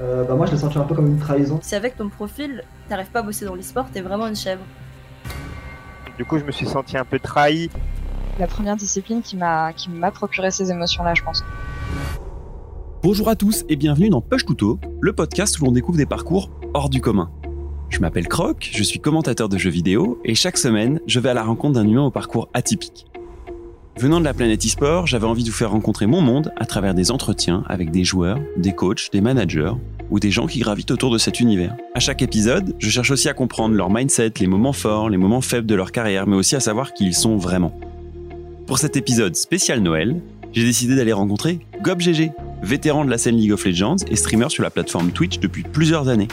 [0.00, 1.58] euh, bah moi je l'ai senti un peu comme une trahison.
[1.62, 4.62] Si avec ton profil, t'arrives pas à bosser dans l'e-sport, t'es vraiment une chèvre.
[6.16, 7.70] Du coup, je me suis senti un peu trahi.
[8.38, 11.44] La première discipline qui m'a qui m'a procuré ces émotions-là, je pense.
[13.02, 16.50] Bonjour à tous et bienvenue dans Push to le podcast où l'on découvre des parcours
[16.72, 17.30] hors du commun.
[17.90, 21.34] Je m'appelle Croc, je suis commentateur de jeux vidéo et chaque semaine, je vais à
[21.34, 23.06] la rencontre d'un humain au parcours atypique.
[23.96, 26.94] Venant de la planète e-sport, j'avais envie de vous faire rencontrer mon monde à travers
[26.94, 29.72] des entretiens avec des joueurs, des coachs, des managers
[30.10, 31.76] ou des gens qui gravitent autour de cet univers.
[31.94, 35.40] À chaque épisode, je cherche aussi à comprendre leur mindset, les moments forts, les moments
[35.40, 37.78] faibles de leur carrière, mais aussi à savoir qui ils sont vraiment.
[38.66, 40.20] Pour cet épisode spécial Noël,
[40.52, 42.32] j'ai décidé d'aller rencontrer GobGG,
[42.62, 46.08] vétéran de la scène League of Legends et streamer sur la plateforme Twitch depuis plusieurs
[46.08, 46.28] années.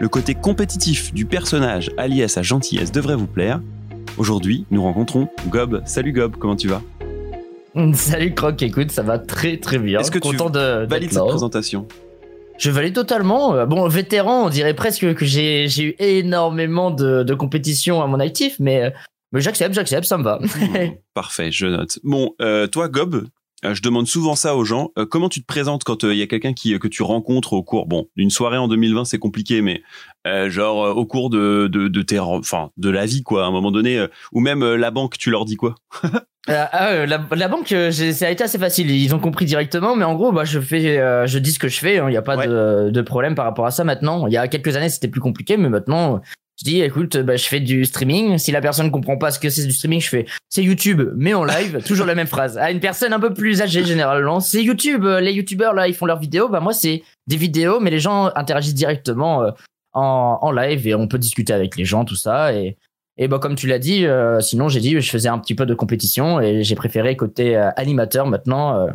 [0.00, 3.60] Le côté compétitif du personnage allié à sa gentillesse devrait vous plaire,
[4.18, 5.82] Aujourd'hui, nous rencontrons Gob.
[5.86, 6.82] Salut Gob, comment tu vas
[7.94, 10.00] Salut Croc, écoute, ça va très très bien.
[10.00, 11.86] Est-ce que Content tu de valides cette présentation
[12.58, 13.54] Je valide totalement.
[13.54, 18.18] Euh, bon, vétéran, on dirait presque que j'ai eu énormément de, de compétition à mon
[18.20, 18.90] actif, mais, euh,
[19.32, 20.40] mais j'accepte, j'accepte, ça me va.
[21.14, 21.98] Parfait, je note.
[22.02, 23.24] Bon, euh, toi Gob,
[23.62, 24.90] je demande souvent ça aux gens.
[24.98, 27.62] Euh, comment tu te présentes quand il y a quelqu'un qui que tu rencontres au
[27.62, 29.82] cours, bon, d'une soirée en 2020, c'est compliqué, mais
[30.48, 33.70] genre au cours de de, de tes, enfin, de la vie quoi, à un moment
[33.70, 35.74] donné, ou même la banque, tu leur dis quoi?
[36.48, 38.90] Ah, la, la, banque, ça a été assez facile.
[38.90, 41.78] Ils ont compris directement, mais en gros, bah, je fais, je dis ce que je
[41.78, 41.96] fais.
[41.96, 42.08] Il hein.
[42.08, 44.26] n'y a pas de, de, problème par rapport à ça maintenant.
[44.26, 46.22] Il y a quelques années, c'était plus compliqué, mais maintenant,
[46.60, 48.36] je dis, écoute, bah, je fais du streaming.
[48.36, 51.32] Si la personne comprend pas ce que c'est du streaming, je fais, c'est YouTube, mais
[51.32, 52.58] en live, toujours la même phrase.
[52.58, 55.04] À une personne un peu plus âgée, généralement, c'est YouTube.
[55.04, 56.50] Les YouTubeurs, là, ils font leurs vidéos.
[56.50, 59.50] Bah, moi, c'est des vidéos, mais les gens interagissent directement euh,
[59.94, 62.52] en, en live et on peut discuter avec les gens, tout ça.
[62.52, 62.76] Et,
[63.16, 65.64] et bah, comme tu l'as dit, euh, sinon, j'ai dit, je faisais un petit peu
[65.64, 68.86] de compétition et j'ai préféré côté euh, animateur maintenant.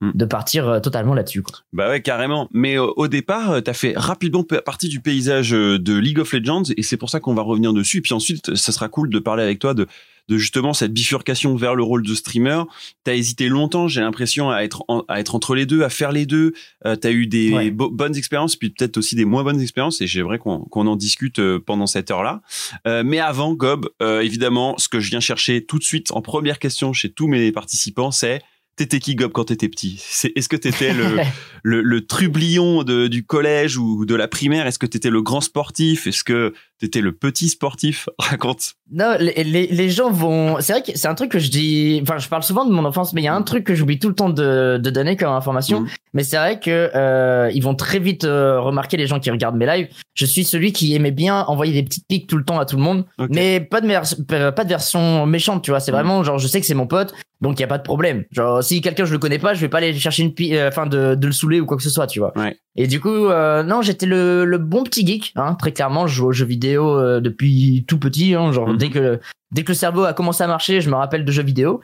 [0.00, 0.10] Mm.
[0.14, 1.42] de partir euh, totalement là-dessus.
[1.72, 2.48] Bah ouais, carrément.
[2.52, 6.32] Mais euh, au départ, euh, tu as fait rapidement partie du paysage de League of
[6.32, 7.98] Legends et c'est pour ça qu'on va revenir dessus.
[7.98, 9.86] Et puis ensuite, ça sera cool de parler avec toi de,
[10.28, 12.62] de justement cette bifurcation vers le rôle de streamer.
[13.04, 16.12] Tu as hésité longtemps, j'ai l'impression, à être, à être entre les deux, à faire
[16.12, 16.54] les deux.
[16.86, 20.06] Euh, tu as eu des bonnes expériences, puis peut-être aussi des moins bonnes expériences et
[20.06, 22.42] j'aimerais qu'on qu'on en discute pendant cette heure-là.
[22.86, 26.58] Euh, mais avant, Gob, évidemment, ce que je viens chercher tout de suite en première
[26.58, 28.42] question chez tous mes participants, c'est
[28.76, 30.02] T'étais qui Gob quand t'étais petit?
[30.34, 31.04] Est-ce que t'étais le,
[31.62, 34.66] le, le trublion de, du collège ou de la primaire?
[34.66, 36.06] Est-ce que t'étais le grand sportif?
[36.06, 38.74] Est-ce que t'étais le petit sportif Raconte.
[38.92, 40.56] Non, les, les, les gens vont.
[40.60, 42.00] C'est vrai que c'est un truc que je dis.
[42.02, 43.98] Enfin, je parle souvent de mon enfance, mais il y a un truc que j'oublie
[43.98, 45.80] tout le temps de, de donner comme information.
[45.80, 45.88] Mhm.
[46.12, 49.56] Mais c'est vrai que euh, ils vont très vite euh, remarquer les gens qui regardent
[49.56, 49.88] mes lives.
[50.14, 52.76] Je suis celui qui aimait bien envoyer des petites piques tout le temps à tout
[52.76, 55.80] le monde, mais pas de pas de version méchante, tu vois.
[55.80, 55.98] C'est mhm.
[55.98, 58.24] vraiment genre je sais que c'est mon pote, donc il y a pas de problème.
[58.30, 60.68] Genre si quelqu'un je le connais pas, je vais pas aller chercher une pique, euh,
[60.68, 62.32] enfin de, de le saouler ou quoi que ce soit, tu vois.
[62.36, 62.56] Ouais.
[62.76, 66.06] Et du coup, euh, non, j'étais le, le bon petit geek, hein, très clairement.
[66.06, 68.76] Je joue aux jeux vidéo euh, depuis tout petit, hein, genre mhm.
[68.76, 69.20] dès que
[69.52, 71.80] dès que le cerveau a commencé à marcher, je me rappelle de jeux vidéo.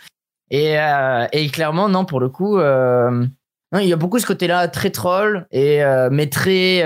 [0.50, 3.26] Et euh, et clairement, non, pour le coup, euh,
[3.78, 5.80] il y a beaucoup ce côté-là très troll et
[6.10, 6.82] mais très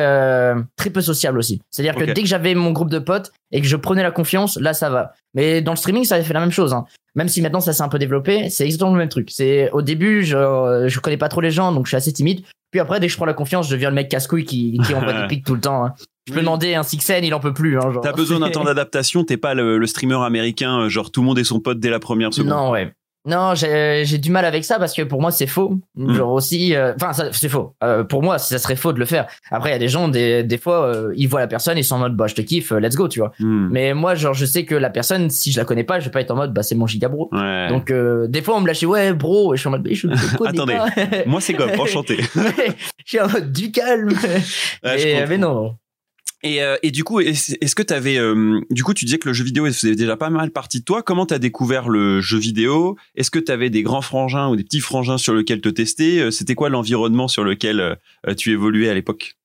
[0.77, 1.63] très peu sociable aussi.
[1.71, 4.59] C'est-à-dire que dès que j'avais mon groupe de potes et que je prenais la confiance,
[4.59, 5.13] là ça va.
[5.33, 6.75] Mais dans le streaming, ça avait fait la même chose.
[6.75, 6.85] Hein.
[7.15, 9.31] Même si maintenant ça s'est un peu développé, c'est exactement le même truc.
[9.31, 12.45] C'est au début, je je connais pas trop les gens, donc je suis assez timide.
[12.75, 14.95] Puis après, dès que je prends la confiance, je deviens le mec casse-couille qui, qui
[14.95, 15.85] envoie des pics tout le temps.
[15.85, 15.95] Hein.
[16.27, 17.79] Je peux demander un Sixen, il en peut plus.
[17.79, 21.27] Hein, T'as besoin d'un temps d'adaptation, t'es pas le, le, streamer américain, genre tout le
[21.27, 22.51] monde est son pote dès la première seconde.
[22.51, 22.93] Non, ouais.
[23.27, 25.79] Non, j'ai du mal avec ça parce que pour moi c'est faux.
[25.97, 26.13] Hmm.
[26.13, 27.75] Genre aussi, euh, enfin c'est faux.
[27.83, 29.27] Euh, pour moi, ça serait faux de le faire.
[29.51, 31.85] Après, il y a des gens, des, des fois, euh, ils voient la personne, ils
[31.85, 33.33] sont en mode bah je te kiffe, let's go, tu vois.
[33.39, 33.69] Hmm.
[33.71, 36.11] Mais moi, genre je sais que la personne, si je la connais pas, je vais
[36.11, 37.31] pas être en mode bah c'est mon giga bro.
[37.33, 37.69] Ouais.
[37.71, 40.07] Donc des fois on me lâche ouais bro, et je suis en mode je
[40.45, 40.79] Attendez,
[41.25, 42.19] moi c'est comme enchanté.
[42.35, 42.73] je
[43.07, 44.13] suis en mode du calme.
[44.83, 45.77] et, mais non.
[46.43, 49.29] Et, euh, et, du coup, est-ce que tu avais, euh, du coup, tu disais que
[49.29, 51.03] le jeu vidéo faisait déjà pas mal partie de toi.
[51.03, 52.99] Comment t'as découvert le jeu vidéo?
[53.15, 56.21] Est-ce que tu avais des grands frangins ou des petits frangins sur lesquels te tester?
[56.21, 57.99] Euh, C'était quoi l'environnement sur lequel
[58.37, 59.37] tu évoluais à l'époque?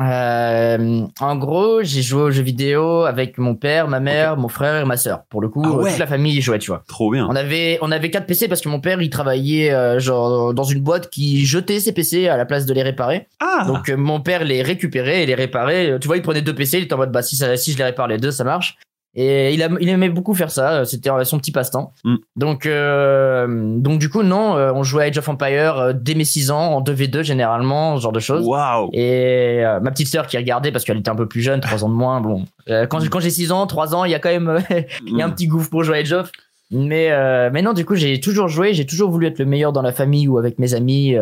[0.00, 4.82] Euh, en gros, j'ai joué aux jeux vidéo avec mon père, ma mère, mon frère
[4.82, 5.24] et ma sœur.
[5.28, 6.82] Pour le coup, ah toute la famille jouait, tu vois.
[6.88, 7.26] Trop bien.
[7.28, 10.64] On avait, on avait quatre PC parce que mon père, il travaillait euh, genre dans
[10.64, 13.28] une boîte qui jetait ses PC à la place de les réparer.
[13.40, 13.64] Ah.
[13.66, 15.98] Donc euh, mon père les récupérait et les réparait.
[16.00, 17.78] Tu vois, il prenait deux PC, il était en mode bah si ça, si je
[17.78, 18.78] les répare les deux, ça marche.
[19.14, 20.84] Et il, a, il aimait beaucoup faire ça.
[20.86, 21.92] C'était son petit passe-temps.
[22.04, 22.16] Mm.
[22.36, 23.46] Donc, euh,
[23.78, 26.50] donc du coup, non, euh, on jouait à Age of Empire euh, dès mes 6
[26.50, 28.46] ans, en 2v2 généralement, ce genre de choses.
[28.46, 31.84] Waouh Et ma petite sœur qui regardait parce qu'elle était un peu plus jeune, 3
[31.84, 32.20] ans de moins.
[32.20, 34.62] Bon, quand, quand j'ai 6 ans, 3 ans, il y a quand même
[35.06, 35.34] il y a un mm.
[35.34, 36.30] petit gouffre pour jouer à Age of.
[36.70, 37.10] Mais,
[37.50, 38.72] mais non, du coup, j'ai toujours joué.
[38.72, 41.14] J'ai toujours voulu être le meilleur dans la famille ou avec mes amis.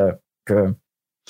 [0.44, 0.72] que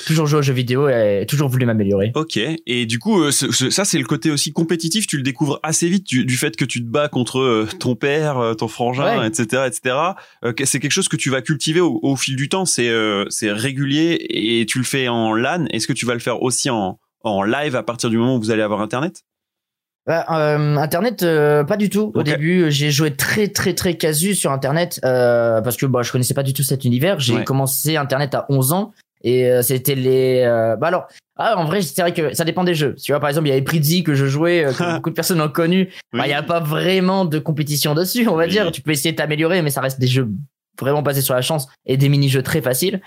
[0.06, 2.12] toujours joué aux jeux vidéo et toujours voulu m'améliorer.
[2.14, 2.38] Ok.
[2.67, 5.06] Et du coup, euh, ça c'est le côté aussi compétitif.
[5.06, 7.94] Tu le découvres assez vite du, du fait que tu te bats contre euh, ton
[7.97, 9.26] père, euh, ton frangin, Ouais.
[9.29, 9.97] etc., etc.
[10.64, 12.64] C'est quelque chose que tu vas cultiver au, au fil du temps.
[12.64, 12.91] C'est
[13.29, 15.67] c'est régulier et tu le fais en LAN.
[15.70, 18.41] Est-ce que tu vas le faire aussi en en live à partir du moment où
[18.41, 19.23] vous allez avoir internet?
[20.06, 22.11] Bah, euh, internet, euh, pas du tout.
[22.14, 26.11] Au début, j'ai joué très très très casu sur internet euh, parce que bah, je
[26.11, 27.20] connaissais pas du tout cet univers.
[27.20, 27.44] J'ai Ouais.
[27.44, 30.43] commencé internet à 11 ans et euh, c'était les.
[30.44, 31.06] euh, bah alors,
[31.37, 32.94] ah, en vrai, c'est vrai que ça dépend des jeux.
[32.96, 35.14] Tu vois, par exemple, il y avait Prizzy que je jouais, euh, que beaucoup de
[35.14, 35.90] personnes ont connu.
[36.14, 38.50] Il y a pas vraiment de compétition dessus, on va Oui.
[38.50, 38.70] dire.
[38.72, 40.28] Tu peux essayer de t'améliorer, mais ça reste des jeux
[40.81, 43.00] vraiment basés sur la chance et des mini-jeux très faciles.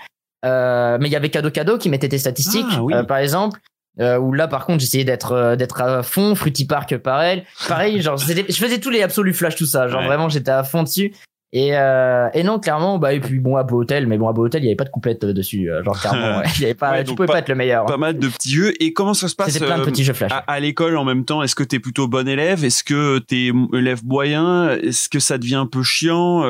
[0.44, 2.94] Euh, mais il y avait Cadeau Cadeau qui mettait tes statistiques, Ah, oui.
[2.94, 3.60] euh, par exemple.
[4.00, 8.16] Euh, où là par contre j'essayais d'être d'être à fond Fruity Park pareil pareil genre
[8.16, 10.06] je faisais tous les absolus flash tout ça genre Ouais.
[10.08, 11.14] vraiment j'étais à fond dessus
[11.56, 14.32] et euh, et non clairement bah et puis bon à Beau Hotel mais bon à
[14.32, 16.44] Beau Hotel il y avait pas de complète euh, dessus euh, genre clairement ouais.
[16.56, 17.86] il y avait pas Ouais, tu pouvais pas- pas, être le meilleur.
[17.86, 18.72] Pas mal de petits jeux.
[18.82, 20.32] Et comment ça se passe c'était plein de petits jeux flash.
[20.32, 21.42] à, à l'école en même temps?
[21.44, 22.64] Est-ce que t'es plutôt bon élève?
[22.64, 24.70] Est-ce que t'es élève moyen?
[24.70, 26.42] Est-ce que ça devient un peu chiant?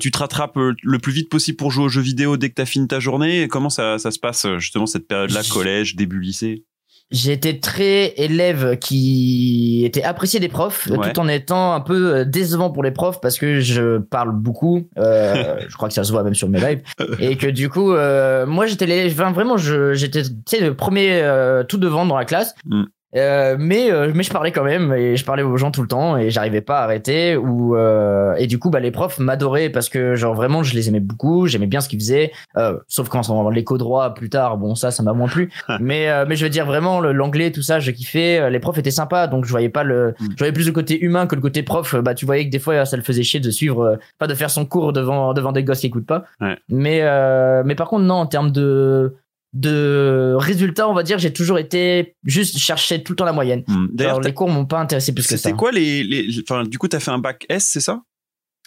[0.00, 2.66] Tu te rattrapes le plus vite possible pour jouer aux jeux vidéo dès que t'as
[2.66, 3.48] fini ta journée?
[3.48, 6.64] Comment ça, ça se passe justement cette période-là, collège, début lycée?
[7.12, 11.12] J'étais très élève qui était apprécié des profs, Ouais.
[11.12, 14.88] tout en étant un peu euh, décevant pour les profs parce que je parle beaucoup.
[14.98, 16.82] euh, je crois que ça se voit même sur mes lives.
[17.20, 20.74] et que du coup, euh, moi j'étais l'élève- enfin, vraiment, je- j'étais tu sais, le
[20.74, 22.54] premier euh, tout devant dans la classe.
[22.64, 22.82] Mm.
[23.14, 25.86] Euh, mais euh, mais je parlais quand même et je parlais aux gens tout le
[25.88, 29.70] temps et j'arrivais pas à arrêter ou euh, et du coup bah les profs m'adoraient
[29.70, 32.32] parce que genre vraiment je les aimais beaucoup j'aimais bien ce qu'ils faisaient.
[32.56, 35.50] Euh, sauf quand on l'éco droit plus tard bon ça ça m'a moins plu.
[35.80, 38.50] Mais euh, mais je veux dire vraiment l'anglais tout ça je kiffais.
[38.50, 40.26] Les profs étaient sympas donc je voyais pas le Mm.
[40.32, 41.94] je voyais plus le côté humain que le côté prof.
[41.96, 44.50] Bah tu voyais que des fois ça le faisait chier de suivre pas de faire
[44.50, 46.24] son cours devant devant des gosses qui écoutent pas.
[46.40, 46.56] Ouais.
[46.68, 49.14] mais euh, mais par contre non en termes de
[49.60, 53.62] de résultats on va dire j'ai toujours été juste chercher tout le temps la moyenne
[53.66, 53.86] Hmm.
[53.92, 56.78] D'ailleurs, les cours m'ont pas intéressé plus que ça c'était quoi les, les, enfin, du
[56.78, 58.02] coup, t'as fait un bac S, c'est ça?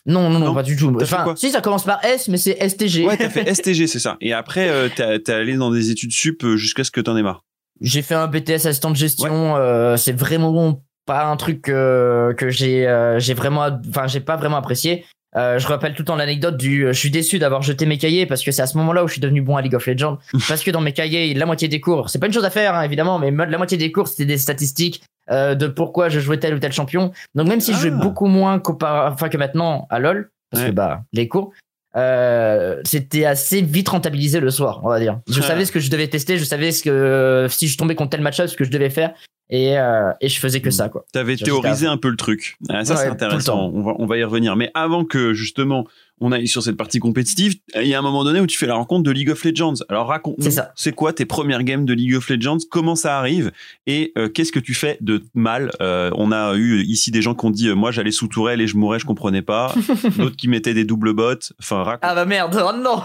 [0.06, 3.06] Non, non non pas du tout enfin si ça commence par S mais c'est STG
[3.06, 4.18] Ouais, t'as fait STG, c'est ça.
[4.22, 7.16] Et après, euh, t'as- t'es allé dans des études sup euh, jusqu'à ce que t'en
[7.18, 7.44] aies marre.
[7.82, 9.56] J'ai fait un BTS assistant de gestion.
[9.58, 12.88] euh, c'est vraiment pas un truc euh, que j'ai
[13.20, 15.06] j'ai vraiment, enfin j'ai pas vraiment apprécié.
[15.40, 17.98] Euh, je rappelle tout le temps l'anecdote du euh, je suis déçu d'avoir jeté mes
[17.98, 19.86] cahiers parce que c'est à ce moment-là où je suis devenu bon à League of
[19.88, 20.18] Legends
[20.50, 22.76] parce que dans mes cahiers la moitié des cours c'est pas une chose à faire
[22.76, 25.02] hein, évidemment mais la moitié des cours c'était des statistiques
[25.32, 28.04] euh, de pourquoi je jouais tel ou tel champion donc même si je jouais Ah.
[28.04, 30.70] beaucoup moins enfin que maintenant à LoL parce Ouais.
[30.72, 31.54] que bah les cours
[31.96, 35.20] euh, c'était assez vite rentabilisé le soir, on va dire.
[35.28, 35.44] Je Ah.
[35.44, 38.22] savais ce que je devais tester, je savais ce que si je tombais contre tel
[38.22, 39.14] match-up, ce que je devais faire,
[39.50, 41.06] et euh, et je faisais que ça quoi.
[41.12, 42.58] T'avais théorisé un peu le truc.
[42.70, 43.72] Ah, ça, Ouais, c'est intéressant.
[43.74, 44.56] On va, on va y revenir.
[44.56, 45.86] Mais avant que, justement,
[46.22, 48.66] on aille sur cette partie compétitive, il y a un moment donné où tu fais
[48.66, 49.76] la rencontre de League of Legends.
[49.90, 50.44] Alors, raconte-nous.
[50.44, 50.72] C'est ça.
[50.76, 52.58] C'est quoi tes premières games de League of Legends?
[52.70, 53.52] Comment ça arrive?
[53.88, 55.72] Et euh, qu'est-ce que tu fais de mal?
[55.82, 58.62] Euh, on a eu ici des gens qui ont dit, euh, moi, j'allais sous tourelle
[58.62, 59.74] et je mourais, je comprenais pas.
[60.18, 61.34] D'autres qui mettaient des doubles bots.
[61.60, 62.00] Enfin, raconte.
[62.04, 63.02] Ah bah merde, oh non,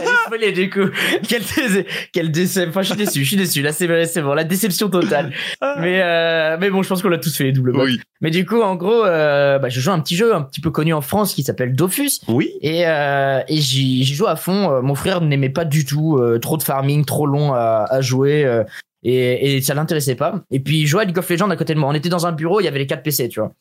[0.34, 0.90] elle est du coup.
[1.28, 1.86] Quelle dé...
[2.12, 2.70] quelle déception.
[2.70, 3.62] Enfin, je suis déçu, je suis déçu.
[3.62, 5.32] Là, c'est c'est bon, la déception totale.
[5.80, 7.84] Mais euh, mais bon, je pense qu'on a tous fait les doubles bots.
[7.84, 8.00] oui.
[8.22, 10.70] Mais du coup, en gros, bah, je joue à un petit jeu un petit peu
[10.70, 12.20] connu en France qui s'appelle Dofus.
[12.28, 12.50] Oui.
[12.60, 14.70] Et, euh, et j'y joue à fond.
[14.70, 18.00] Euh, Mon frère n'aimait pas du tout euh, trop de farming, trop long à, à
[18.00, 18.44] jouer.
[18.44, 18.64] euh,
[19.02, 20.42] et, et ça l'intéressait pas.
[20.50, 21.88] Et puis il jouait à League of Legends à côté de moi.
[21.88, 23.52] On était dans un bureau, il y avait les 4 PC, tu vois.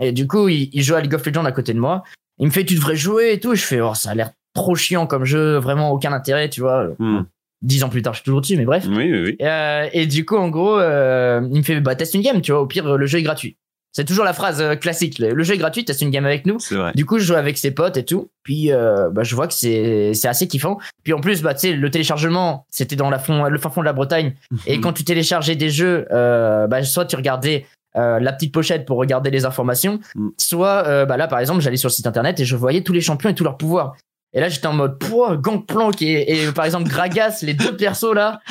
[0.00, 2.02] Et du coup, il, il jouait à League of Legends à côté de moi.
[2.38, 3.54] Il me fait, tu devrais jouer et tout.
[3.54, 6.88] Je fais, oh, ça a l'air trop chiant comme jeu, vraiment aucun intérêt, tu vois.
[6.98, 7.22] Hmm.
[7.60, 8.84] Dix ans plus tard, je suis toujours dessus, mais bref.
[8.88, 9.36] Oui, oui, oui.
[9.40, 12.40] Et, euh, et du coup, en gros, euh, il me fait, bah, teste une game,
[12.40, 12.60] tu vois.
[12.62, 13.56] Au pire, le jeu est gratuit.
[13.96, 15.18] C'est toujours la phrase euh, classique.
[15.20, 16.58] Le jeu est gratuit, teste une game avec nous.
[16.58, 16.92] C'est vrai.
[16.94, 18.28] Du coup, je joue avec ses potes et tout.
[18.42, 20.78] Puis, euh, bah, je vois que c'est c'est assez kiffant.
[21.04, 23.80] Puis en plus, bah, tu sais, le téléchargement, c'était dans la fond, le fin fond
[23.80, 24.34] de la Bretagne.
[24.66, 28.84] Et quand tu téléchargeais des jeux, euh, bah, soit tu regardais euh, la petite pochette
[28.84, 30.28] pour regarder les informations, Mm.
[30.36, 32.92] soit, euh, bah là, par exemple, j'allais sur le site internet et je voyais tous
[32.92, 33.94] les champions et tous leurs pouvoirs.
[34.32, 38.12] Et là, j'étais en mode, pouah, Gangplank et, et par exemple Gragas, les deux persos
[38.12, 38.40] là.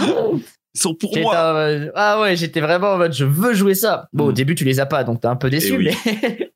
[0.76, 1.34] Ils sont pour moi.
[1.96, 4.08] ah ouais, j'étais vraiment en mode, je veux jouer ça.
[4.14, 4.36] Bon, au Mm.
[4.36, 5.92] début, tu les as pas, donc t'es un peu déçu, Eh oui.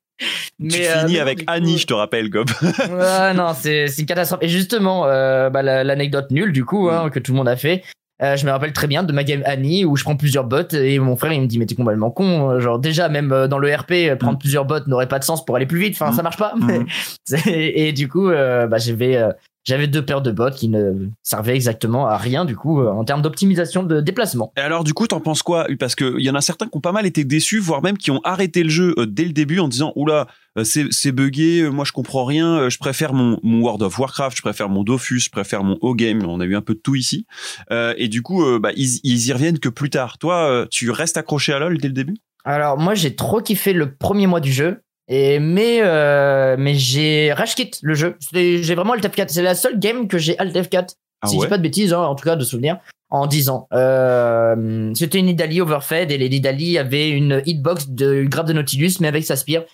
[0.58, 0.68] mais.
[0.70, 2.48] Tu euh, finis avec coup- Annie, je te rappelle, Gob.
[2.90, 4.40] Ouais, non, c'est une catastrophe.
[4.42, 6.92] Et justement, euh, bah, la- l'anecdote nulle du coup Mm.
[6.94, 7.82] hein, que tout le monde a fait.
[8.20, 10.66] euh, je me rappelle très bien de ma game Annie où je prends plusieurs bots
[10.72, 13.58] et mon frère il me dit mais t'es complètement con euh, genre déjà même dans
[13.60, 14.38] le RP prendre Mm.
[14.40, 16.16] plusieurs bots n'aurait pas de sens pour aller plus vite enfin Mm.
[16.16, 16.52] ça marche pas.
[17.24, 17.46] C'est-
[17.76, 19.22] et du coup bah je vais
[19.64, 23.04] j'avais deux paires de bottes qui ne servaient exactement à rien du coup euh, en
[23.04, 24.52] termes d'optimisation de déplacement.
[24.56, 26.80] Et alors du coup, t'en penses quoi Parce qu'il y en a certains qui ont
[26.80, 29.58] pas mal été déçus, voire même qui ont arrêté le jeu euh, dès le début
[29.58, 33.60] en disant oula, euh, c'est c'est buggé, moi je comprends rien, je préfère mon, mon
[33.60, 36.62] World of Warcraft, je préfère mon Dofus, je préfère mon O-Game, on a eu un
[36.62, 37.26] peu de tout ici.
[37.70, 40.18] Euh, et du coup, euh, bah, ils, ils y reviennent que plus tard.
[40.18, 42.16] Toi, tu restes accroché à LoL dès le début?
[42.44, 44.80] Alors moi j'ai trop kiffé le premier mois du jeu.
[45.08, 48.16] Et mais euh, mais j'ai rage quit le jeu.
[48.32, 49.28] J'ai vraiment Alt F4.
[49.28, 50.94] C'est la seule game que j'ai Alt F4.
[51.22, 52.78] Ah si je ouais dis pas de bêtises, hein, en tout cas de souvenir,
[53.10, 53.66] en 10 ans.
[53.72, 58.92] Euh, C'était une Nidalee overfed et les Nidalee avaient une hitbox de grave de Nautilus
[59.00, 59.64] mais avec sa spire.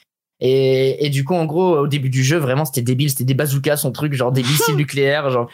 [0.41, 3.11] Et, et du coup, en gros, au début du jeu, vraiment, c'était débile.
[3.11, 5.51] C'était des bazookas, son truc, genre des missiles nucléaires, genre.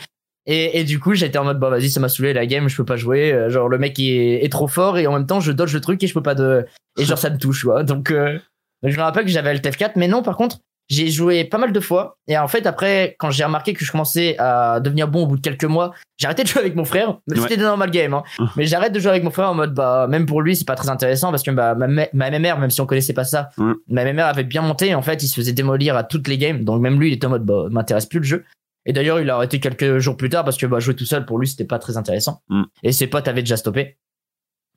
[0.47, 2.77] Et, et du coup, j'étais en mode, bon, vas-y, ça m'a saoulé la game, je
[2.77, 3.33] peux pas jouer.
[3.33, 5.81] Euh, Genre, le mec est, est trop fort et en même temps, je dodge le
[5.81, 6.67] truc et je peux pas de.
[6.99, 7.83] Et genre, ça me touche, tu vois.
[7.85, 8.39] Donc, euh,
[8.83, 10.59] donc je me rappelle que j'avais Alt F4, mais non, par contre,
[10.89, 12.19] j'ai joué pas mal de fois.
[12.27, 15.37] Et en fait, après, quand j'ai remarqué que je commençais à devenir bon au bout
[15.37, 17.19] de quelques mois, j'ai arrêté de jouer avec mon frère.
[17.29, 17.37] Mais.
[17.37, 18.25] C'était des normal game, hein.
[18.57, 20.75] mais j'arrête de jouer avec mon frère en mode, bah, même pour lui, c'est pas
[20.75, 23.51] très intéressant parce que bah, ma, ma ma MMR, même si on connaissait pas ça,
[23.57, 23.73] Ouais.
[23.89, 24.95] ma MMR avait bien monté.
[24.97, 26.65] En fait, il se faisait démolir à toutes les games.
[26.65, 28.45] Donc même lui, il était en mode, bah, m'intéresse plus le jeu.
[28.87, 31.25] Et d'ailleurs, il a arrêté quelques jours plus tard parce que bah, jouer tout seul
[31.25, 32.43] pour lui, c'était pas très intéressant.
[32.49, 32.63] Mm.
[32.83, 33.97] Et ses potes avaient déjà stoppé.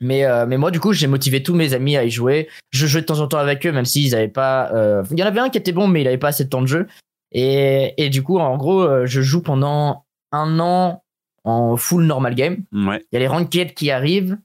[0.04, 2.50] Mais, euh, mais moi, du coup, j'ai motivé tous mes amis à y jouer.
[2.72, 4.70] Je jouais de temps en temps avec eux, même s'ils avaient pas.
[4.74, 6.50] euh, Il y en avait un qui était bon, mais il avait pas assez de
[6.50, 6.88] temps de jeu.
[7.32, 11.04] Et, et du coup, en gros, euh, je joue pendant un an
[11.46, 12.64] en full normal game.
[12.74, 13.02] Ouais.
[13.12, 14.38] Il y a les ranked qui arrivent.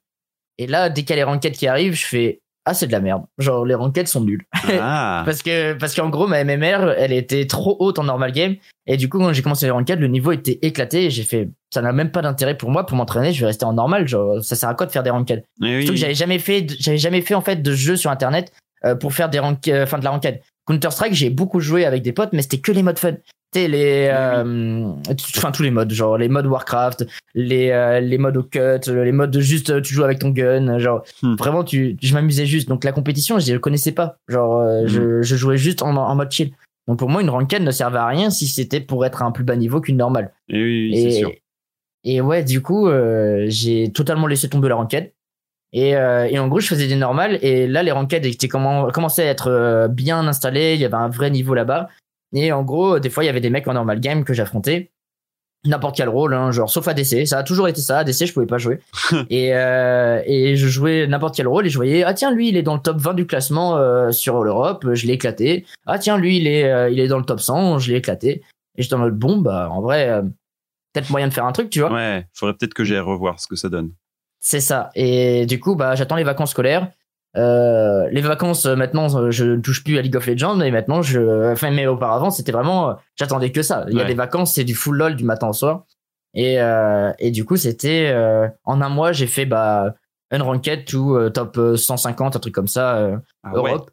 [0.58, 2.92] Et là, dès qu'il y a les ranked qui arrivent, je fais Ah, c'est de
[2.92, 3.24] la merde.
[3.38, 4.44] Genre, les ranked sont nuls.
[4.80, 5.22] Ah.
[5.26, 8.96] Parce que parce qu'en gros ma MMR elle était trop haute en normal game et
[8.96, 11.82] du coup quand j'ai commencé les ranked le niveau était éclaté et j'ai fait ça
[11.82, 14.56] n'a même pas d'intérêt pour moi pour m'entraîner je vais rester en normal genre ça
[14.56, 15.44] sert à quoi de faire des ranked?
[15.62, 15.82] Eh oui.
[15.82, 18.52] Surtout que j'avais jamais fait j'avais jamais fait en fait de jeu sur internet
[18.84, 21.84] euh, pour faire des ranked euh, enfin de la ranked Counter Strike j'ai beaucoup joué
[21.84, 24.92] avec des potes mais c'était que les modes fun tu sais les euh,
[25.36, 28.58] enfin tous les modes genre les modes Warcraft les euh, les modes au cut
[28.88, 31.34] les modes de juste tu joues avec ton gun genre Hmm.
[31.36, 34.88] vraiment tu je m'amusais juste donc la compétition je ne connaissais pas genre euh, Hmm.
[34.88, 36.52] je, je jouais juste en, en mode chill
[36.86, 39.32] donc pour moi une ranked ne servait à rien si c'était pour être à un
[39.32, 41.32] plus bas niveau qu'une normale Eh oui, oui, c'est sûr.
[42.04, 45.12] et ouais, du coup, euh, j'ai totalement laissé tomber la ranked.
[45.72, 47.38] Et, euh, et en gros, je faisais des normales.
[47.42, 50.74] Et là, les ranked étaient comment, commençaient à être euh, bien installés.
[50.74, 51.88] Il y avait un vrai niveau là-bas.
[52.34, 54.90] Et en gros, des fois, il y avait des mecs en normal game que j'affrontais.
[55.64, 57.26] N'importe quel rôle, hein, genre sauf ADC.
[57.26, 57.98] Ça a toujours été ça.
[57.98, 58.78] ADC, je pouvais pas jouer.
[59.30, 62.56] et, euh, et je jouais n'importe quel rôle et je voyais, ah tiens, lui, il
[62.56, 64.86] est dans le top 20 du classement euh, sur l'Europe.
[64.92, 65.66] Je l'ai éclaté.
[65.84, 67.80] Ah tiens, lui, il est, euh, il est dans le top 100.
[67.80, 68.42] Je l'ai éclaté.
[68.76, 70.22] Et j'étais en mode, bon, bah, en vrai, euh,
[70.92, 71.92] peut-être moyen de faire un truc, tu vois.
[71.92, 73.90] Ouais, faudrait peut-être que j'aille revoir ce que ça donne.
[74.40, 74.90] C'est ça.
[74.94, 76.88] Et du coup, bah, j'attends les vacances scolaires.
[77.36, 80.60] Euh, les vacances, euh, maintenant, euh, je ne touche plus à League of Legends.
[80.60, 83.84] Et maintenant, je, enfin, mais auparavant, c'était vraiment, euh, j'attendais que ça.
[83.88, 84.08] Il y a Ouais.
[84.08, 85.84] des vacances, c'est du full lol du matin au soir.
[86.34, 89.94] Et, euh, et du coup, c'était, euh, en un mois, j'ai fait, bah,
[90.30, 93.70] Unranked to euh, top euh, 150, un truc comme ça, euh, Ah ouais.
[93.72, 93.90] Europe.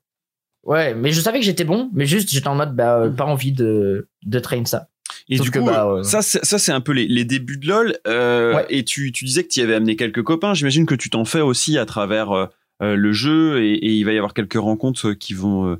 [0.63, 0.93] Ouais.
[0.95, 3.51] mais je savais que j'étais bon, mais juste, j'étais en mode, bah, euh, pas envie
[3.51, 4.87] de, de train ça.
[5.29, 6.03] Et Sauf du coup, bah, ouais.
[6.03, 7.97] ça, ça c'est un peu les, les débuts de LoL.
[8.07, 8.65] euh, Ouais.
[8.69, 10.53] Et tu, tu disais que tu y avais amené quelques copains.
[10.53, 12.45] J'imagine que tu t'en fais aussi à travers euh,
[12.83, 15.77] euh, le jeu et, et il va y avoir quelques rencontres qui vont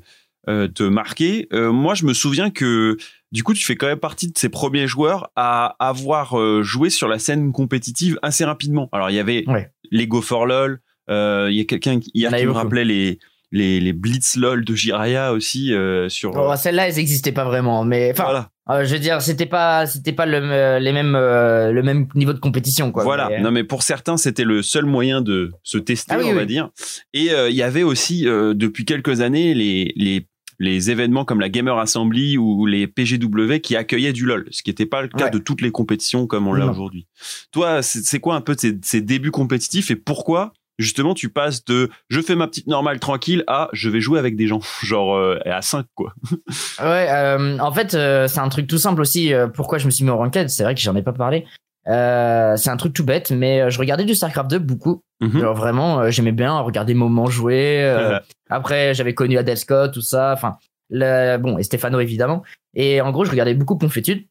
[0.48, 1.48] euh, te marquer.
[1.52, 2.96] Moi, je me souviens que
[3.32, 7.06] du coup, tu fais quand même partie de ces premiers joueurs à avoir joué sur
[7.08, 8.88] la scène compétitive assez rapidement.
[8.92, 9.70] Alors, il y avait Ouais.
[9.90, 10.80] les Go for LoL.
[11.08, 13.18] Il y a quelqu'un hier qui me rappelait les
[13.52, 16.32] les, les Blitz LoL de Jiraya aussi euh, sur.
[16.32, 18.50] Bon, celles-là, elles existaient pas vraiment, mais enfin, voilà.
[18.68, 22.08] Euh, je veux dire, c'était pas, c'était pas le, euh, les mêmes, euh, le même
[22.14, 23.04] niveau de compétition, quoi.
[23.04, 23.28] Voilà.
[23.30, 26.34] Mais, Non, mais pour certains, c'était le seul moyen de se tester, Ah oui, on
[26.34, 26.70] va dire.
[27.14, 30.26] Et euh, il y avait aussi depuis quelques années les les
[30.58, 34.70] les événements comme la Gamer Assembly ou les PGW qui accueillaient du LoL, ce qui
[34.70, 35.30] n'était pas le cas Ouais.
[35.30, 37.06] de toutes les compétitions comme on l'a aujourd'hui.
[37.52, 41.90] Toi, c'est quoi un peu ces, ces débuts compétitifs et pourquoi justement tu passes de
[42.08, 45.38] je fais ma petite normale tranquille à je vais jouer avec des gens, genre euh,
[45.46, 46.12] à 5 quoi.
[46.80, 49.32] Ouais, euh, en fait, euh, c'est un truc tout simple aussi.
[49.54, 51.46] pourquoi je me suis mis au ranked C'est vrai que j'en ai pas parlé.
[51.86, 55.02] C'est un truc tout bête, mais je regardais du Starcraft 2 beaucoup.
[55.20, 55.40] Mhm.
[55.40, 57.80] Genre vraiment, j'aimais bien regarder Moment jouer.
[57.92, 58.22] Voilà.
[58.50, 60.32] après, j'avais connu Adel Scott, tout ça.
[60.32, 60.56] Enfin,
[60.90, 62.42] le- bon, et Stefano évidemment.
[62.74, 64.24] Et en gros, je regardais beaucoup Ponfétude.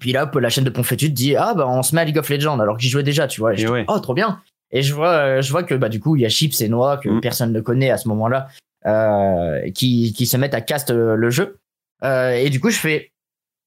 [0.00, 2.28] Puis là, la chaîne de Ponfétude dit ah bah on se met à League of
[2.28, 3.52] Legends alors que j'y jouais déjà, tu vois.
[3.52, 3.84] Et Et je dis, ouais.
[3.88, 4.40] oh trop bien.
[4.70, 6.68] Et je vois, euh, je vois que bah du coup il y a Chips et
[6.68, 7.20] Noah que Mhm.
[7.20, 8.48] personne ne connaît à ce moment-là,
[8.86, 11.58] euh, qui qui se mettent à cast euh, le jeu.
[12.04, 13.12] Euh, et du coup je fais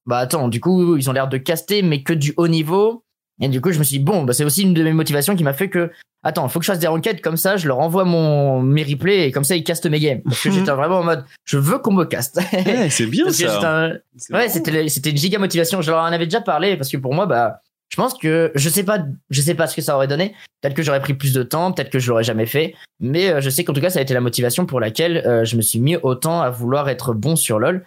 [0.06, 3.04] bah attends, du coup ils ont l'air de caster mais que du haut niveau.
[3.44, 5.36] Et du coup, je me suis dit, bon, bah, c'est aussi une de mes motivations
[5.36, 5.90] qui m'a fait que,
[6.22, 9.28] attends, faut que je fasse des requêtes comme ça, je leur envoie mon, mes replays
[9.28, 10.22] et comme ça, ils castent mes games.
[10.22, 10.54] Parce que Mhm.
[10.56, 12.36] j'étais vraiment en mode, je veux qu'on me caste.
[12.54, 13.88] Ouais, c'est bien Parce ça.
[13.88, 13.94] un-
[14.30, 15.82] Ouais, c'était c'était une giga motivation.
[15.82, 18.70] Je leur en avais déjà parlé parce que pour moi, bah, je pense que je
[18.70, 20.34] sais pas, je sais pas ce que ça aurait donné.
[20.62, 22.74] Peut-être que j'aurais pris plus de temps, peut-être que je l'aurais jamais fait.
[23.02, 25.44] Mais euh, je sais qu'en tout cas, ça a été la motivation pour laquelle euh,
[25.44, 27.84] je me suis mis autant à vouloir être bon sur LoL.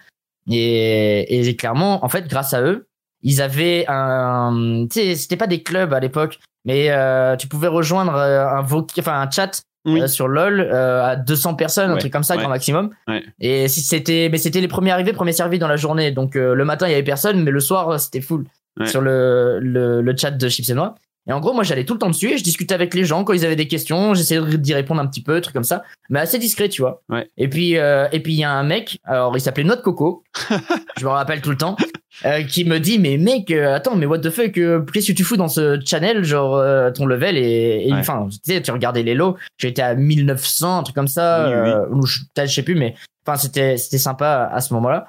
[0.51, 2.87] Et, et clairement, en fait, grâce à eux,
[3.23, 7.67] ils avaient un, tu sais, c'était pas des clubs à l'époque, mais euh, tu pouvais
[7.67, 10.01] rejoindre un enfin un chat Oui.
[10.01, 12.41] euh, sur LoL à 200 personnes, un truc comme ça, ouais.
[12.41, 12.91] grand maximum.
[13.07, 13.23] Ouais.
[13.39, 16.11] Et si c'était, mais c'était les premiers arrivés, premiers servis dans la journée.
[16.11, 18.45] Donc le matin il y avait personne, mais le soir c'était full
[18.79, 18.87] Ouais.
[18.87, 20.95] sur le, le le chat de Chips et Noix.
[21.27, 23.23] Et en gros, moi j'allais tout le temps dessus et je discutais avec les gens
[23.23, 26.19] quand ils avaient des questions, j'essayais d'y répondre un petit peu, truc comme ça, mais
[26.19, 27.01] assez discret, tu vois.
[27.09, 27.27] Ouais.
[27.37, 30.23] Et puis euh, et puis il y a un mec, alors il s'appelait Note Coco,
[30.99, 31.77] je me rappelle tout le temps,
[32.25, 35.17] euh, qui me dit mais mec, euh, attends mais what the fuck, euh, qu'est-ce que
[35.17, 37.97] tu fous dans ce channel, genre euh, ton level et Ouais.
[37.97, 41.53] enfin tu sais tu regardais les lots, j'étais à 1900 un truc comme ça, Oui,
[41.55, 41.69] oui.
[41.71, 42.93] euh, ou je, je sais plus mais
[43.25, 45.07] enfin c'était c'était sympa à ce moment-là.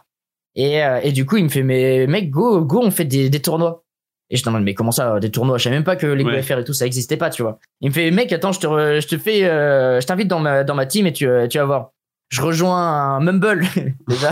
[0.56, 3.28] Et, euh, et du coup, il me fait, mais mec, go, go, on fait des,
[3.30, 3.84] des tournois.
[4.30, 5.58] Et je demande, mais comment ça, des tournois?
[5.58, 6.36] Je savais même pas que les Ouais.
[6.38, 7.58] GoFR et tout, ça existait pas, tu vois.
[7.80, 10.40] Il me fait, mec, attends, je te, re- je te fais, euh, je t'invite dans
[10.40, 11.90] ma, dans ma team et tu, euh, tu vas voir.
[12.28, 13.64] Je rejoins un Mumble,
[14.08, 14.30] déjà.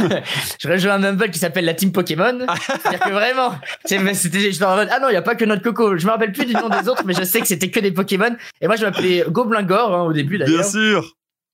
[0.58, 2.38] je rejoins un Mumble qui s'appelle la team Pokémon.
[2.82, 3.52] C'est-à-dire que vraiment,
[3.84, 5.96] c'était, je suis en mode, ah non, il y a pas que notre coco.
[5.96, 7.92] Je me rappelle plus du nom des autres, mais je sais que c'était que des
[7.92, 8.34] Pokémon.
[8.60, 10.64] Et moi, je m'appelais Goblingor, hein, au début, Bien d'ailleurs.
[10.64, 11.12] sûr.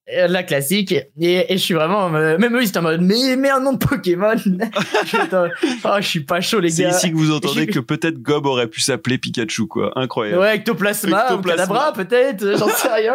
[0.09, 3.01] Euh, la classique et, et je suis vraiment euh, même eux ils étaient en mode
[3.03, 7.11] mais mais un nom de Pokémon oh je suis pas chaud les C'est gars ici
[7.13, 9.93] que vous entendez que peut-être Gob aurait pu s'appeler Pikachu, quoi.
[9.97, 10.41] Incroyable.
[10.41, 11.37] ouais Ectoplasma, Ectoplasma.
[11.37, 13.15] ou Kadabra peut-être j'en sais rien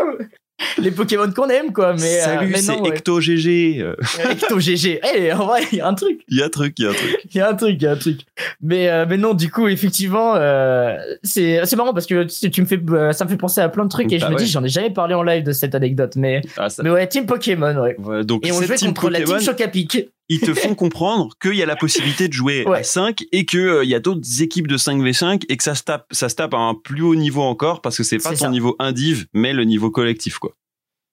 [0.77, 2.89] les Pokémon qu'on aime quoi mais euh, Salut, mais c'est ouais.
[2.89, 3.81] Ecto GG.
[3.81, 3.95] Euh,
[4.31, 6.75] Ecto GG eh en vrai il y a un truc Il y a un truc,
[6.79, 7.19] il y a un truc.
[7.29, 8.19] il y a un truc il y a un truc
[8.61, 12.61] mais euh, mais non du coup effectivement euh, c'est c'est marrant parce que tu, tu
[12.61, 14.35] me fais euh, ça me fait penser à plein de trucs et je Bah me
[14.35, 14.43] ouais.
[14.43, 17.05] dis j'en ai jamais parlé en live de cette anecdote mais Ah, ça- mais ouais
[17.07, 20.53] Team Pokémon ouais voilà, donc et on jouait contre la Pokémon, team Chocapic ils te
[20.53, 22.79] font comprendre qu'il y a la possibilité de jouer Ouais.
[22.79, 25.75] à 5 et que euh, il y a d'autres équipes de 5v5 et que ça
[25.75, 28.31] se tape, ça se tape à un plus haut niveau encore parce que c'est pas
[28.31, 28.49] ton ça.
[28.49, 30.53] niveau indiv, mais le niveau collectif, quoi.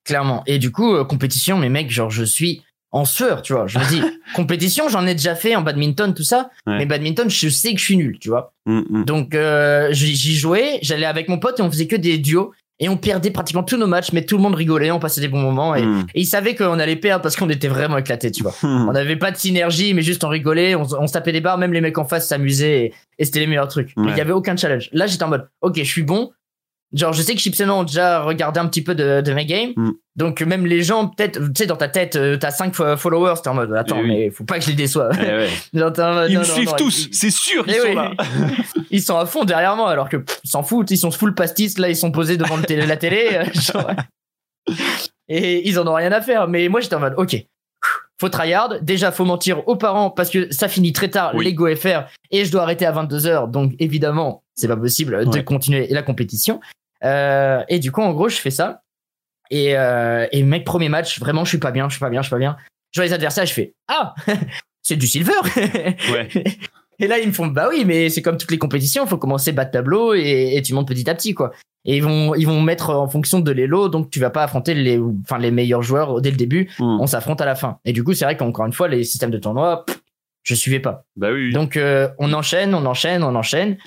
[0.04, 0.42] clairement.
[0.46, 3.66] Et du coup, euh, compétition, mais mec, genre, je suis en sueur, tu vois.
[3.66, 4.02] Je me dis,
[4.34, 6.50] compétition, j'en ai déjà fait en badminton, tout ça.
[6.66, 6.78] Ouais.
[6.78, 8.52] Mais badminton, je sais que je suis nul, tu vois.
[8.66, 9.04] Hum, hum.
[9.04, 12.52] Donc, euh, j'y jouais, j'allais avec mon pote et on faisait que des duos.
[12.84, 15.28] Et on perdait pratiquement tous nos matchs, mais tout le monde rigolait, on passait des
[15.28, 15.74] bons moments.
[15.76, 18.54] Et, et ils savaient qu'on allait perdre parce qu'on était vraiment éclatés, tu vois.
[18.64, 18.88] hum.
[18.88, 21.58] On n'avait pas de synergie, mais juste on rigolait, on, on se tapait des barres,
[21.58, 23.92] même les mecs en face s'amusaient et, et c'était les meilleurs trucs.
[23.96, 24.18] Mais il Ouais.
[24.18, 24.88] y avait aucun challenge.
[24.92, 26.32] Là, j'étais en mode, ok, je suis bon.
[26.94, 29.32] Genre, je sais que Chips et Noix ont déjà regardé un petit peu de, de
[29.32, 29.72] mes games.
[29.76, 29.90] Mm.
[30.16, 33.48] Donc, même les gens, peut-être, tu sais, dans ta tête, euh, t'as 5 followers, t'es
[33.48, 34.08] en mode, attends, oui.
[34.08, 35.16] mais faut pas que je les déçoive.
[35.18, 35.48] Eh ouais.
[35.74, 37.74] Genre, t'es en mode, Ils non, me non, suivent non, tous, ils- c'est sûr, ils
[37.74, 37.94] Eh sont oui.
[37.94, 38.10] là.
[38.90, 41.78] Ils sont à fond derrière moi, alors que pff, s'en foutent, ils sont full pastis,
[41.78, 43.28] là, ils sont posés devant le télé, la télé.
[43.32, 43.90] euh, genre.
[45.28, 46.46] et ils en ont rien à faire.
[46.48, 47.36] Mais moi, j'étais en mode, ok,
[48.20, 48.80] faut tryhard.
[48.82, 51.44] Déjà, faut mentir aux parents parce que ça finit très tard, Oui.
[51.46, 53.50] les GoFR, et je dois arrêter à 22h.
[53.50, 56.60] Donc, évidemment, c'est pas possible de continuer la compétition.
[57.04, 58.82] Euh, et du coup, en gros, je fais ça.
[59.50, 62.22] Et, euh, et mec, premier match, vraiment, je suis pas bien, je suis pas bien,
[62.22, 62.56] je suis pas bien.
[62.92, 64.14] Je vois les adversaires, je fais, ah,
[64.82, 65.32] c'est du silver.
[65.56, 66.28] Ouais.
[66.98, 69.50] Et là, ils me font, bah oui, mais c'est comme toutes les compétitions, faut commencer
[69.50, 71.50] bas de tableau et, et tu montes petit à petit, quoi.
[71.84, 74.74] Et ils vont, ils vont mettre en fonction de l'élo, donc tu vas pas affronter
[74.74, 77.00] les, enfin, les meilleurs joueurs dès le début, Hum.
[77.00, 77.78] on s'affronte à la fin.
[77.84, 80.00] Et du coup, c'est vrai qu'encore une fois, les systèmes de tournoi, pff,
[80.44, 81.04] je suivais pas.
[81.16, 81.52] Bah oui, oui.
[81.52, 83.78] Donc, euh, on enchaîne, on enchaîne, on enchaîne.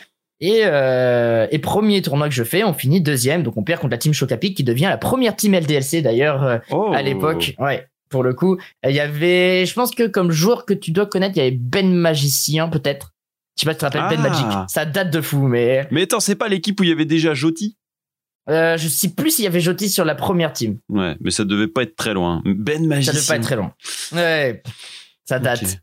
[0.42, 3.92] Et, euh, et premier tournoi que je fais, on finit deuxième, donc on perd contre
[3.92, 6.92] la team Chocapic qui devient la première team LDLC d'ailleurs euh, Oh.
[6.94, 7.54] à l'époque.
[7.58, 8.58] Ouais, pour le coup.
[8.86, 11.58] Il y avait, je pense que comme joueur que tu dois connaître, il y avait
[11.58, 13.14] Ben Magicien peut-être.
[13.58, 14.30] Je sais pas si tu te rappelles Ben Ah.
[14.30, 14.70] Magic.
[14.70, 17.34] Ça date de fou, mais Mais attends, c'est pas l'équipe où il y avait déjà
[17.34, 17.78] Joti
[18.48, 20.78] euh, je sais plus s'il y avait Joti sur la première team.
[20.90, 22.44] Ouais, mais ça devait pas être très loin.
[22.46, 23.14] Ben Ça Magicien.
[23.14, 23.74] devait pas être très loin.
[24.12, 24.62] Ouais,
[25.28, 25.80] ça date.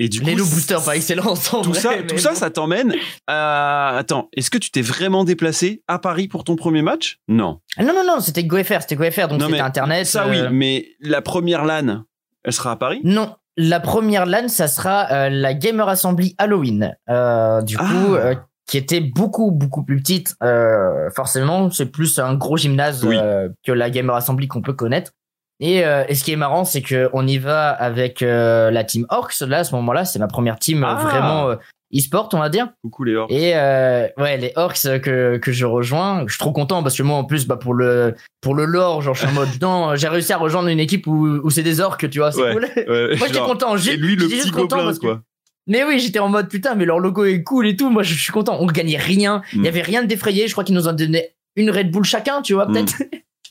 [0.00, 1.52] Et du Les coup, boosters par excellence.
[1.52, 2.36] en tout vrai, ça, tout ça, bon.
[2.36, 2.94] ça t'emmène
[3.26, 3.96] à...
[3.98, 7.18] Attends, est-ce que tu t'es vraiment déplacé à Paris pour ton premier match?
[7.28, 7.60] Non.
[7.76, 10.06] Ah non, non, non, c'était GoFR, c'était GoFR, donc c'était Internet.
[10.06, 12.04] Ça euh, oui, mais la première LAN,
[12.44, 13.00] elle sera à Paris?
[13.02, 16.94] Non, la première LAN, ça sera euh, la Gamer Assembly Halloween.
[17.10, 17.84] Euh, du Ah.
[17.84, 18.34] coup, euh,
[18.68, 20.36] qui était beaucoup, beaucoup plus petite.
[20.44, 23.16] Euh, forcément, c'est plus un gros gymnase Oui.
[23.18, 25.10] euh, que la Gamer Assembly qu'on peut connaître.
[25.60, 28.84] Et, euh, et ce qui est marrant, c'est que on y va avec euh, la
[28.84, 29.40] team Orcs.
[29.40, 30.94] Là, à ce moment-là, c'est ma première team euh, Ah.
[30.94, 31.56] vraiment euh,
[31.96, 32.68] e-sport, on va dire.
[32.84, 33.32] Coucou les orques.
[33.32, 37.02] Et euh, ouais, les Orcs que que je rejoins, je suis trop content parce que
[37.02, 39.96] moi en plus bah pour le pour le lore, genre je suis en mode non,
[39.96, 42.52] j'ai réussi à rejoindre une équipe où où c'est des orques, tu vois, c'est Ouais.
[42.52, 42.64] cool.
[42.76, 45.20] Ouais, Moi j'étais content, Et juste lui, le j'étais petit content gobelin, parce que- quoi.
[45.66, 47.90] Mais oui, j'étais en mode putain, mais leur logo est cool et tout.
[47.90, 48.56] Moi, je suis content.
[48.58, 49.42] On gagnait rien.
[49.52, 49.64] Il Mm.
[49.64, 50.46] y avait rien de défrayé.
[50.48, 52.86] Je crois qu'ils nous ont donné une Red Bull chacun, tu vois, Mm.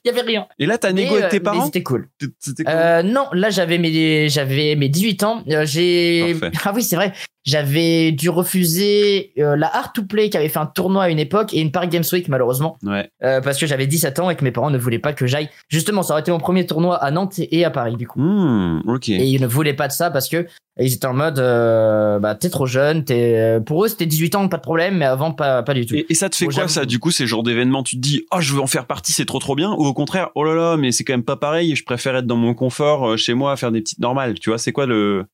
[0.03, 0.47] Il y avait rien.
[0.60, 2.10] Et là, t'as négo avec euh, tes parents C'était cool.
[2.39, 2.73] C'était cool.
[2.73, 5.43] Euh, non, là j'avais mes j'avais mes 18 ans.
[5.49, 7.13] Euh, j'ai ah oui c'est vrai.
[7.47, 11.17] J'avais dû refuser euh, la Art to Play qui avait fait un tournoi à une
[11.17, 13.10] époque et une Paris Games Week malheureusement Ouais.
[13.23, 15.49] euh, parce que j'avais 17 ans et que mes parents ne voulaient pas que j'aille.
[15.69, 18.19] Justement, ça aurait été mon premier tournoi à Nantes et à Paris du coup.
[18.19, 19.07] Hmm, ok.
[19.10, 20.45] Et ils ne voulaient pas de ça parce que
[20.79, 24.36] ils étaient en mode euh, bah t'es trop jeune, t'es euh, pour eux c'était 18
[24.36, 25.95] ans pas de problème mais avant pas pas du tout.
[25.95, 28.01] Et, et ça te fait Bon, quoi ça Du coup, ces genres d'événements, tu te
[28.01, 30.43] dis, oh, je veux en faire partie, c'est trop trop bien, ou au contraire, oh
[30.43, 33.17] là là, mais c'est quand même pas pareil, je préfère être dans mon confort euh,
[33.17, 34.38] chez moi, faire des petites normales.
[34.38, 35.25] Tu vois, c'est quoi le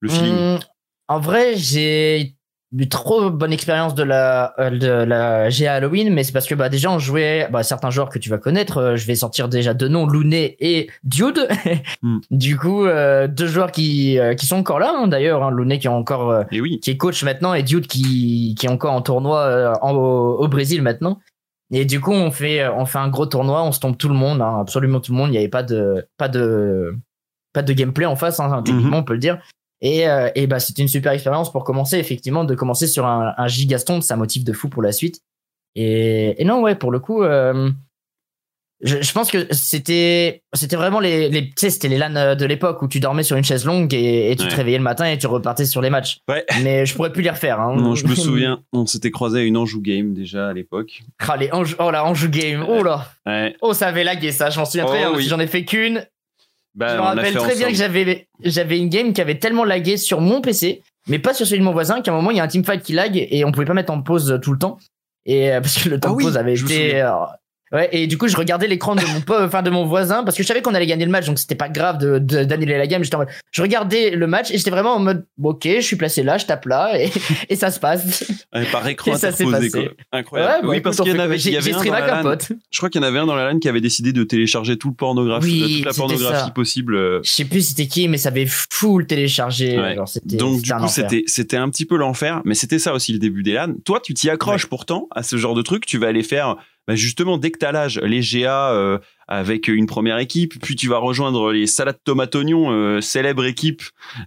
[0.00, 0.34] le feeling?
[0.34, 0.58] Hum,
[1.08, 2.34] en vrai, j'ai
[2.74, 6.54] eu trop bonne expérience de la euh, de la GA Halloween, mais c'est parce que
[6.54, 8.78] bah déjà on jouait bah, certains joueurs que tu vas connaître.
[8.78, 11.46] euh, je vais sortir déjà deux noms, Lounet et Dude.
[12.02, 12.18] Hmm.
[12.30, 15.42] Du coup, euh, deux joueurs qui euh, qui sont encore là hein, d'ailleurs.
[15.44, 16.80] Hein, qui est encore Et oui.
[16.80, 20.48] qui est coach maintenant et Dude qui qui est encore en tournoi en- au, au
[20.48, 21.20] Brésil maintenant.
[21.74, 24.14] Et du coup, on fait on fait un gros tournoi, on se tombe tout le
[24.14, 25.28] monde, hein, absolument tout le monde.
[25.28, 26.96] Il n'y avait pas de pas de
[27.52, 29.38] pas de gameplay en face, hein, techniquement on peut le dire.
[29.84, 33.34] Et, euh, et bah c'était une super expérience pour commencer effectivement de commencer sur un,
[33.36, 35.20] un gigaston, ça motive de fou pour la suite.
[35.74, 37.70] Et, et non ouais pour le coup, euh,
[38.84, 42.44] je, je pense que c'était c'était vraiment les les tu sais c'était les LAN de
[42.44, 44.48] l'époque où tu dormais sur une chaise longue et, et tu Ouais.
[44.50, 46.18] te réveillais le matin et tu repartais sur les matchs.
[46.28, 46.44] Ouais.
[46.62, 47.60] Mais je pourrais plus les refaire.
[47.60, 47.74] Hein.
[47.76, 51.02] Non, je me souviens, on s'était croisé à une Anjou Game déjà à l'époque.
[51.26, 53.56] Ah, les Anjou- oh la Anjou game, oh là, Ouais.
[53.62, 55.12] oh ça avait lagué ça, je m'en souviens Oh, très bien.
[55.14, 55.24] oui.
[55.28, 56.04] J'en ai fait qu'une.
[56.74, 59.96] Bah, je me rappelle très bien que j'avais j'avais une game qui avait tellement lagué
[59.96, 62.40] sur mon PC, mais pas sur celui de mon voisin, qu'à un moment il y
[62.40, 64.78] a un teamfight qui lag et on pouvait pas mettre en pause tout le temps.
[65.26, 67.12] Et euh, parce que le temps Ah de pause avait été euh,
[67.72, 70.36] Ouais, et du coup, je regardais l'écran de mon po- enfin de mon voisin parce
[70.36, 72.76] que je savais qu'on allait gagner le match, donc c'était pas grave de de- d'annuler
[72.76, 73.02] la game.
[73.02, 75.96] J'étais en mode, je regardais le match et j'étais vraiment en mode, ok, je suis
[75.96, 77.10] placé là, je tape là et,
[77.48, 78.30] et ça se passe.
[78.54, 79.70] Ouais, par écran Et ça s'est passé.
[79.70, 79.82] quoi.
[80.12, 80.62] Incroyable.
[80.66, 82.06] bah, oui, parce qu'il y en avait, il y j'ai avait j'ai un streamé dans
[82.06, 82.30] la un LAN.
[82.30, 82.48] pote.
[82.70, 84.76] Je crois qu'il y en avait un dans la LAN qui avait décidé de télécharger
[84.76, 86.50] tout le pornographe, Oui, toute la pornographie ça.
[86.50, 86.94] possible.
[86.94, 89.78] euh, Je sais plus c'était qui, mais ça avait full téléchargé.
[89.78, 89.94] Ouais.
[89.94, 92.78] Genre, c'était- Donc c'était du un coup c'était c'était un petit peu l'enfer, mais c'était
[92.78, 93.72] ça aussi le début des LAN.
[93.84, 96.56] Toi tu t'y accroches pourtant à ce genre de truc, tu vas aller faire
[96.88, 100.88] bah, justement dès que t'as l'âge les GA euh, avec une première équipe, puis tu
[100.88, 103.82] vas rejoindre les salades tomates oignons, euh, célèbre équipe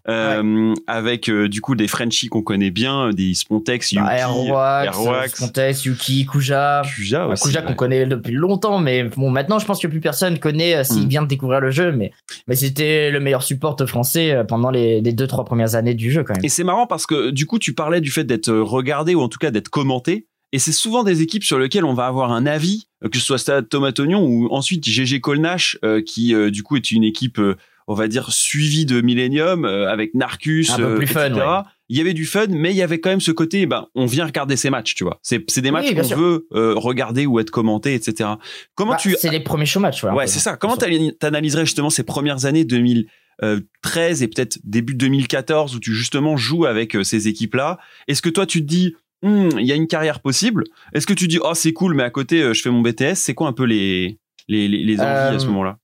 [0.08, 4.86] euh, avec euh, du coup des Frenchies qu'on connaît bien, des Spontex, Yuki, Bah, Airwax,
[4.98, 6.82] Airwax, Context, Yuki, Kuja.
[6.96, 10.84] Kuja Bah, qu'on connaît depuis longtemps, mais bon, maintenant je pense que plus personne connaît
[10.84, 11.10] s'il Mm.
[11.10, 12.12] vient de découvrir le jeu, mais,
[12.48, 16.24] mais c'était le meilleur support français pendant les, les deux, trois premières années du jeu
[16.24, 16.46] quand même.
[16.46, 19.28] Et c'est marrant parce que du coup, tu parlais du fait d'être regardé ou en
[19.30, 20.26] tout cas d'être commenté.
[20.56, 23.26] Et c'est souvent des équipes sur lesquelles on va avoir un avis, euh, que ce
[23.26, 27.40] soit Stade Oignon ou ensuite GG Colnash, euh, qui euh, du coup est une équipe,
[27.40, 31.46] euh, on va dire, suivie de Millennium, euh, avec Narcus, Un peu plus fun, etc.
[31.46, 31.64] ouais.
[31.90, 33.88] Il y avait du fun, mais il y avait quand même ce côté, eh ben,
[33.96, 35.20] on vient regarder ces matchs, tu vois.
[35.24, 38.30] C'est c'est des matchs qu'on veut euh, regarder ou être commentés, etc.
[38.76, 40.56] Comment Bah, tu C'est les premiers show matchs, un Ouais, c'est ça.
[40.56, 46.66] Comment t'analyserais justement ces premières années 2013 et peut-être début 2014 où tu justement joues
[46.66, 47.78] avec euh, ces équipes-là?
[48.08, 50.64] Est-ce que toi tu te dis, Hmm, il y a une carrière possible.
[50.94, 53.16] Est-ce que tu dis, oh c'est cool, mais à côté euh, je fais mon BTS
[53.16, 55.78] C'est quoi un peu les les, les, les envies à ce Euh, moment-là?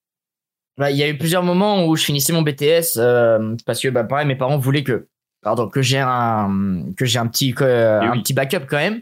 [0.77, 3.87] Bah, il y a eu plusieurs moments où je finissais mon BTS euh, parce que
[3.89, 5.07] bah pareil mes parents voulaient que
[5.41, 7.63] pardon que j'ai un que j'ai un petit que-
[8.03, 8.21] Eh un oui.
[8.21, 9.01] petit backup quand même.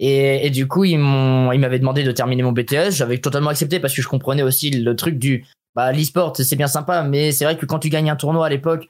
[0.00, 3.50] Et, et du coup ils m'ont ils m'avaient demandé de terminer mon BTS j'avais totalement
[3.50, 5.44] accepté parce que je comprenais aussi le truc du
[5.76, 8.48] bah l'e-sport c'est bien sympa mais c'est vrai que quand tu gagnes un tournoi à
[8.48, 8.88] l'époque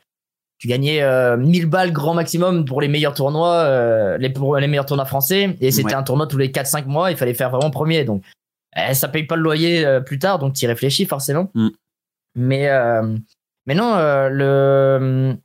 [0.64, 4.66] tu gagnais euh, 1000 balles grand maximum pour les meilleurs tournois euh, les pour les
[4.66, 5.94] meilleurs tournois français et c'était Ouais.
[5.94, 8.22] un tournoi tous les 4 5 mois il fallait faire vraiment premier donc
[8.74, 11.68] eh, ça paye pas le loyer euh, plus tard donc tu réfléchis forcément Mm.
[12.36, 13.14] mais euh,
[13.66, 15.36] mais non euh, le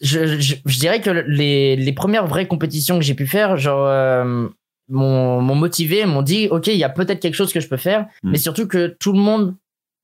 [0.00, 3.86] je, je, je dirais que les, les premières vraies compétitions que j'ai pu faire genre
[3.86, 4.48] euh,
[4.88, 8.06] m'ont motivé m'ont dit ok il y a peut-être quelque chose que je peux faire
[8.22, 8.30] Mm.
[8.30, 9.54] mais surtout que tout le monde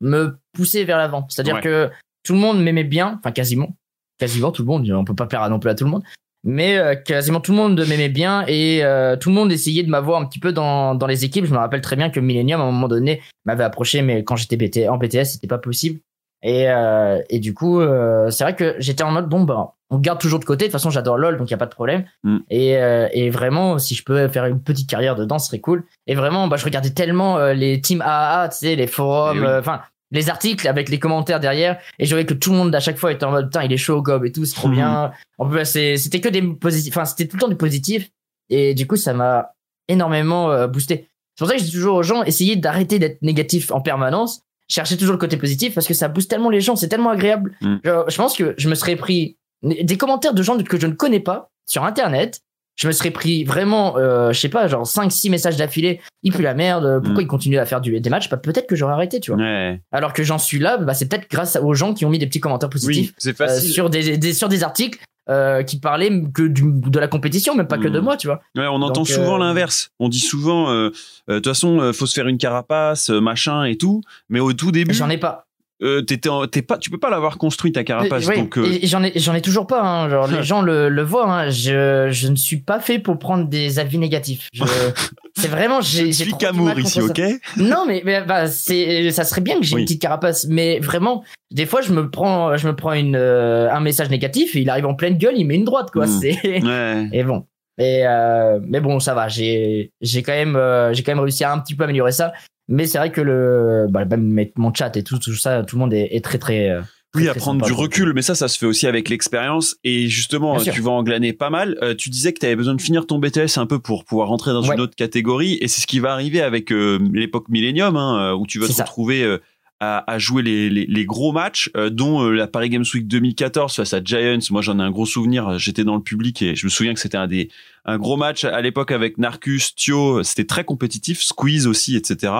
[0.03, 1.63] me poussait vers l'avant c'est à dire Ouais.
[1.63, 1.91] que
[2.23, 3.77] tout le monde m'aimait bien enfin quasiment
[4.19, 6.03] quasiment tout le monde on peut pas plaire non plus à tout le monde
[6.45, 9.91] mais euh, quasiment tout le monde m'aimait bien et euh, tout le monde essayait de
[9.91, 11.45] m'avoir un petit peu dans, dans les équipes.
[11.45, 14.35] Je me rappelle très bien que Millennium, à un moment donné, m'avait approché, mais quand
[14.35, 16.01] j'étais BT, en BTS, c'était pas possible.
[16.43, 19.99] Et, euh, et du coup, euh, c'est vrai que j'étais en mode, bon, bah, on
[19.99, 20.65] garde toujours de côté.
[20.65, 22.05] De toute façon, j'adore LoL, donc il y a pas de problème.
[22.25, 22.39] Mm.
[22.51, 25.85] Et, euh, et vraiment, si je peux faire une petite carrière dedans, ce serait cool.
[26.09, 29.69] Et vraiment, bah, je regardais tellement euh, les teams AAA, tu sais, les forums, Eh
[29.69, 29.73] oui.
[30.13, 31.79] Les articles avec les commentaires derrière.
[31.99, 33.73] Et je voyais que tout le monde à chaque fois était en mode, putain, il
[33.73, 34.75] est chaud au gob et tout, c'est trop Mhm.
[34.75, 35.13] bien.
[35.39, 38.09] En plus, c'était que des positifs, enfin, c'était tout le temps du positif.
[38.51, 39.55] Et du coup, ça m'a
[39.89, 41.09] énormément euh, boosté.
[41.35, 44.43] C'est pour ça que je dis toujours aux gens, essayez d'arrêter d'être négatif en permanence.
[44.69, 47.57] Cherchez toujours le côté positif parce que ça booste tellement les gens, c'est tellement agréable.
[47.63, 47.77] Mm.
[47.85, 51.21] Je pense que je me serais pris des commentaires de gens que je ne connais
[51.21, 52.41] pas sur internet.
[52.77, 56.01] Je me serais pris vraiment, euh, je sais pas, genre 5-6 messages d'affilée.
[56.23, 57.01] Il pue la merde.
[57.05, 57.27] Pourquoi Mm.
[57.27, 58.31] il continue à faire du, des matchs?
[58.31, 59.41] Bah, Peut-être que j'aurais arrêté, tu vois.
[59.43, 59.81] Ouais.
[59.93, 62.27] Alors que j'en suis là, bah, c'est peut-être grâce aux gens qui ont mis des
[62.27, 66.43] petits commentaires positifs Oui, euh, sur des, des sur des articles euh, qui parlaient que
[66.43, 68.05] du, de la compétition, même pas que de Mm.
[68.05, 68.41] moi, tu vois.
[68.57, 69.91] Ouais, on entend souvent euh, l'inverse.
[70.01, 70.91] On dit souvent, euh,
[71.29, 74.01] euh, de toute façon, euh, faut se faire une carapace, euh, machin et tout.
[74.31, 75.45] Mais au tout début, J'en ai pas.
[75.83, 78.27] Euh, t'étais t'es pas, tu peux pas l'avoir construit ta carapace.
[78.27, 79.83] Oui, donc, euh, j'en ai, j'en ai toujours pas.
[79.83, 80.09] Hein.
[80.09, 81.29] Genre, les gens le, le voient.
[81.31, 81.51] Hein.
[81.51, 84.49] Je, je ne suis pas fait pour prendre des avis négatifs.
[84.53, 84.63] Je,
[85.37, 87.05] c'est vraiment, j'ai, j'ai trop qu'amour ici, ça.
[87.05, 87.21] ok
[87.57, 89.81] Non, mais, mais, bah, c'est, ça serait bien que j'ai Oui.
[89.83, 93.71] une petite carapace, mais vraiment, des fois, je me prends, je me prends une, euh,
[93.73, 96.07] un message négatif et il arrive en pleine gueule, il met une droite, quoi.
[96.07, 96.21] Mm.
[96.21, 97.09] C'est, Ouais.
[97.13, 97.45] et bon.
[97.79, 99.29] Et euh, mais bon, ça va.
[99.29, 102.33] J'ai, j'ai quand même, euh, j'ai quand même réussi à un petit peu améliorer ça.
[102.69, 105.81] Mais c'est vrai que le, bah, même mon chat et tout, tout ça, tout le
[105.81, 106.71] monde est, est très, très.
[106.71, 106.81] euh,
[107.15, 109.77] Oui, très, à très prendre du recul, mais ça, ça se fait aussi avec l'expérience.
[109.85, 110.73] Et justement, Bien euh, sûr.
[110.75, 111.77] tu vas en glaner pas mal.
[111.83, 114.29] Euh, tu disais que tu avais besoin de finir ton BTS un peu pour pouvoir
[114.29, 114.75] rentrer dans Ouais.
[114.75, 115.59] une autre catégorie.
[115.61, 118.67] Et c'est ce qui va arriver avec euh, l'époque Millennium, hein, euh, où tu vas
[118.69, 118.85] te ça.
[118.85, 119.39] retrouver euh,
[119.85, 123.07] à, à jouer les, les, les gros matchs, euh, dont euh, la Paris Games Week
[123.09, 124.39] 2014 face à Giants.
[124.51, 125.59] Moi, j'en ai un gros souvenir.
[125.59, 127.49] J'étais dans le public et je me souviens que c'était un des
[127.85, 130.23] un gros match à l'époque avec Narcus, Thio.
[130.23, 132.33] C'était très compétitif, Squeeze aussi, etc.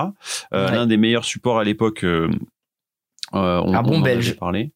[0.53, 0.71] Euh, Ouais.
[0.75, 2.03] L'un des meilleurs supports à l'époque.
[2.05, 2.29] euh,
[3.33, 4.35] euh, on, Un bon on Belge.
[4.37, 4.71] parlé.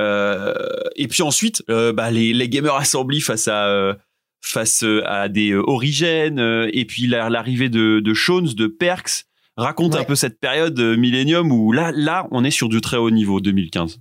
[0.00, 3.96] Et puis ensuite, bah, les, les Gamers Assembly face à
[4.44, 6.40] face à des Origènes
[6.72, 9.26] et puis la- l'arrivée de, de Shones, de Perks.
[9.56, 12.96] Raconte un peu cette période euh, Millennium où là, là, on est sur du très
[12.96, 13.98] haut niveau 2015.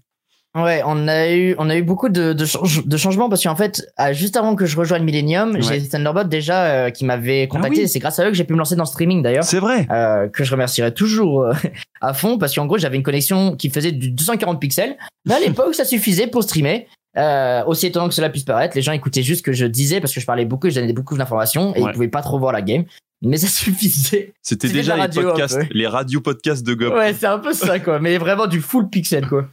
[0.54, 3.56] Ouais, on a eu, on a eu beaucoup de, de, change- de changements parce qu'en
[3.56, 5.62] fait, euh, juste avant que je rejoigne Millennium, Ouais.
[5.62, 7.84] j'ai Thunderbot déjà euh, qui m'avait contacté.
[7.84, 7.88] oui.
[7.88, 9.46] C'est grâce à eux que j'ai pu me lancer dans le streaming d'ailleurs.
[9.46, 9.88] C'est vrai.
[9.92, 11.54] Euh, que je remercierai toujours euh,
[12.02, 15.40] à fond parce qu'en gros j'avais une connexion qui faisait du 240 pixels mais à
[15.46, 16.88] l'époque ça suffisait pour streamer
[17.18, 20.02] euh, aussi étonnant que cela puisse paraître les gens écoutaient juste ce que je disais
[20.02, 21.92] parce que je parlais beaucoup et je donnais beaucoup d'informations et Ouais.
[21.92, 22.84] ils pouvaient pas trop voir la game
[23.22, 26.94] mais ça suffisait C'était C'était déjà les podcasts, les radio podcasts de Gop.
[26.94, 29.48] ouais c'est un peu ça quoi mais vraiment du full pixel quoi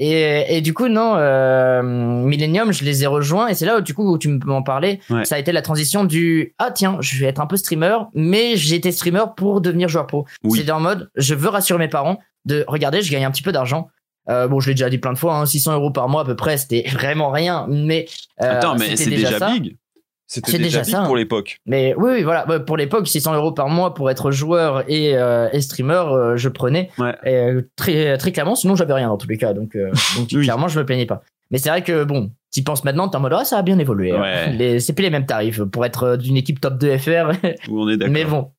[0.00, 3.80] et, et du coup non euh, Millennium je les ai rejoints et c'est là où
[3.80, 5.24] du coup où tu m'en parlais Ouais.
[5.24, 8.52] ça a été la transition du ah tiens je vais être un peu streamer mais
[8.54, 10.62] été streamer pour devenir joueur pro Oui.
[10.64, 13.50] c'est en mode je veux rassurer mes parents de regardez je gagne un petit peu
[13.52, 13.88] d'argent
[14.30, 16.24] euh, bon je l'ai déjà dit plein de fois hein, 600 euros par mois à
[16.24, 18.06] peu près c'était vraiment rien mais
[18.42, 19.50] euh, Attends, mais c'était c'est déjà, ça.
[19.52, 19.76] big.
[20.30, 21.18] C'était déjà, déjà ça, pour hein.
[21.18, 21.58] l'époque.
[21.64, 22.46] Mais oui, oui, voilà.
[22.48, 26.36] Ouais, Pour l'époque, 600 euros par mois pour être joueur et, euh, et streamer, euh,
[26.36, 27.14] je prenais Ouais.
[27.24, 28.54] Et, euh, très très clairement.
[28.54, 30.42] Sinon, j'avais rien dans tous les cas, donc, euh, donc Oui.
[30.44, 31.22] clairement, je me plaignais pas.
[31.50, 33.78] Mais c'est vrai que bon, t'y penses maintenant, t'es en mode ah ça a bien
[33.78, 34.12] évolué.
[34.12, 34.20] hein.
[34.58, 34.78] Ouais.
[34.80, 37.30] C'est plus les mêmes tarifs pour être d'une équipe top 2 FR.
[37.70, 38.12] Où on est d'accord.
[38.12, 38.50] mais bon.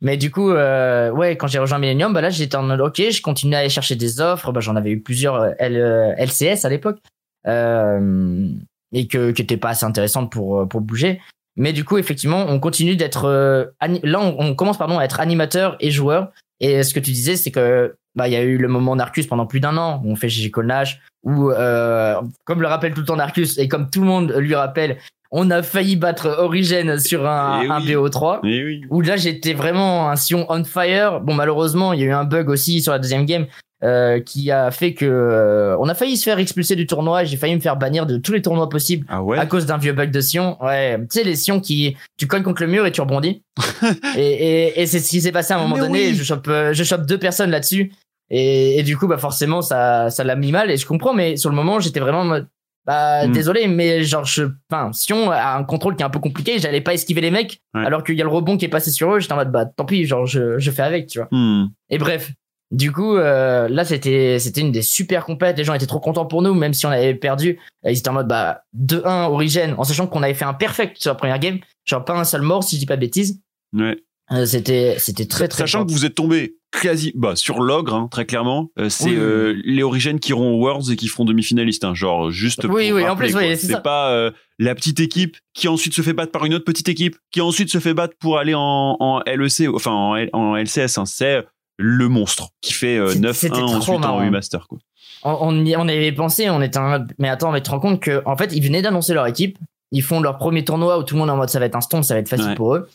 [0.00, 3.00] Mais du coup, euh, ouais, quand j'ai rejoint Millennium, bah là j'étais en mode ok,
[3.12, 4.50] je continuais à aller chercher des offres.
[4.50, 6.98] Bah j'en avais eu plusieurs L- LCS à l'époque.
[7.46, 8.48] Euh,
[8.92, 11.20] et que qui étaient pas assez intéressantes pour euh, pour bouger.
[11.56, 13.66] Mais du coup, effectivement, on continue d'être euh,
[14.02, 16.28] là, on, on commence pardon à être animateur et joueur.
[16.60, 19.26] Et ce que tu disais, c'est que bah il y a eu le moment Narcus
[19.26, 23.00] pendant plus d'un an où on fait GG Colnage, où euh, comme le rappelle tout
[23.00, 24.98] le temps Narcus et comme tout le monde lui rappelle,
[25.30, 27.94] on a failli battre Origin sur un, Eh un oui.
[27.94, 28.82] BO3 Eh oui.
[28.90, 31.20] où là j'étais vraiment un sion on fire.
[31.20, 33.46] Bon malheureusement il y a eu un bug aussi sur la deuxième game
[33.84, 37.36] euh, qui a fait que euh, on a failli se faire expulser du tournoi j'ai
[37.36, 39.38] failli me faire bannir de tous les tournois possibles Ah ouais.
[39.38, 40.56] à cause d'un vieux bug de sion.
[40.62, 43.42] Ouais, tu sais les sions qui tu colles contre le mur et tu rebondis.
[44.16, 44.20] et
[44.68, 45.98] et, et c'est ce qui s'est passé à un moment Mais donné.
[46.08, 46.14] oui.
[46.14, 47.92] Je chope euh, je chope deux personnes là-dessus
[48.30, 51.36] et, et du coup bah forcément ça ça l'a mis mal et je comprends mais
[51.36, 53.32] sur le moment j'étais vraiment bah Mm.
[53.32, 56.80] désolé mais genre je enfin Sion a un contrôle qui est un peu compliqué j'allais
[56.80, 57.86] pas esquiver les mecs Ouais.
[57.86, 59.66] alors qu'il y a le rebond qui est passé sur eux j'étais en mode bah
[59.66, 61.66] tant pis genre je, je fais avec tu vois Hmm.
[61.90, 62.32] et bref
[62.72, 66.26] du coup euh, là c'était c'était une des super compètes les gens étaient trop contents
[66.26, 69.84] pour nous même si on avait perdu ils étaient en mode bah 2-1 origine en
[69.84, 72.64] sachant qu'on avait fait un perfect sur la première game genre pas un seul mort
[72.64, 73.40] si je dis pas de bêtises
[73.74, 74.02] Ouais.
[74.30, 75.86] Euh, c'était c'était très très Sachant fort.
[75.86, 78.70] que vous êtes tombé quasi bah, sur l'ogre, hein, très clairement.
[78.78, 81.84] Euh, c'est Oui, oui, les origines qui iront aux Worlds et qui feront demi-finaliste.
[81.84, 85.94] Hein, genre, juste pour Oui, oui, en plus, c'est pas la petite équipe qui ensuite
[85.94, 88.54] se fait battre par une autre petite équipe, qui ensuite se fait battre pour aller
[88.54, 89.90] en, en LEC, enfin
[90.32, 90.98] en LCS.
[90.98, 91.44] Hein, c'est
[91.82, 94.22] le monstre qui fait euh, C'est- 9-1 c'était trop ensuite en marrant.
[94.22, 94.66] U-Master.
[94.68, 94.78] Quoi.
[95.24, 97.70] on, on, y- on avait pensé, on était en mode, mais attends, mais tu te
[97.70, 99.58] rends compte que, en fait, ils venaient d'annoncer leur équipe.
[99.90, 101.76] Ils font leur premier tournoi où tout le monde est en mode ça va être
[101.76, 102.54] un stomp, ça va être facile Ouais.
[102.54, 102.88] pour eux.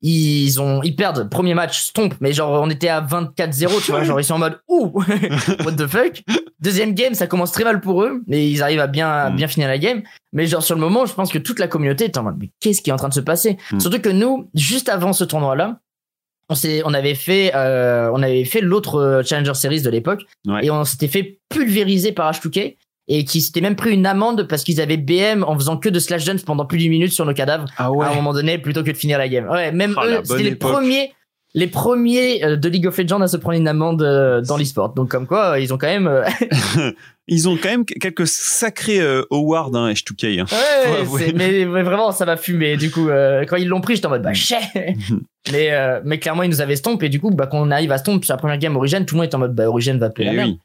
[0.00, 4.04] Ils ont, ils perdent premier match stomp, mais genre on était à 24-0, tu vois,
[4.04, 4.92] genre ils sont en mode ouh,
[5.64, 6.22] what the fuck.
[6.60, 9.36] Deuxième game, ça commence très mal pour eux, mais ils arrivent à bien, à Mm.
[9.36, 10.02] bien finir la game.
[10.32, 12.50] Mais genre sur le moment, je pense que toute la communauté est en mode mais
[12.60, 13.58] qu'est-ce qui est en train de se passer?
[13.72, 13.80] Mm.
[13.80, 15.80] Surtout que nous, juste avant ce tournoi-là,
[16.48, 20.22] on s'est, on avait fait, euh, on avait fait l'autre euh, Challenger Series de l'époque
[20.46, 20.64] Ouais.
[20.66, 22.76] et on s'était fait pulvériser par H2K.
[23.10, 25.98] et qui s'étaient même pris une amende parce qu'ils avaient BM en faisant que de
[25.98, 28.82] slash jumps pendant plus d'une minute sur nos cadavres Ah à un moment donné plutôt
[28.82, 29.48] que de finir la game.
[29.48, 31.12] Ouais, même Ah, eux, c'était les premiers,
[31.58, 34.94] les premiers euh, de League of Legends à se prendre une amende euh, dans l'e-sport.
[34.94, 36.06] Donc comme quoi, ils ont quand même.
[36.06, 36.24] euh,
[37.30, 40.40] Ils ont quand même quelques sacrés awards, hein, H2K.
[40.40, 40.46] hein.
[40.50, 42.78] Ouais, Ouais, mais, mais vraiment, ça m'a fumé.
[42.78, 44.56] Du coup, euh, quand ils l'ont pris, j'étais en mode bah chais.
[45.52, 47.92] mais euh, mais clairement, ils nous avaient stomp et du coup, bah quand on arrive
[47.92, 49.98] à stomp sur la première game Origin, tout le monde est en mode bah Origin
[49.98, 50.50] va payer Eh la merde.
[50.52, 50.58] oui.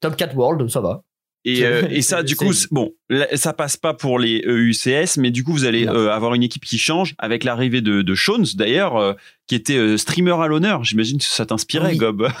[0.00, 1.02] Top 4 World, ça va.
[1.44, 2.90] Et, euh, et ça, du coup, bon,
[3.34, 6.64] ça passe pas pour les EUCS, mais du coup, vous allez euh, avoir une équipe
[6.64, 9.14] qui change avec l'arrivée de, de Shones, d'ailleurs, euh,
[9.46, 10.84] qui était euh, streamer à l'honneur.
[10.84, 11.96] J'imagine que ça t'inspirait, Oui.
[11.96, 12.28] Gob.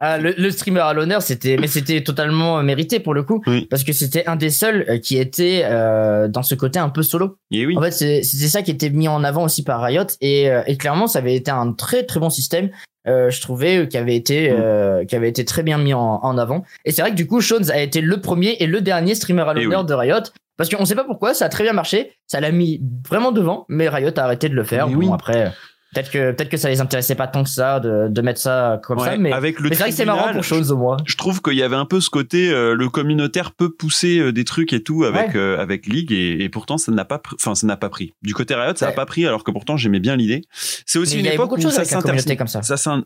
[0.00, 3.66] Ah, le, le streamer à l'honneur, c'était, mais c'était totalement mérité pour le coup, Oui.
[3.68, 7.02] parce que c'était un des seuls euh, qui était euh, dans ce côté un peu
[7.02, 7.36] solo.
[7.50, 7.76] Et oui.
[7.76, 10.62] En fait, c'est- c'était ça qui était mis en avant aussi par Riot, et, euh,
[10.68, 12.70] et clairement, ça avait été un très très bon système.
[13.06, 16.20] euh, je trouvais euh, qui avait été euh, qui avait été très bien mis en,
[16.22, 16.64] en avant.
[16.84, 19.42] Et c'est vrai que du coup, Shones a été le premier et le dernier streamer
[19.48, 19.86] à Eh l'honneur oui.
[19.86, 20.07] de Riot.
[20.56, 23.64] Parce qu'on sait pas pourquoi, ça a très bien marché, ça l'a mis vraiment devant,
[23.68, 24.88] mais Riot a arrêté de le faire.
[24.88, 25.10] Mais bon, oui.
[25.12, 25.52] après,
[25.94, 28.80] peut-être que peut-être que ça les intéressait pas tant que ça de, de mettre ça
[28.84, 30.96] comme ça, mais, avec le mais c'est vrai que c'est marrant pour Shones au moins.
[31.06, 34.32] je trouve qu'il y avait un peu ce côté euh, le communautaire peut pousser euh,
[34.32, 35.36] des trucs et tout avec Ouais.
[35.36, 38.34] euh, avec League et, et pourtant ça n'a pas enfin ça n'a pas pris du
[38.34, 38.96] côté Riot ça n'a Ouais.
[38.96, 40.42] pas pris alors que pourtant j'aimais bien l'idée
[40.86, 41.74] c'est aussi Mais il une époque beaucoup de où choses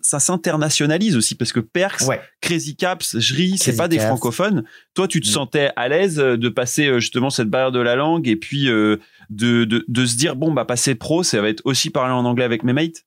[0.03, 2.03] ça s'internationalise aussi parce que Perks.
[2.41, 4.65] Crazy Caps Jri c'est pas des francophones
[4.95, 5.31] toi tu te Mm.
[5.33, 8.69] sentais à l'aise euh, de passer euh, justement cette barrière de la langue et puis
[8.69, 8.97] euh,
[9.31, 12.25] de, de de se dire bon bah passer pro ça va être aussi parler en
[12.25, 13.05] anglais avec mes mates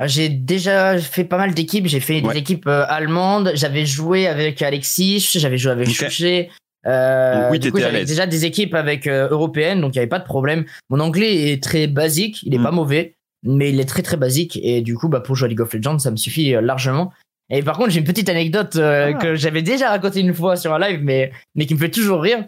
[0.00, 1.86] Euh, J'ai déjà fait pas mal d'équipes.
[1.86, 2.34] J'ai fait Ouais.
[2.34, 3.52] des équipes euh, allemandes.
[3.54, 5.26] J'avais joué avec Alexis.
[5.36, 5.94] J'avais joué avec Ok.
[5.94, 6.50] Chouché.
[6.86, 10.06] Euh, oui, du coup, j'avais déjà des équipes avec euh, européennes, donc il y avait
[10.08, 10.64] pas de problème.
[10.90, 12.42] Mon anglais est très basique.
[12.44, 12.62] Il est Mm.
[12.62, 14.60] pas mauvais, mais il est très très basique.
[14.62, 17.12] Et du coup, bah pour jouer à League of Legends, ça me suffit largement.
[17.48, 19.18] Et par contre, j'ai une petite anecdote euh, Ah.
[19.18, 22.20] que j'avais déjà racontée une fois sur un live, mais mais qui me fait toujours
[22.20, 22.44] rire.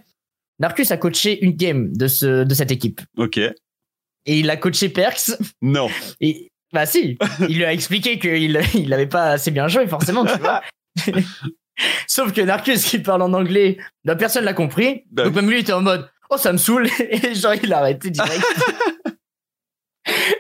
[0.60, 3.54] Narcus a coaché une game de ce de cette équipe ok et
[4.26, 5.30] il a coaché Perks.
[5.62, 5.88] non
[6.20, 7.16] Et bah si,
[7.48, 10.62] il lui a expliqué qu'il il avait pas assez bien joué forcément, tu vois.
[12.08, 15.04] Sauf que Narcus qui parle en anglais, bah, personne l'a compris.
[15.10, 17.72] Bah donc même lui il était en mode oh ça me saoule et genre il
[17.72, 18.44] a arrêté direct.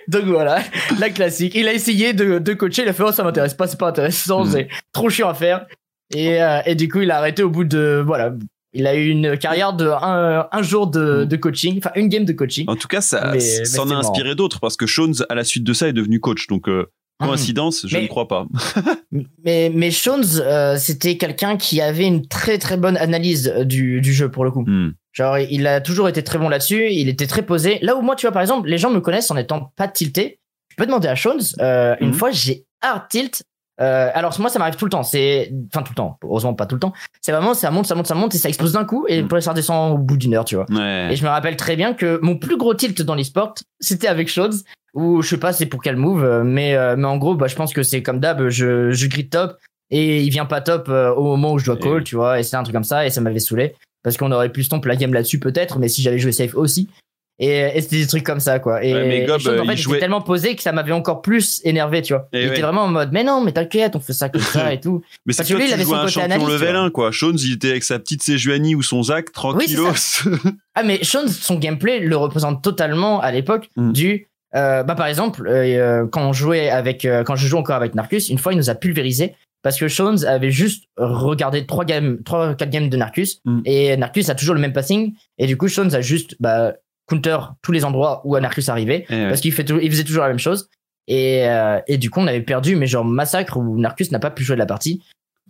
[0.08, 0.62] donc voilà,
[0.98, 1.54] la classique.
[1.54, 3.88] Il a essayé de, de coacher, il a fait oh ça m'intéresse pas, c'est pas
[3.88, 4.50] intéressant, Mhm.
[4.52, 5.66] c'est trop chiant à faire.
[6.14, 8.32] Et, euh, et du coup il a arrêté au bout de voilà.
[8.74, 11.24] Il a eu une carrière de un, un jour de, Mhm.
[11.26, 12.64] de coaching, enfin une game de coaching.
[12.68, 15.14] en tout cas ça Mais- mais ça en c'est a inspiré d'autres parce que Shones
[15.30, 16.86] à la suite de ça est devenu coach donc euh,
[17.20, 17.28] Mhm.
[17.28, 18.46] coïncidence je Mais- ne crois pas
[19.44, 24.00] Mais, mais Shones, euh, c'était quelqu'un qui avait une très très bonne analyse euh, du,
[24.02, 24.64] du jeu pour le coup.
[24.66, 24.92] Hmm.
[25.12, 27.78] Genre, il a toujours été très bon là-dessus, il était très posé.
[27.82, 30.38] Là où moi, tu vois, par exemple, les gens me connaissent en étant pas tilté.
[30.70, 33.42] Je peux demander à Shones, euh, une fois, j'ai hard tilt.
[33.80, 35.02] Euh, alors moi, ça m'arrive tout le temps.
[35.02, 36.18] C'est, enfin tout le temps.
[36.24, 36.92] Heureusement pas tout le temps.
[37.20, 39.28] C'est vraiment, ça monte, ça monte, ça monte et ça explose d'un coup et Mhm.
[39.28, 40.66] pour ça redescend au bout d'une heure, tu vois.
[40.70, 44.08] ouais Et je me rappelle très bien que mon plus gros tilt dans l'e-sport, c'était
[44.08, 44.54] avec Shones,
[44.94, 47.54] où je sais pas c'est pour quel move, mais, euh, mais en gros, bah, je
[47.54, 49.56] pense que c'est comme d'hab, je, je grid top,
[49.90, 52.42] et il vient pas top euh, au moment où je dois call, tu vois, et
[52.42, 54.96] c'est un truc comme ça, et ça m'avait saoulé, parce qu'on aurait pu stomp la
[54.96, 56.88] game là-dessus peut-être, mais si j'avais joué safe aussi.
[57.40, 58.82] Et, et c'était des trucs comme ça, quoi.
[58.84, 60.72] Et, Ouais, mais Gob, Shones, en euh, fait, il il jouait- tellement posé que ça
[60.72, 62.28] m'avait encore plus énervé, tu vois.
[62.32, 62.52] Et il ouais.
[62.52, 65.02] était vraiment en mode, mais non, mais t'inquiète, on fait ça comme ça et tout.
[65.24, 66.82] Mais c'est que lui, il avait son un côté champion analyste, level tu vois.
[66.82, 67.12] 1, quoi.
[67.12, 69.86] Shones, il était avec sa petite Sejuani ou son Zach, tranquillos.
[70.74, 73.92] Ah mais Sean, son gameplay le représente totalement à l'époque Mm.
[73.92, 74.26] du.
[74.56, 77.94] euh, bah par exemple, euh, quand on jouait avec, euh, quand je joue encore avec
[77.94, 82.18] Narcus, une fois il nous a pulvérisé parce que Shones avait juste regardé trois games,
[82.24, 83.60] trois quatre games de Narcus Mm.
[83.64, 86.74] et Narcus a toujours le même passing et du coup Shones a juste bah
[87.08, 89.28] counter tous les endroits où Narcus arrivait Eh ouais.
[89.28, 90.68] parce qu'il fait toujours- il faisait toujours la même chose
[91.06, 94.30] et euh, et du coup on avait perdu mais genre massacre où Narcus n'a pas
[94.30, 95.02] pu jouer de la partie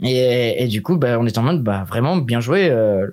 [0.03, 3.07] et, et du coup bah on était en mode bah vraiment bien joué euh,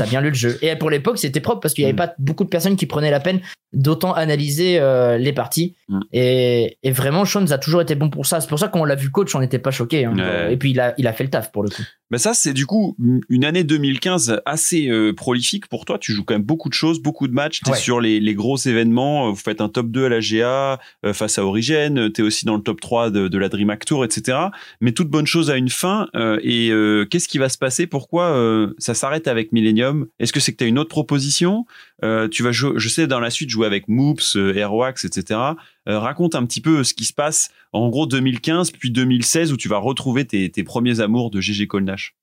[0.00, 1.96] a bien lu le jeu et pour l'époque c'était propre parce qu'il y avait Mm.
[1.96, 3.40] pas beaucoup de personnes qui prenaient la peine
[3.72, 6.00] d'autant analyser euh, les parties Mm.
[6.12, 8.94] et, et vraiment Shones a toujours été bon pour ça c'est pour ça qu'on l'a
[8.96, 10.16] vu coach on n'était pas choqué hein.
[10.16, 10.52] Ouais.
[10.52, 12.54] et puis il a il a fait le taf pour le coup Bah ça, c'est
[12.54, 12.96] du coup
[13.28, 15.98] une année 2015 assez euh, prolifique pour toi.
[15.98, 17.60] Tu joues quand même beaucoup de choses, beaucoup de matchs.
[17.60, 17.76] T'es Ouais.
[17.76, 19.28] sur les, les gros événements.
[19.30, 22.10] Vous faites un top 2 à la GA euh, face à Origin.
[22.10, 24.38] T'es aussi dans le top 3 de, de la DreamHack Tour, etc.
[24.80, 26.08] Mais toute bonne chose a une fin.
[26.14, 27.86] euh, et euh, qu'est-ce qui va se passer?
[27.86, 30.06] Pourquoi euh, ça s'arrête avec Millennium?
[30.18, 31.66] Est-ce que c'est que t'as une autre proposition?
[32.04, 35.40] Euh, Tu vas jouer, je sais, dans la suite jouer avec Moops, euh, Airwax, etc.
[35.88, 39.56] Euh, raconte un petit peu ce qui se passe en gros 2015 puis 2016 où
[39.56, 42.14] tu vas retrouver tes, tes premiers amours de GG Colnash.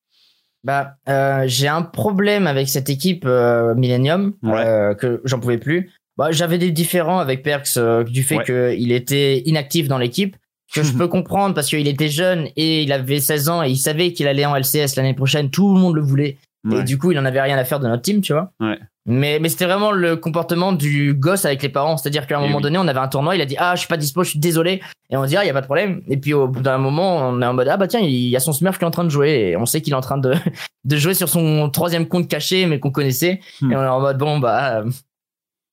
[0.63, 3.26] Bah, euh, j'ai un problème avec cette équipe
[3.76, 4.95] Millennium Ouais.
[4.99, 5.91] que j'en pouvais plus.
[6.17, 8.45] Bah, j'avais des différends avec Perks du fait Ouais.
[8.78, 10.36] qu'il était inactif dans l'équipe
[10.73, 13.78] que je peux comprendre parce qu'il était jeune et il avait 16 ans et il
[13.78, 15.49] savait qu'il allait en LCS l'année prochaine.
[15.51, 16.38] Tout le monde le voulait.
[16.66, 16.80] Ouais.
[16.80, 18.51] Et du coup, il en avait rien à faire de notre team, tu vois.
[18.59, 18.78] Ouais.
[19.07, 21.95] Mais, mais c'était vraiment le comportement du gosse avec les parents.
[21.95, 22.63] C'est-à-dire qu'à un Eh moment oui.
[22.63, 24.39] donné, on avait un tournoi, il a dit, ah, je suis pas dispo, je suis
[24.39, 24.82] désolé.
[25.11, 26.01] Et on dit, ah, il y a pas de problème.
[26.07, 28.36] Et puis, au bout d'un moment, on est en mode, ah, bah tiens, il y
[28.36, 29.49] a son Smurf qui est en train de jouer.
[29.51, 30.34] Et on sait qu'il est en train de,
[30.86, 33.41] de jouer sur son troisième compte caché, mais qu'on connaissait.
[33.61, 33.72] Hmm.
[33.72, 34.84] Et on est en mode, bon, bah,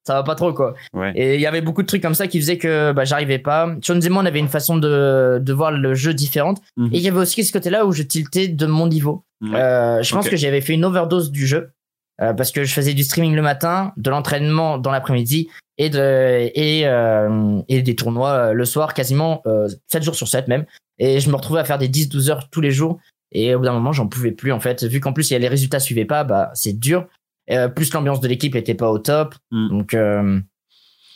[0.04, 0.74] ça va pas trop, quoi.
[0.94, 1.12] Ouais.
[1.14, 3.74] Et il y avait beaucoup de trucs comme ça qui faisaient que bah, j'arrivais pas.
[3.80, 6.60] Jones et moi, on avait une façon de, de voir le jeu différente.
[6.76, 6.86] Mhm.
[6.92, 9.24] Et il y avait aussi ce côté-là où je tiltais de mon niveau.
[9.40, 9.54] Ouais.
[9.54, 11.70] Euh, je pense que j'avais fait une overdose du jeu.
[12.20, 15.48] euh, parce que je faisais du streaming le matin, de l'entraînement dans l'après-midi
[15.78, 20.28] et de et euh, et des tournois euh, le soir quasiment euh, 7 jours sur
[20.28, 20.66] 7 même
[20.98, 22.98] et je me retrouvais à faire des 10 12 heures tous les jours
[23.32, 25.36] et au bout d'un moment j'en pouvais plus en fait vu qu'en plus il y
[25.36, 27.06] a les résultats suivaient pas bah c'est dur
[27.50, 29.34] Euh, plus l'ambiance de l'équipe était pas au top.
[29.50, 29.68] Mm.
[29.68, 30.40] donc euh,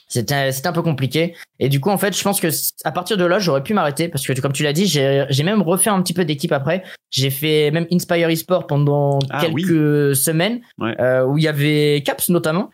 [0.09, 1.35] c'était c'était un peu compliqué.
[1.59, 2.49] Et du coup en fait je pense que
[2.85, 5.43] à partir de là j'aurais pu m'arrêter parce que comme tu l'as dit j'ai j'ai
[5.43, 6.83] même refait un petit peu d'équipe après.
[7.11, 10.95] J'ai fait même Inspire eSport pendant Ah, quelques semaines Ouais.
[11.01, 12.71] euh, où il y avait Caps notamment.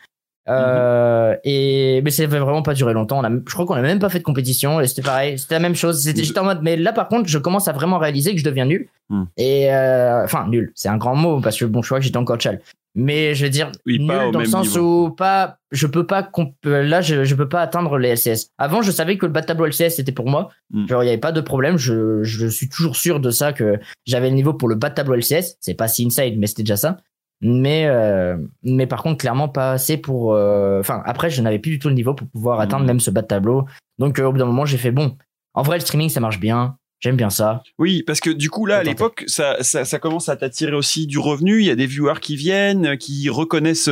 [0.49, 3.21] Euh, et mais ça avait vraiment pas duré longtemps.
[3.21, 5.55] On a, je crois qu'on a même pas fait de compétition et c'était pareil c'était
[5.55, 6.03] la même chose.
[6.03, 8.45] C'était j'étais en mode mais là par contre je commence à vraiment réaliser que je
[8.45, 8.89] deviens nul.
[9.09, 9.23] Mm.
[9.37, 12.17] et euh, enfin nul c'est un grand mot parce que bon je crois que j'étais
[12.17, 12.61] encore chal
[12.95, 15.07] mais je veux dire Oui, nul pas au dans le sens niveau.
[15.07, 16.29] où pas je peux pas
[16.65, 19.47] là je, je peux pas atteindre les LCS avant je savais que le bas de
[19.47, 20.51] tableau LCS c'était pour moi.
[20.71, 20.89] Mm.
[20.89, 21.79] genre il y avait pas de problème.
[21.79, 24.95] Je, je suis toujours sûr de ça que j'avais le niveau pour le bas de
[24.95, 26.99] tableau LCS c'est pas si inside mais c'était déjà ça.
[27.41, 31.73] Mais euh, mais par contre clairement pas assez pour euh, enfin après je n'avais plus
[31.73, 32.63] du tout le niveau pour pouvoir Mm.
[32.63, 33.65] atteindre même ce bas de tableau.
[33.99, 35.17] Donc euh, au bout d'un moment j'ai fait bon
[35.55, 38.65] en vrai le streaming ça marche bien j'aime bien ça Oui, parce que du coup
[38.65, 41.59] là, à l'époque, ça, ça, ça commence à t'attirer aussi du revenu.
[41.61, 43.91] Il y a des viewers qui viennent, euh, qui reconnaissent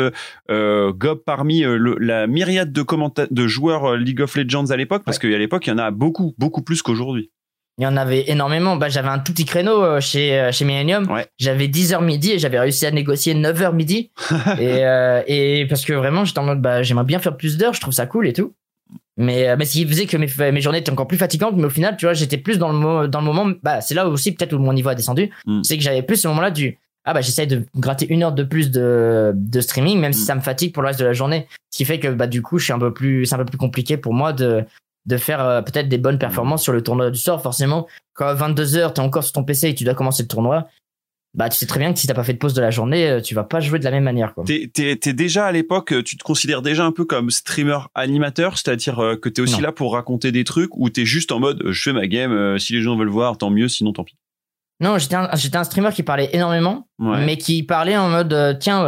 [0.51, 2.85] euh, Gob parmi euh, le- la myriade de
[3.31, 5.91] de joueurs euh, League of Legends à l'époque, parce qu'à l'époque, il y en a
[5.91, 7.31] beaucoup, beaucoup plus qu'aujourd'hui.
[7.79, 8.77] Il y en avait énormément.
[8.77, 11.11] Bah, j'avais un tout petit créneau euh, chez, euh, chez Millennium.
[11.11, 11.27] Ouais.
[11.39, 14.11] J'avais 10h midi et j'avais réussi à négocier 9h midi.
[14.59, 17.73] et, euh, et parce que vraiment, j'étais en mode, bah, j'aimerais bien faire plus d'heures,
[17.73, 18.53] je trouve ça cool et tout.
[19.21, 21.67] Mais, euh, mais ce qui faisait que mes, mes journées étaient encore plus fatigantes, mais
[21.67, 24.33] au final, tu vois, j'étais plus dans le, dans le moment, bah, c'est là aussi
[24.33, 25.31] peut-être où mon niveau a descendu.
[25.47, 25.63] Mm.
[25.63, 28.43] C'est que j'avais plus ce moment-là du, ah bah, j'essaye de gratter une heure de
[28.43, 30.27] plus de, de streaming, même si Mm.
[30.27, 31.47] ça me fatigue pour le reste de la journée.
[31.71, 33.45] Ce qui fait que, bah, du coup, je suis un peu plus, c'est un peu
[33.45, 34.65] plus compliqué pour moi de,
[35.07, 38.35] de faire euh, peut-être des bonnes performances sur le tournoi du sort, forcément quand à
[38.35, 40.69] 22h t'es encore sur ton PC et tu dois commencer le tournoi,
[41.35, 43.09] bah tu sais très bien que si t'as pas fait de pause de la journée,
[43.09, 44.35] euh, tu vas pas jouer de la même manière.
[44.45, 48.99] T'es, déjà à l'époque, euh, tu te considères déjà un peu comme streamer animateur, c'est-à-dire
[48.99, 49.61] euh, que t'es aussi Non.
[49.61, 52.73] là pour raconter des trucs ou t'es juste en mode je fais ma game, si
[52.73, 54.17] les gens veulent voir, tant mieux, sinon tant pis?
[54.83, 57.25] Non, j'étais un, un streamer qui parlait énormément, Ouais.
[57.27, 58.81] mais qui parlait en mode tiens,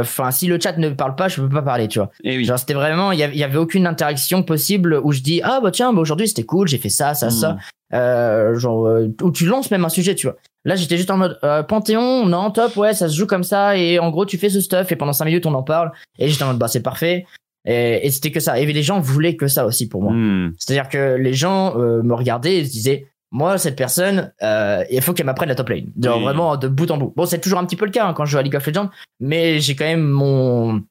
[0.00, 2.10] enfin si le chat ne parle pas, je peux pas parler, tu vois.
[2.22, 2.44] Et oui.
[2.44, 5.40] Genre c'était vraiment, il y avait, il y avait aucune interaction possible où je dis
[5.42, 7.56] ah bah tiens, bah, aujourd'hui c'était cool, j'ai fait ça, ça, ça.
[7.94, 8.88] Euh, genre
[9.22, 10.36] où tu lances même un sujet, tu vois.
[10.64, 13.76] Là j'étais juste en mode euh, Panthéon, non top, ouais ça se joue comme ça
[13.76, 16.28] et en gros tu fais ce stuff et pendant 5 minutes on en parle et
[16.28, 17.26] j'étais en mode bah c'est parfait.
[17.64, 18.58] Et, et c'était que ça.
[18.58, 20.12] Et les gens voulaient que ça aussi pour moi.
[20.12, 20.52] Hmm.
[20.58, 25.02] C'est-à-dire que les gens euh, me regardaient et se disaient moi cette personne euh, il
[25.02, 25.92] faut qu'elle m'apprenne la top lane.
[26.00, 27.12] Genre vraiment de bout en bout.
[27.14, 28.66] Bon c'est toujours un petit peu le cas hein, quand je joue à League of
[28.66, 28.90] Legends
[29.20, 30.82] mais j'ai quand même mon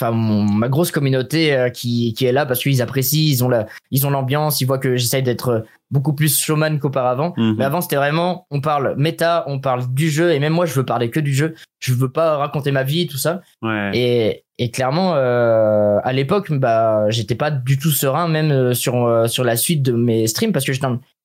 [0.00, 3.48] enfin mon, ma grosse communauté euh, qui qui est là parce qu'ils apprécient ils ont
[3.48, 7.56] la ils ont l'ambiance ils voient que j'essaye d'être beaucoup plus showman qu'auparavant Mhm.
[7.58, 10.72] mais avant c'était vraiment on parle méta on parle du jeu et même moi je
[10.74, 13.90] veux parler que du jeu je veux pas raconter ma vie tout ça Ouais.
[13.94, 19.06] et, et clairement, euh, à l'époque, bah, j'étais pas du tout serein, même euh, sur
[19.06, 20.80] euh, sur la suite de mes streams, parce que je,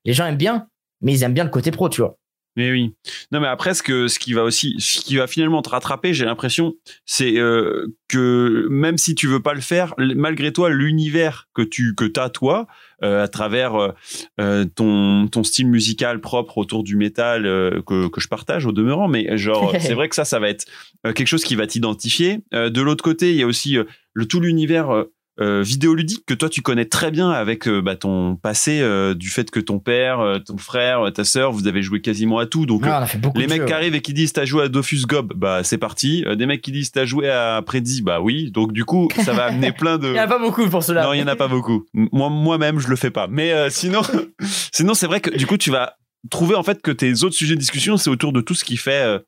[0.06, 0.68] les gens aiment bien,
[1.02, 2.16] mais ils aiment bien le côté pro, tu vois.
[2.56, 2.94] Mais oui.
[3.32, 6.14] Non, mais après, ce que, ce qui va aussi, ce qui va finalement te rattraper,
[6.14, 6.76] j'ai l'impression,
[7.06, 11.96] c'est euh, que même si tu veux pas le faire, malgré toi, l'univers que tu
[11.96, 12.68] que t'as toi,
[13.04, 13.92] euh, à travers euh,
[14.40, 18.72] euh, ton ton style musical propre autour du métal euh, que que je partage au
[18.72, 20.66] demeurant, mais genre c'est vrai que ça, ça va être
[21.06, 22.40] euh, quelque chose qui va t'identifier.
[22.54, 23.78] Euh, de l'autre côté, il y a aussi
[24.14, 25.06] le tout l'univers.
[25.42, 29.30] Euh, vidéoludique que toi tu connais très bien avec euh, bah, ton passé euh, du
[29.30, 32.46] fait que ton père, euh, ton frère, euh, ta sœur, vous avez joué quasiment à
[32.46, 32.66] tout.
[32.66, 34.46] Donc Ouais, on a fait beaucoup les mecs jeux, qui arrivent et qui disent t'as
[34.46, 36.24] joué à Dofus Gob, bah c'est parti.
[36.26, 38.52] Euh, des mecs qui disent t'as joué à Predi, bah oui.
[38.52, 40.08] Donc du coup ça va amener plein de.
[40.08, 41.04] Il y en a pas beaucoup pour cela.
[41.04, 41.86] Non, il y en a pas beaucoup.
[41.94, 43.28] Moi moi-même je le fais pas.
[43.28, 44.02] Mais euh, sinon
[44.72, 45.98] sinon c'est vrai que du coup tu vas
[46.30, 48.78] trouver en fait que tes autres sujets de discussion c'est autour de tout ce qui
[48.78, 49.20] fait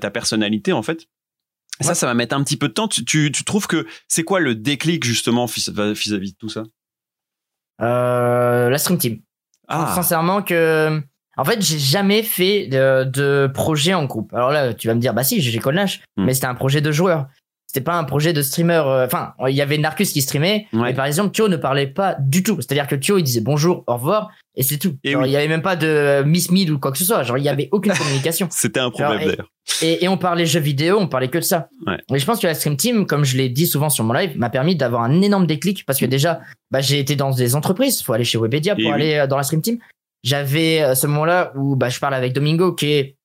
[0.00, 1.06] ta personnalité en fait.
[1.80, 2.86] Ça, ça va mettre un petit peu de temps.
[2.88, 6.62] Tu, tu, tu trouves que c'est quoi le déclic justement vis- vis-à-vis de tout ça?
[7.80, 9.18] Euh, la stream team.
[9.68, 11.00] Ah, Sincèrement que,
[11.36, 14.32] en fait, j'ai jamais fait de, de projet en groupe.
[14.34, 16.26] Alors là, tu vas me dire, bah si, j'ai Colnash, Hmm.
[16.26, 17.26] mais c'était un projet de joueurs.
[17.74, 18.82] C'était pas un projet de streamer.
[18.86, 20.80] euh, Enfin, il y avait Narcus qui streamait, Ouais.
[20.82, 22.56] mais par exemple, Thio ne parlait pas du tout.
[22.60, 24.94] C'est-à-dire que Thio, il disait bonjour, au revoir, et c'est tout.
[25.04, 25.28] Genre, oui.
[25.28, 27.24] Il y avait même pas de Miss Mid ou quoi que ce soit.
[27.24, 28.46] Genre, il y avait aucune communication.
[28.52, 29.48] C'était un problème et- d'ailleurs.
[29.82, 31.68] Et, et on parlait jeux vidéo, on parlait que de ça.
[31.86, 31.96] Ouais.
[32.14, 34.38] Et je pense que la Stream Team, comme je l'ai dit souvent sur mon live,
[34.38, 38.02] m'a permis d'avoir un énorme déclic parce que déjà, bah, j'ai été dans des entreprises,
[38.02, 39.78] faut aller chez Webedia pour Et aller euh, dans la Stream Team.
[40.22, 43.16] J'avais euh, ce moment-là où bah, je parle avec Domingo qui est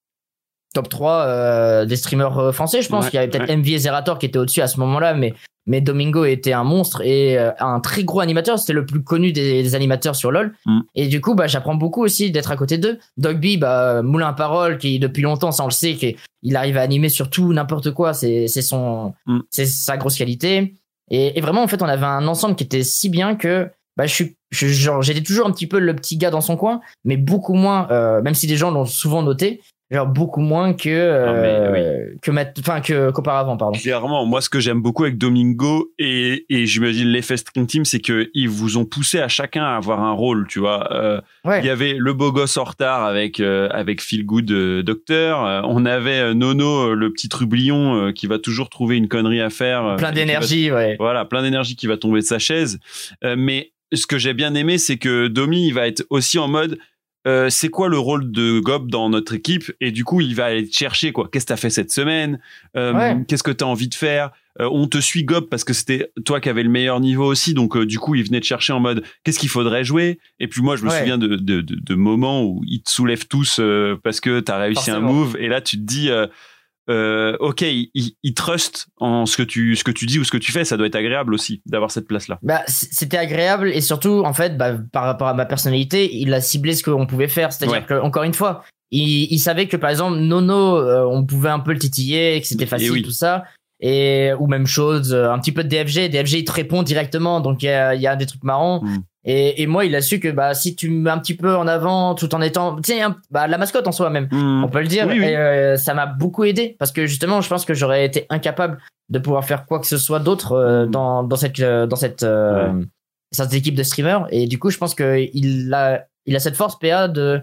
[0.74, 3.06] top 3 euh, des streamers euh, français, je pense.
[3.06, 3.58] Ouais, qu'il y avait peut-être ouais.
[3.58, 5.34] MV et Zerator qui était au-dessus à ce moment-là, mais
[5.66, 8.58] mais Domingo était un monstre et euh, un très gros animateur.
[8.58, 10.54] C'était le plus connu des, des animateurs sur LoL.
[10.66, 10.80] Mm.
[10.96, 12.98] Et du coup, bah, j'apprends beaucoup aussi d'être à côté d'eux.
[13.18, 16.78] Dogby, bah, moulin à parole, qui depuis longtemps, ça on le sait, qui il arrive
[16.78, 18.14] à animer sur tout n'importe quoi.
[18.14, 19.40] C'est c'est son Mm.
[19.52, 20.74] c'est sa grosse qualité.
[21.12, 24.08] Et, et vraiment, en fait, on avait un ensemble qui était si bien que bah,
[24.08, 26.82] je suis je- genre j'étais toujours un petit peu le petit gars dans son coin,
[27.06, 27.88] mais beaucoup moins.
[27.92, 29.62] euh, même si des gens l'ont souvent noté,
[29.92, 33.78] genre beaucoup moins que euh, que mat- enfin que qu'auparavant, pardon.
[33.78, 38.00] Clairement, moi, ce que j'aime beaucoup avec Domingo et, et j'imagine l'effet Stream Team, c'est
[38.00, 40.92] que ils vous ont poussé à chacun à avoir un rôle, tu vois.
[40.94, 41.60] Euh, Ouais.
[41.62, 45.46] Il y avait le beau gosse en retard avec euh, avec Feel Good euh, Docteur.
[45.46, 49.50] Euh, on avait Nono, le petit trublion euh, qui va toujours trouver une connerie à
[49.50, 49.96] faire.
[49.98, 50.98] Plein va- d'énergie, ouais.
[51.00, 52.80] Voilà, plein d'énergie qui va tomber de sa chaise.
[53.24, 56.48] Euh, mais ce que j'ai bien aimé, c'est que Domi, il va être aussi en
[56.50, 56.78] mode.
[57.30, 60.46] Euh, c'est quoi le rôle de Gob dans notre équipe et du coup il va
[60.46, 61.30] aller te chercher quoi.
[61.32, 62.40] Qu'est-ce que t'as fait cette semaine?
[62.76, 63.18] Euh, Ouais.
[63.28, 64.32] qu'est-ce que t'as envie de faire?
[64.60, 67.54] Euh, on te suit Gob parce que c'était toi qui avais le meilleur niveau aussi
[67.54, 70.20] donc du coup il venait te chercher en mode qu'est-ce qu'il faudrait jouer?
[70.40, 71.00] Et puis moi je me Ouais.
[71.00, 73.62] souviens de, de, de, de moments où ils te soulèvent tous
[74.04, 76.10] parce que t'as réussi un move et là tu te dis
[76.90, 80.24] euh, ok, il, il, il trust en ce que tu ce que tu dis ou
[80.24, 82.40] ce que tu fais, ça doit être agréable aussi d'avoir cette place là.
[82.42, 86.42] Bah, c'était agréable et surtout, en fait, bah, par rapport à ma personnalité, il a
[86.42, 87.54] ciblé ce qu'on pouvait faire.
[87.54, 87.86] C'est-à-dire Ouais.
[87.86, 91.60] que, encore une fois, il, il savait que par exemple, Nono, euh, on pouvait un
[91.60, 93.02] peu le titiller, que c'était facile, oui.
[93.04, 93.44] tout ça.
[93.82, 96.10] Et, ou même chose, euh, un petit peu de DFG.
[96.10, 98.82] DFG, il te répond directement, donc il y a, il y a des trucs marrants.
[98.84, 98.98] Mm.
[99.26, 101.56] Et, et moi, il a su que, bah, si tu me mets un petit peu
[101.56, 103.02] en avant, tout en étant, tu sais,
[103.32, 104.28] bah, la mascotte en soi même.
[104.32, 104.64] Hmm.
[104.64, 105.06] On peut le dire.
[105.08, 105.26] Oui, oui.
[105.26, 108.78] Et, euh, ça m'a beaucoup aidé parce que justement, je pense que j'aurais été incapable
[109.10, 110.92] de pouvoir faire quoi que ce soit d'autre euh, Mm.
[110.92, 112.72] dans, dans cette euh, dans cette euh,
[113.32, 114.28] cette équipe de streamers.
[114.32, 117.42] Et du coup, je pense que il a il a cette force PA de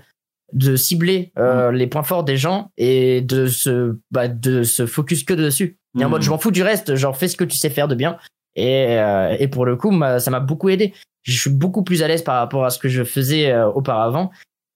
[0.52, 1.74] de cibler euh, Mm.
[1.74, 5.76] les points forts des gens et de se bah, de se focus que dessus.
[5.98, 6.94] Et en mode, je m'en fous du reste.
[6.94, 8.16] Genre, fais ce que tu sais faire de bien.
[8.54, 10.94] Et euh, et pour le coup, ça m'a beaucoup aidé.
[11.26, 14.30] Je suis beaucoup plus à l'aise par rapport à ce que je faisais euh, auparavant.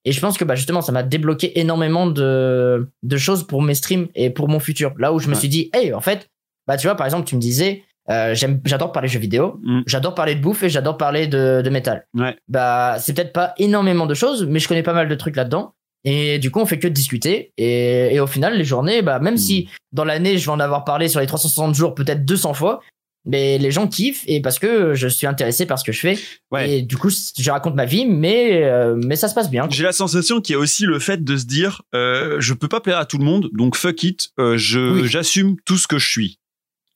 [0.05, 3.75] Et je pense que bah justement, ça m'a débloqué énormément de, de choses pour mes
[3.75, 4.95] streams et pour mon futur.
[4.99, 6.29] Là où je me suis dit, hey, en fait,
[6.67, 9.81] bah tu vois, par exemple, tu me disais, euh, j'aime, j'adore parler jeux vidéo, Mm.
[9.87, 12.07] j'adore parler de bouffe et j'adore parler de, de métal.
[12.15, 12.35] Ouais.
[12.49, 15.75] Bah c'est peut-être pas énormément de choses, mais je connais pas mal de trucs là-dedans.
[16.05, 17.53] Et du coup, on fait que discuter.
[17.59, 19.39] Et, et au final, les journées, bah même Mm.
[19.39, 22.81] si dans l'année, je vais en avoir parlé sur les 360 jours peut-être 200 fois,
[23.25, 26.19] mais les gens kiffent et parce que je suis intéressé par ce que je fais.
[26.51, 26.71] Ouais.
[26.71, 29.67] Et du coup, je raconte ma vie, mais euh, mais ça se passe bien.
[29.71, 32.69] J'ai la sensation qu'il y a aussi le fait de se dire euh, je peux
[32.69, 35.09] pas plaire à tout le monde, donc fuck it, euh, je Oui.
[35.09, 36.39] j'assume tout ce que je suis.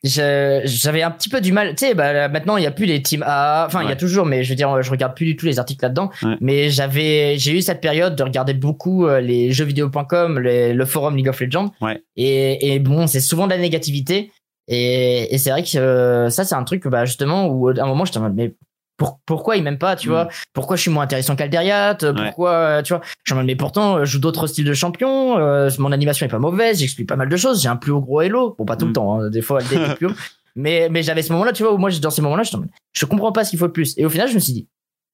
[0.07, 1.71] J'avais un petit peu du mal.
[1.75, 3.65] Tu sais, bah, maintenant, il y a plus les teams A.
[3.67, 5.59] Enfin, il y a toujours, mais je veux dire, je regarde plus du tout les
[5.59, 6.11] articles là-dedans.
[6.23, 6.37] Ouais.
[6.43, 11.17] Mais j'avais, j'ai eu cette période de regarder beaucoup euh, les jeuxvideo.com, les- le forum
[11.17, 11.73] League of Legends.
[11.81, 12.03] Ouais.
[12.17, 14.31] Et, et bon, c'est souvent de la négativité.
[14.69, 17.87] Et, et c'est vrai que euh, ça, c'est un truc, bah, justement, où à un
[17.87, 18.55] moment, je te demande, mais
[18.97, 20.13] pour- pourquoi ils m'aiment pas, tu Mm.
[20.13, 20.29] vois?
[20.53, 21.97] Pourquoi je suis moins intéressant qu'Alderiat?
[22.17, 23.03] Pourquoi, euh, tu vois?
[23.25, 25.37] Je mais pourtant, euh, je joue d'autres styles de champions.
[25.39, 26.79] euh, mon animation est pas mauvaise.
[26.79, 27.61] J'explique pas mal de choses.
[27.63, 28.55] J'ai un plus haut gros hello.
[28.57, 28.89] Bon, pas tout Mm.
[28.89, 29.21] le temps.
[29.21, 30.13] hein, des fois, elle est plus haut.
[30.57, 32.57] Mais, mais j'avais ce moment-là, tu vois, où moi, dans ces moments-là, je,
[32.93, 33.93] je comprends pas ce qu'il faut de plus.
[33.99, 34.69] Et au final, je me suis dit,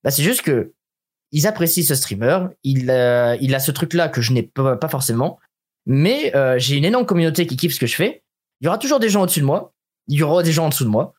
[0.04, 0.72] bah, c'est juste que
[1.32, 2.40] ils apprécient ce streamer.
[2.62, 5.38] Il, euh, il a ce truc-là que je n'ai pas, pas forcément.
[5.86, 8.22] Mais euh, j'ai une énorme communauté qui kiffe ce que je fais.
[8.60, 9.72] Il y aura toujours des gens au-dessus de moi.
[10.08, 11.14] Il y aura des gens en dessous de moi.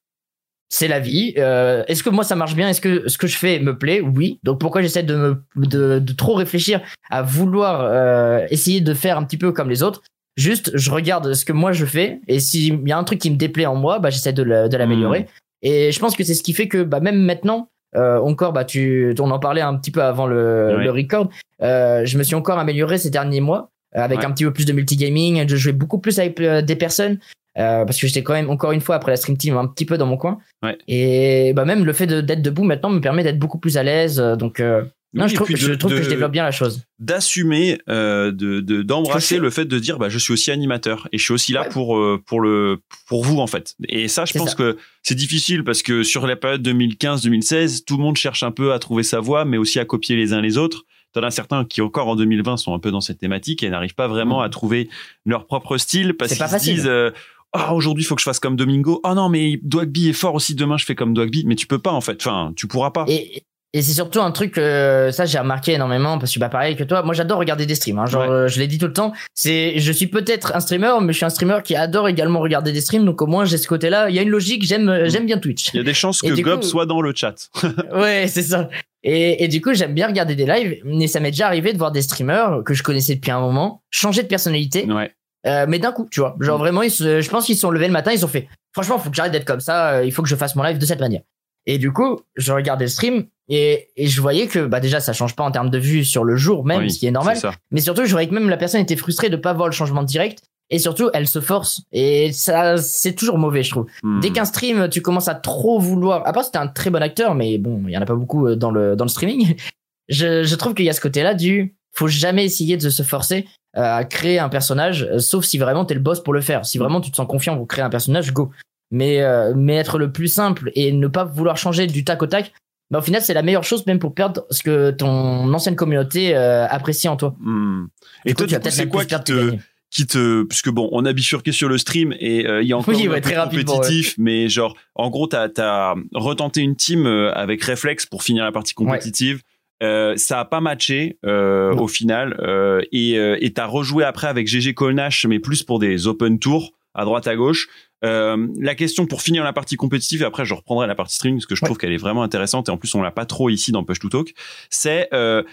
[0.70, 1.34] C'est la vie.
[1.38, 2.70] Euh, Est-ce que moi ça marche bien?
[2.70, 4.00] Est-ce que ce que je fais me plaît?
[4.02, 4.40] Oui.
[4.44, 9.18] Donc pourquoi j'essaie de me de, de trop réfléchir à vouloir euh, essayer de faire
[9.18, 10.02] un petit peu comme les autres?
[10.38, 13.30] Juste, je regarde ce que moi je fais et s'il y a un truc qui
[13.30, 15.28] me déplaît en moi, bah j'essaie de l'améliorer.
[15.62, 17.68] Et je pense que c'est ce qui fait que bah même maintenant,
[17.98, 21.28] euh, encore bah tu on en parlait un petit peu avant le, le record.
[21.62, 24.26] euh, je me suis encore amélioré ces derniers mois avec Ouais.
[24.26, 25.48] un petit peu plus de multigaming.
[25.48, 27.20] Je jouais beaucoup plus avec euh, des personnes.
[27.58, 29.84] Euh, parce que j'étais quand même encore une fois après la stream team un petit
[29.84, 30.78] peu dans mon coin Ouais.
[30.88, 33.84] et bah même le fait de- d'être debout maintenant me permet d'être beaucoup plus à
[33.84, 34.84] l'aise euh, donc euh,
[35.14, 38.62] non Oui, je trouve, je de- que je développe bien la chose D'assumer, euh, de
[38.62, 41.52] de- d'embrasser le fait de dire bah je suis aussi animateur et je suis aussi
[41.52, 41.68] là Ouais.
[41.70, 43.76] pour pour le pour vous en fait.
[43.90, 44.56] Et ça, je pense ça.
[44.56, 48.72] que c'est difficile parce que sur la période 2015-2016, tout le monde cherche un peu
[48.72, 50.86] à trouver sa voie, mais aussi à copier les uns les autres.
[51.14, 53.96] T'en as certains qui encore en 2020 sont un peu dans cette thématique et n'arrivent
[53.96, 54.46] pas vraiment Mhm.
[54.46, 54.90] à trouver
[55.26, 57.12] leur propre style parce qu'ils se disent euh,
[57.54, 59.02] ah aujourd'hui il faut que je fasse comme Domingo.
[59.04, 60.56] Ah non mais Dwagby est fort aussi.
[60.56, 61.44] Demain je fais comme Dwagby.
[61.46, 62.16] Mais tu peux pas en fait.
[62.26, 63.06] Enfin, tu pourras pas.
[63.10, 63.44] Et,
[63.74, 66.84] et c'est surtout un truc euh, ça j'ai remarqué énormément parce que bah pareil que
[66.84, 67.04] toi.
[67.04, 68.30] Moi j'adore regarder des streams hein, genre Ouais.
[68.30, 71.18] euh, je l'ai dit tout le temps c'est je suis peut-être un streamer mais je
[71.18, 73.90] suis un streamer qui adore également regarder des streams donc au moins j'ai ce côté
[73.90, 75.70] là il y a une logique j'aime euh, j'aime bien Twitch.
[75.74, 77.50] Il y a des chances Et que Gob coup- soit dans le chat.
[77.94, 78.70] ouais c'est ça.
[79.04, 81.78] Et, et du coup j'aime bien regarder des lives mais ça m'est déjà arrivé de
[81.78, 85.12] voir des streamers que je connaissais depuis un moment changer de personnalité ouais.
[85.48, 86.36] euh, mais d'un coup tu vois.
[86.42, 88.48] Genre vraiment ils se- je pense qu'ils se sont levés le matin ils ont fait
[88.74, 90.78] franchement faut que j'arrête d'être comme ça euh, il faut que je fasse mon live
[90.78, 91.22] de cette manière
[91.66, 95.14] et du coup je regardais le stream et, et je voyais que bah déjà ça
[95.14, 97.38] change pas en termes de vues sur le jour même Oui, ce qui est normal.
[97.72, 100.04] mais surtout je voyais que même la personne était frustrée de pas voir le changement
[100.04, 103.88] direct et surtout elle se force et ça c'est toujours mauvais je trouve.
[104.04, 104.20] Hmm.
[104.22, 107.36] dès qu'un stream tu commences à trop vouloir à part c'était un très bon acteur
[107.36, 109.56] mais bon il y en a pas beaucoup euh, dans le dans le streaming.
[110.10, 113.02] Je, je trouve qu'il y a ce côté là du faut jamais essayer de se
[113.04, 113.46] forcer
[113.78, 116.66] euh, à créer un personnage euh, sauf si vraiment t'es le boss pour le faire.
[116.66, 118.50] Si vraiment tu te sens confiant pour créer un personnage go
[118.92, 122.28] mais euh, mais être le plus simple et ne pas vouloir changer du tac au
[122.28, 122.52] tac
[122.92, 126.36] bah, au final c'est la meilleure chose même pour perdre ce que ton ancienne communauté
[126.36, 127.86] euh, apprécie en toi Hmm.
[128.26, 129.56] Et toi, c'est quoi qui te,
[129.90, 132.78] qui te, puisque bon, on a bifurqué sur le stream et euh, il y a
[132.78, 137.64] encore Oui, ouais, très compétitif, mais genre, en gros, t'as, t'as retenté une team avec
[137.64, 139.42] Reflex pour finir la partie compétitive.
[139.82, 144.28] Euh, ça a pas matché euh, au final euh, et euh, et t'as rejoué après
[144.28, 147.68] avec GG Colnash mais plus pour des open tours à droite à gauche.
[148.04, 151.36] Euh, la question pour finir la partie compétitive et après je reprendrai la partie stream
[151.36, 151.68] parce que je Ouais.
[151.68, 154.00] trouve qu'elle est vraiment intéressante et en plus on l'a pas trop ici dans Push
[154.00, 154.34] to Talk.
[154.72, 155.44] C'est euh,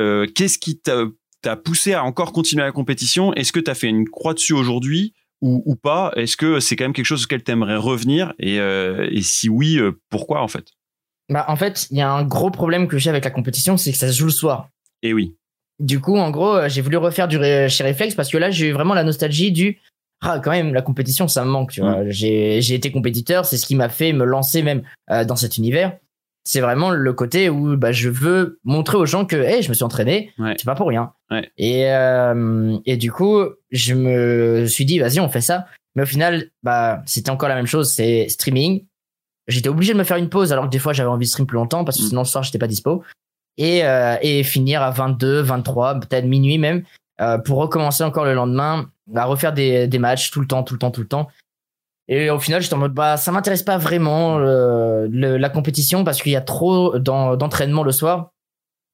[0.00, 3.34] euh, qu'est-ce qui t'a poussé à encore continuer la compétition?
[3.34, 6.12] Est-ce que t'as fait une croix dessus aujourd'hui ou, ou pas?
[6.16, 8.32] Est-ce que c'est quand même quelque chose auquel t'aimerais revenir?
[8.38, 10.68] Et, et si oui, pourquoi en fait?
[11.28, 13.90] Bah en fait il y a un gros problème que j'ai avec la compétition c'est
[13.90, 14.68] que ça se joue le soir
[15.02, 15.34] Et oui.
[15.78, 18.68] Du coup, en gros, j'ai voulu refaire du ré- chez Reflex parce que là, j'ai
[18.68, 19.78] eu vraiment la nostalgie du
[20.22, 21.72] ah quand même la compétition, ça me manque.
[21.72, 25.24] Tu vois, j'ai j'ai été compétiteur, c'est ce qui m'a fait me lancer même euh,
[25.24, 25.96] dans cet univers.
[26.44, 29.74] C'est vraiment le côté où bah, je veux montrer aux gens que hey, je me
[29.74, 30.54] suis entraîné, Ouais.
[30.56, 31.12] c'est pas pour rien.
[31.30, 31.50] Ouais.
[31.58, 33.40] Et euh, et du coup,
[33.72, 35.66] je me suis dit vas-y, on fait ça.
[35.96, 38.84] Mais au final, bah c'était encore la même chose, c'est streaming.
[39.48, 41.46] J'étais obligé de me faire une pause alors que des fois j'avais envie de stream
[41.46, 42.08] plus longtemps parce que Mm.
[42.08, 43.02] sinon le soir j'étais pas dispo
[43.58, 46.82] et, euh, et finir à 22, 23, peut-être minuit même,
[47.20, 50.74] euh, pour recommencer encore le lendemain, à refaire des, des matchs tout le temps, tout
[50.74, 51.28] le temps, tout le temps.
[52.08, 56.04] Et au final, j'étais en mode, bah, ça m'intéresse pas vraiment euh, le- la compétition
[56.04, 58.30] parce qu'il y a trop d'en- d'entraînement le soir.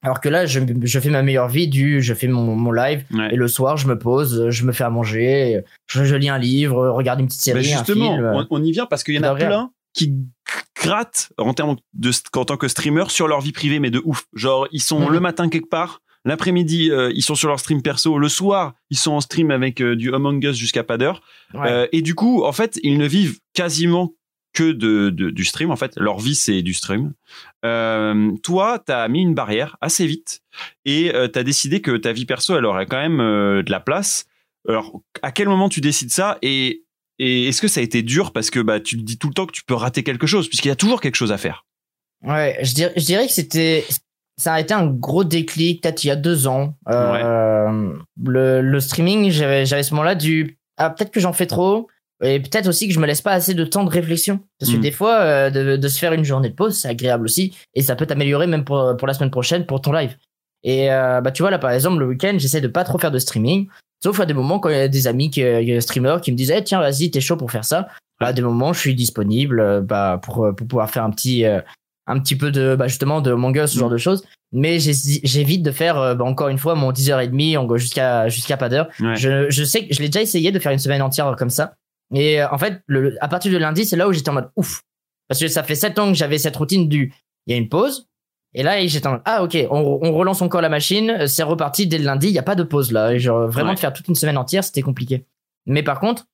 [0.05, 3.05] Alors que là, je, je fais ma meilleure vie du, je fais mon, mon live
[3.13, 3.33] Ouais.
[3.33, 6.39] et le soir, je me pose, je me fais à manger, je, je lis un
[6.39, 8.47] livre, regarde une petite série, Bah, justement, un film.
[8.51, 10.15] on, on y vient parce qu'il y en a plein qui
[10.75, 14.25] grattent en termes de en tant que streamer sur leur vie privée, mais de ouf.
[14.35, 15.13] Genre, ils sont Mhm.
[15.13, 18.99] le matin quelque part, l'après-midi, euh, ils sont sur leur stream perso, le soir, ils
[18.99, 21.23] sont en stream avec euh, du Among Us jusqu'à pas d'heure.
[21.55, 21.71] Ouais.
[21.71, 24.13] Euh, et du coup, en fait, ils ne vivent quasiment
[24.55, 25.71] que de, de- du stream.
[25.71, 27.15] En fait, leur vie, c'est du stream.
[27.65, 30.43] Euh, toi, tu as mis une barrière assez vite
[30.85, 33.81] et tu as décidé que ta vie perso, elle aurait quand même euh, de la
[33.81, 34.27] place.
[34.69, 36.85] Alors, à quel moment tu décides ça et,
[37.19, 39.35] et est-ce que ça a été dur parce que bah, tu te dis tout le
[39.35, 41.65] temps que tu peux rater quelque chose puisqu'il y a toujours quelque chose à faire?
[42.23, 43.85] Ouais, je dirais, je dirais que c'était,
[44.41, 46.75] ça a été un gros déclic, peut-être il y a deux ans.
[46.89, 47.93] Euh,
[48.25, 51.89] le, le streaming, j'avais, j'avais ce moment-là du, ah, peut-être que j'en fais trop,
[52.23, 54.41] et peut-être aussi que je me laisse pas assez de temps de réflexion.
[54.59, 54.81] Parce que Mm.
[54.81, 57.83] des fois, euh, de, de se faire une journée de pause, c'est agréable aussi, et
[57.83, 60.17] ça peut t'améliorer même pour, pour la semaine prochaine, pour ton live.
[60.65, 63.11] Et euh, bah tu vois là par exemple le week-end j'essaie de pas trop faire
[63.11, 63.67] de streaming
[64.01, 66.37] sauf à des moments quand il y a des amis qui euh, streamers qui me
[66.37, 67.89] disent Eh, tiens vas-y t'es chaud pour faire ça
[68.21, 71.45] bah à des moments je suis disponible bah pour pour pouvoir faire un petit
[72.07, 74.25] un petit peu de bah justement de manga ce genre de choses.
[74.53, 78.69] Mais j'évite de faire euh, bah, encore une fois mon 10h30 en jusqu'à jusqu'à pas
[78.69, 78.89] d'heure.
[79.01, 79.17] Ouais.
[79.17, 81.75] je, je sais que je l'ai déjà essayé de faire une semaine entière comme ça.
[82.15, 84.51] Et euh, en fait le, à partir de lundi c'est là où j'étais en mode
[84.57, 84.83] ouf.
[85.29, 87.15] Parce que ça fait sept ans que j'avais cette routine du
[87.47, 88.09] il y a une pause.
[88.55, 91.87] Et là j'étais en mode ah ok on, on relance encore la machine c'est reparti
[91.87, 93.15] dès le lundi il y a pas de pause là.
[93.15, 93.75] Et genre vraiment Ouais.
[93.77, 95.25] de faire toute une semaine entière c'était compliqué.
[95.67, 96.27] Mais par contre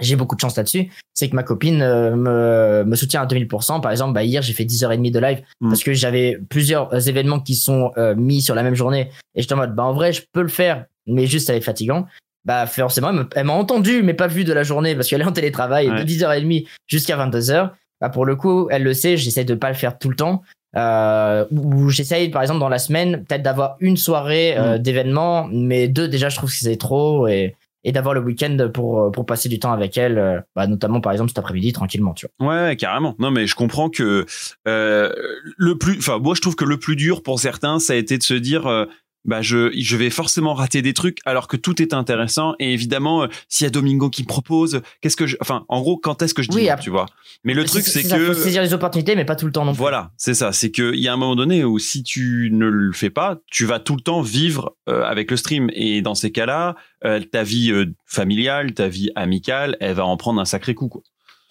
[0.00, 3.80] j'ai beaucoup de chance là-dessus, c'est que ma copine euh, me, me soutient à 2000%.
[3.80, 5.68] Par exemple, bah, hier, j'ai fait 10h30 de live Mm.
[5.68, 9.10] parce que j'avais plusieurs euh, événements qui sont euh, mis sur la même journée.
[9.34, 11.58] Et j'étais en mode, bah, en vrai, je peux le faire, mais juste, ça va
[11.58, 12.06] être fatigant.
[12.44, 15.32] Bah, forcément, elle m'a entendu, mais pas vu de la journée parce qu'elle est en
[15.32, 15.98] télétravail Ouais.
[15.98, 17.70] de 10h30 jusqu'à 22h.
[18.00, 20.42] Bah, pour le coup, elle le sait, j'essaie de pas le faire tout le temps.
[20.74, 25.86] Euh, ou j'essaye, par exemple, dans la semaine, peut-être d'avoir une soirée euh, d'événements, mais
[25.86, 27.54] deux, déjà, je trouve que c'est trop et,
[27.84, 31.12] et d'avoir le week-end pour, pour passer du temps avec elle, euh, bah, notamment, par
[31.12, 32.48] exemple, cet après-midi, tranquillement, tu vois.
[32.48, 33.14] Ouais, ouais, carrément.
[33.18, 34.26] Non, mais je comprends que
[34.68, 35.12] euh,
[35.56, 38.18] le plus, enfin, moi, je trouve que le plus dur pour certains, ça a été
[38.18, 38.86] de se dire, euh,
[39.24, 42.54] bah je je vais forcément rater des trucs alors que tout est intéressant.
[42.58, 45.80] Et évidemment euh, s'il y a Domingo qui me propose qu'est-ce que je enfin en
[45.80, 47.06] gros quand est-ce que je dis Oui, non, tu vois?
[47.44, 49.72] Mais le truc c'est que faut saisir les opportunités, mais pas tout le temps non
[49.72, 49.78] plus.
[49.78, 50.52] voilà c'est ça.
[50.52, 53.38] C'est que il y a un moment donné où si tu ne le fais pas
[53.50, 55.70] tu vas tout le temps vivre euh, avec le stream.
[55.74, 60.16] Et dans ces cas-là euh, ta vie euh, familiale ta vie amicale elle va en
[60.16, 61.02] prendre un sacré coup quoi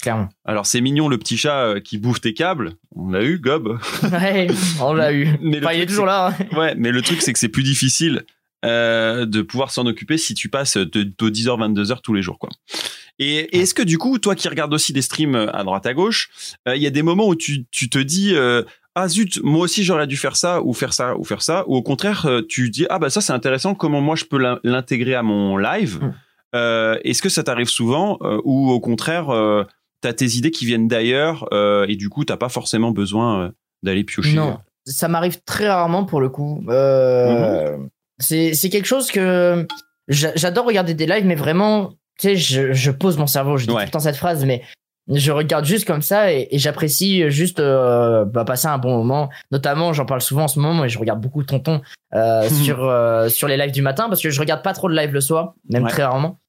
[0.02, 0.30] Clairement.
[0.46, 3.80] alors c'est mignon le petit chat euh, qui bouffe tes câbles on l'a eu Gob
[4.12, 4.48] Ouais,
[4.82, 5.28] on l'a eu.
[5.42, 6.36] Mais le Enfin, il est truc, toujours là.
[6.40, 6.46] hein.
[6.58, 8.24] Ouais, mais le truc, c'est que c'est plus difficile
[8.66, 12.38] euh, de pouvoir s'en occuper si tu passes de, de 10h, 22h tous les jours,
[12.38, 12.50] quoi.
[13.20, 15.94] Et, et est-ce que du coup, toi qui regardes aussi des streams à droite à
[15.94, 16.30] gauche,
[16.68, 18.64] euh, il y a des moments où tu, tu te dis euh,
[18.96, 21.76] ah zut, moi aussi j'aurais dû faire ça ou faire ça ou faire ça, ou
[21.76, 24.60] au contraire euh, tu dis ah bah ça c'est intéressant, comment moi je peux l'in-
[24.64, 26.00] l'intégrer à mon live?
[26.02, 26.14] Mm.
[26.56, 29.64] Euh, est-ce que ça t'arrive souvent euh, ou au contraire euh,
[30.02, 33.52] t'as tes idées qui viennent d'ailleurs euh, et du coup t'as pas forcément besoin euh,
[33.84, 34.36] d'aller piocher.
[34.36, 36.64] Non, ça m'arrive très rarement pour le coup.
[36.70, 37.78] Euh,
[38.20, 39.66] C'est c'est quelque chose que
[40.08, 43.58] j'a- j'adore regarder des lives, mais vraiment, tu sais, je, je pose mon cerveau.
[43.58, 43.82] Je dis Ouais.
[43.84, 44.62] tout le temps cette phrase, mais
[45.08, 49.30] je regarde juste comme ça et, et j'apprécie juste euh, bah, passer un bon moment.
[49.52, 51.82] Notamment, j'en parle souvent en ce moment, et je regarde beaucoup Tonton
[52.14, 54.96] euh, sur euh, sur les lives du matin parce que je regarde pas trop de
[54.96, 55.90] live le soir, même Ouais.
[55.90, 56.40] très rarement.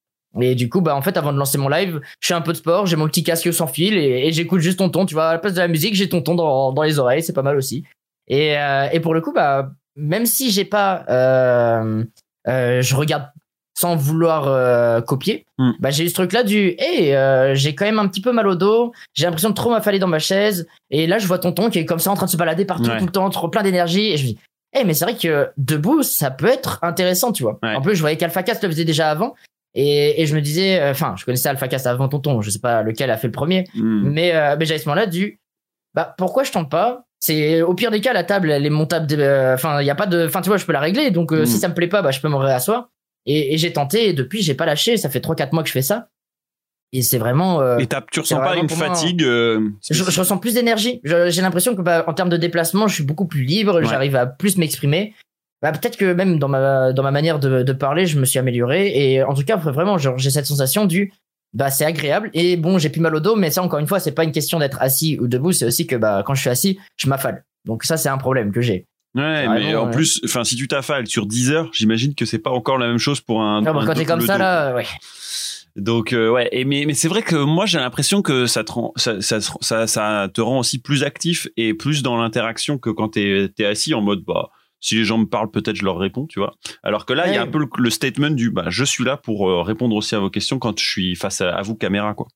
[0.41, 2.53] Et du coup, bah en fait, avant de lancer mon live, je fais un peu
[2.53, 5.05] de sport, j'ai mon petit casque sans fil et, et j'écoute juste Tonton.
[5.05, 7.33] Tu vois, à la place de la musique, j'ai Tonton dans, dans les oreilles, c'est
[7.35, 7.85] pas mal aussi.
[8.29, 12.05] Et, euh, et pour le coup, bah même si j'ai pas, euh,
[12.49, 13.27] euh, je regarde
[13.79, 15.73] sans vouloir euh, copier, Mm.
[15.81, 18.47] bah j'ai eu ce truc-là du, hey, euh, j'ai quand même un petit peu mal
[18.49, 21.69] au dos, j'ai l'impression de trop m'affaler dans ma chaise, et là je vois Tonton
[21.71, 22.99] qui est comme ça en train de se balader partout Ouais.
[22.99, 24.39] tout le temps, trop plein d'énergie, et je me dis,
[24.75, 27.59] hey, mais c'est vrai que debout ça peut être intéressant, tu vois.
[27.63, 27.75] Ouais.
[27.75, 29.35] En plus, je voyais qu'AlphaCast le faisait déjà avant.
[29.75, 32.83] Et, et je me disais, euh, enfin, je connaissais AlphaCast avant Tonton, je sais pas
[32.83, 34.09] lequel a fait le premier, Mm.
[34.11, 35.41] mais, euh, mais j'avais ce moment-là du,
[35.95, 37.05] bah, pourquoi je tente pas?
[37.21, 39.07] C'est au pire des cas, la table, elle est montable.
[39.19, 41.11] euh, Enfin, il y a pas de, enfin, tu vois, je peux la régler.
[41.13, 42.89] Donc, euh, si ça me plaît pas, bah, je peux me réasseoir.
[43.27, 44.09] Et, et j'ai tenté.
[44.09, 44.97] Et depuis, j'ai pas lâché.
[44.97, 46.09] Ça fait 3-4 mois que je fais ça.
[46.93, 47.61] Et c'est vraiment.
[47.61, 51.01] euh, Et tu ressens pas une moi, fatigue euh, je, je ressens plus d'énergie.
[51.05, 53.77] J'ai l'impression que bah, en termes de déplacement, je suis beaucoup plus libre.
[53.77, 53.85] Ouais.
[53.87, 55.15] J'arrive à plus m'exprimer.
[55.63, 58.39] Bah, peut-être que même dans ma dans ma manière de, de parler, je me suis
[58.39, 58.93] amélioré.
[58.95, 61.13] Et en tout cas, vraiment, genre, j'ai cette sensation du
[61.55, 62.31] bah c'est agréable.
[62.35, 64.33] Et bon, j'ai plus mal au dos, mais ça encore une fois, c'est pas une
[64.33, 65.53] question d'être assis ou debout.
[65.53, 67.45] C'est aussi que bah quand je suis assis, je m'affale.
[67.65, 68.87] Donc ça, c'est un problème que j'ai.
[69.15, 69.91] Ouais, mais en ouais.
[69.93, 72.99] plus, enfin, si tu t'affales sur 10 heures, j'imagine que c'est pas encore la même
[72.99, 73.61] chose pour un.
[73.61, 74.39] Bah, un quand t'es comme ça dos.
[74.41, 74.87] là, ouais.
[75.77, 78.73] Donc euh, ouais, et mais mais c'est vrai que moi j'ai l'impression que ça te
[78.73, 82.91] rend, ça, ça ça ça te rend aussi plus actif et plus dans l'interaction que
[82.91, 84.51] quand t'es t'es assis en mode bah
[84.83, 86.53] si les gens me parlent peut-être je leur réponds tu vois.
[86.83, 89.05] Alors que là il y a un peu le, le statement du bah je suis
[89.05, 91.75] là pour euh, répondre aussi à vos questions quand je suis face à, à vous
[91.75, 92.27] caméra quoi.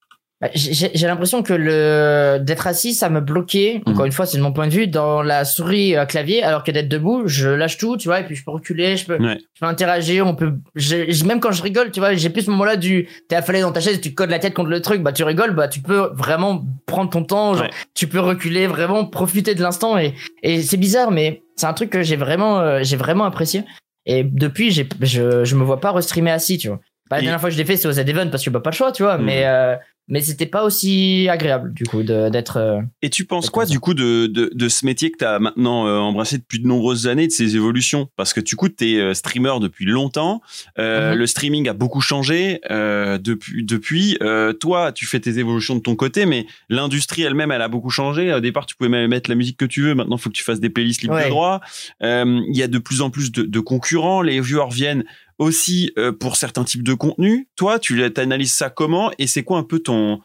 [0.43, 3.81] Bah, J'ai l'impression que le d'être assis, ça me bloquait.
[3.87, 3.93] Mhm.
[3.95, 6.63] Encore une fois, c'est de mon point de vue dans la souris euh, clavier, alors
[6.63, 9.17] que d'être debout, je lâche tout, tu vois, et puis je peux reculer, je peux,
[9.17, 9.39] Ouais.
[9.55, 12.51] je peux interagir, on peut, j'ai- même quand je rigole, tu vois, j'ai plus ce
[12.51, 15.13] moment-là du, t'es affalé dans ta chaise, tu codes la tête contre le truc, bah
[15.13, 17.71] tu rigoles, bah tu peux vraiment prendre ton temps, genre, Ouais.
[17.95, 20.13] tu peux reculer, vraiment profiter de l'instant, et,
[20.43, 23.65] et c'est bizarre, mais c'est un truc que j'ai vraiment, euh, j'ai vraiment apprécié.
[24.05, 26.81] Et depuis, j'ai, je, je me vois pas restreamer assis, tu vois.
[27.09, 28.71] Bah, la dernière fois que je l'ai fait, c'est aux Z-Event parce que bah pas
[28.71, 29.25] le choix, tu vois, Mhm.
[29.25, 29.77] mais euh,
[30.09, 32.57] mais c'était pas aussi agréable du coup d'être.
[32.59, 33.71] euh, Et tu penses quoi ça.
[33.73, 36.67] du coup de, de, de ce métier que tu as maintenant euh, embrassé depuis de
[36.67, 38.09] nombreuses années, de ces évolutions?
[38.17, 40.41] Parce que du coup, tu es streamer depuis longtemps,
[40.79, 41.19] euh, Mhm.
[41.19, 43.65] le streaming a beaucoup changé euh, depuis.
[43.65, 47.69] depuis euh, toi, tu fais tes évolutions de ton côté, mais l'industrie elle-même, elle a
[47.69, 48.33] beaucoup changé.
[48.33, 50.35] Au départ, tu pouvais même mettre la musique que tu veux, maintenant, il faut que
[50.37, 51.61] tu fasses des playlists libres de droit.
[52.03, 55.05] Euh, Il y a de plus en plus de, de concurrents, les viewers viennent
[55.39, 57.47] aussi euh, pour certains types de contenus.
[57.57, 60.21] Toi, tu analyses ça comment et c'est quoi un peu ton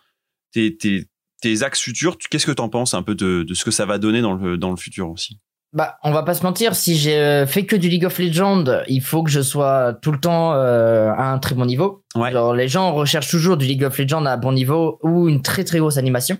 [0.53, 1.05] tes, tes,
[1.41, 2.17] tes axes futurs?
[2.17, 4.21] Tu- Qu'est-ce que tu en penses un peu de, de ce que ça va donner
[4.21, 5.37] dans le, dans le futur aussi?
[5.73, 8.65] Bah, on va pas se mentir, si j'ai euh, fait que du League of Legends,
[8.89, 12.03] il faut que je sois tout le temps euh, à un très bon niveau.
[12.13, 12.31] Ouais.
[12.31, 15.63] Genre, les gens recherchent toujours du League of Legends à bon niveau ou une très
[15.63, 16.37] très grosse animation.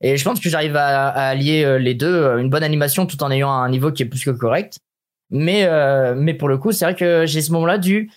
[0.00, 3.32] Et je pense que j'arrive à, à allier les deux, une bonne animation tout en
[3.32, 4.78] ayant un niveau qui est plus que correct.
[5.30, 8.10] Mais euh, mais pour le coup, c'est vrai que j'ai ce moment-là du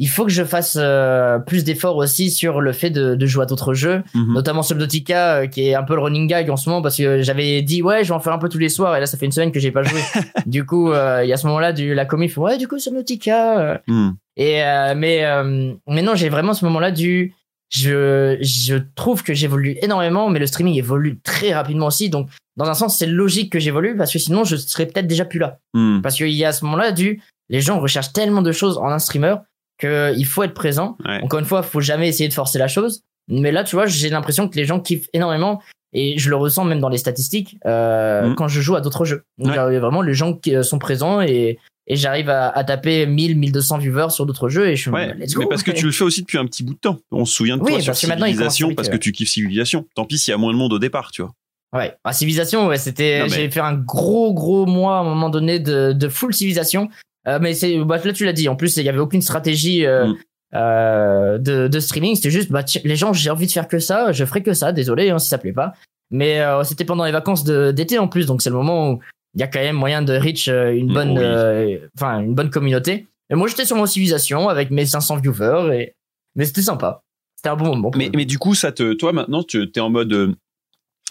[0.00, 3.42] il faut que je fasse euh, plus d'efforts aussi sur le fait de, de jouer
[3.42, 4.32] à d'autres jeux, Mhm.
[4.34, 7.20] notamment Subnautica euh, qui est un peu le running gag en ce moment parce que
[7.22, 9.18] j'avais dit ouais je vais en faire un peu tous les soirs et là ça
[9.18, 9.98] fait une semaine que j'ai pas joué.
[10.46, 13.58] du coup euh, il y a ce moment-là du la fait ouais du coup Subnautica
[13.58, 14.10] euh, Hmm.
[14.36, 17.34] et euh, mais euh, mais non j'ai vraiment ce moment-là du
[17.70, 22.28] je je trouve que j'évolue énormément mais le streaming évolue très rapidement aussi donc
[22.58, 25.38] dans un sens c'est logique que j'évolue parce que sinon je serais peut-être déjà plus
[25.38, 26.00] là Hmm.
[26.02, 28.98] parce qu'il y a ce moment-là du les gens recherchent tellement de choses en un
[28.98, 29.36] streamer
[29.78, 31.20] que il faut être présent Ouais.
[31.22, 33.02] encore une fois, faut jamais essayer de forcer la chose.
[33.30, 36.64] Mais là, tu vois, j'ai l'impression que les gens kiffent énormément et je le ressens
[36.64, 38.34] même dans les statistiques euh, Mhm.
[38.34, 39.22] quand je joue à d'autres jeux.
[39.38, 39.78] Donc, Ouais.
[39.78, 43.78] vraiment, les gens qui euh, sont présents et, et j'arrive à, à taper 1000, 1200
[43.78, 45.42] viewers sur d'autres jeux et je suis Ouais, let's go.
[45.42, 46.98] mais parce que tu le fais aussi depuis un petit bout de temps.
[47.12, 48.98] On se souvient de Oui, toi sur parce que il à Civilisation parce que ouais.
[48.98, 49.86] tu kiffes Civilisation.
[49.94, 51.32] Tant pis s'il y a moins de monde au départ, tu vois.
[51.74, 53.20] Ouais, à civilisation, ouais, c'était.
[53.24, 56.88] Mais- J'ai fait un gros, gros mois à un moment donné de, de full civilisation.
[57.26, 58.48] Euh, mais c'est, bah, là tu l'as dit.
[58.48, 60.16] En plus, il y avait aucune stratégie euh, Mm.
[60.54, 62.14] euh, de, de streaming.
[62.14, 64.12] C'était juste, bah, les gens, j'ai envie de faire que ça.
[64.12, 64.72] Je ferai que ça.
[64.72, 65.74] Désolé hein, si ça plaît pas.
[66.10, 69.00] Mais c'était pendant les vacances d'été en plus, donc c'est le moment où
[69.34, 71.78] il y a quand même moyen de reach une Mm, bonne, oui.
[71.98, 73.06] enfin une bonne communauté.
[73.28, 75.92] Et moi, j'étais sur mon civilisation avec mes 500 viewers et
[76.34, 77.02] mais c'était sympa.
[77.36, 77.90] C'était un bon moment.
[77.94, 80.34] Mais, mais du coup, ça te, toi maintenant, tu es en mode,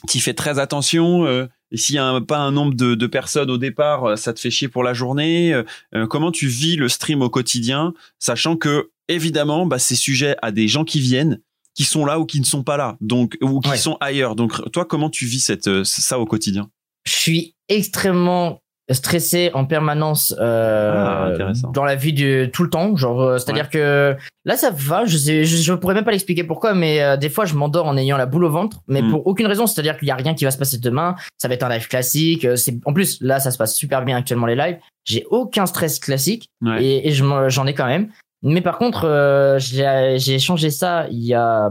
[0.07, 1.25] tu fais très attention.
[1.25, 4.15] euh, et s'il y a un- pas un nombre de, de personnes au départ, euh,
[4.15, 5.53] ça te fait chier pour la journée.
[5.53, 10.51] euh, comment tu vis le stream au quotidien, sachant que évidemment, bah, c'est sujet à
[10.51, 11.39] des gens qui viennent,
[11.75, 13.77] qui sont là ou qui ne sont pas là, donc ou qui Ouais.
[13.77, 14.35] sont ailleurs.
[14.35, 16.69] Donc, toi, comment tu vis cette, ça au quotidien?
[17.05, 18.61] Je suis extrêmement
[18.93, 20.93] stressé en permanence euh,
[21.39, 24.15] Ah, dans la vie du tout le temps genre euh, c'est à dire que
[24.45, 27.29] là ça va je sais je, je pourrais même pas l'expliquer pourquoi mais euh, des
[27.29, 29.09] fois je m'endors en ayant la boule au ventre mais Mm.
[29.11, 31.15] pour aucune raison c'est à dire qu'il y a rien qui va se passer demain
[31.37, 34.05] ça va être un live classique euh, c'est en plus là ça se passe super
[34.05, 36.83] bien actuellement les lives j'ai aucun stress classique Ouais.
[36.83, 38.09] et, et je j'en ai quand même
[38.41, 41.69] mais par contre euh, j'ai j'ai changé ça il y a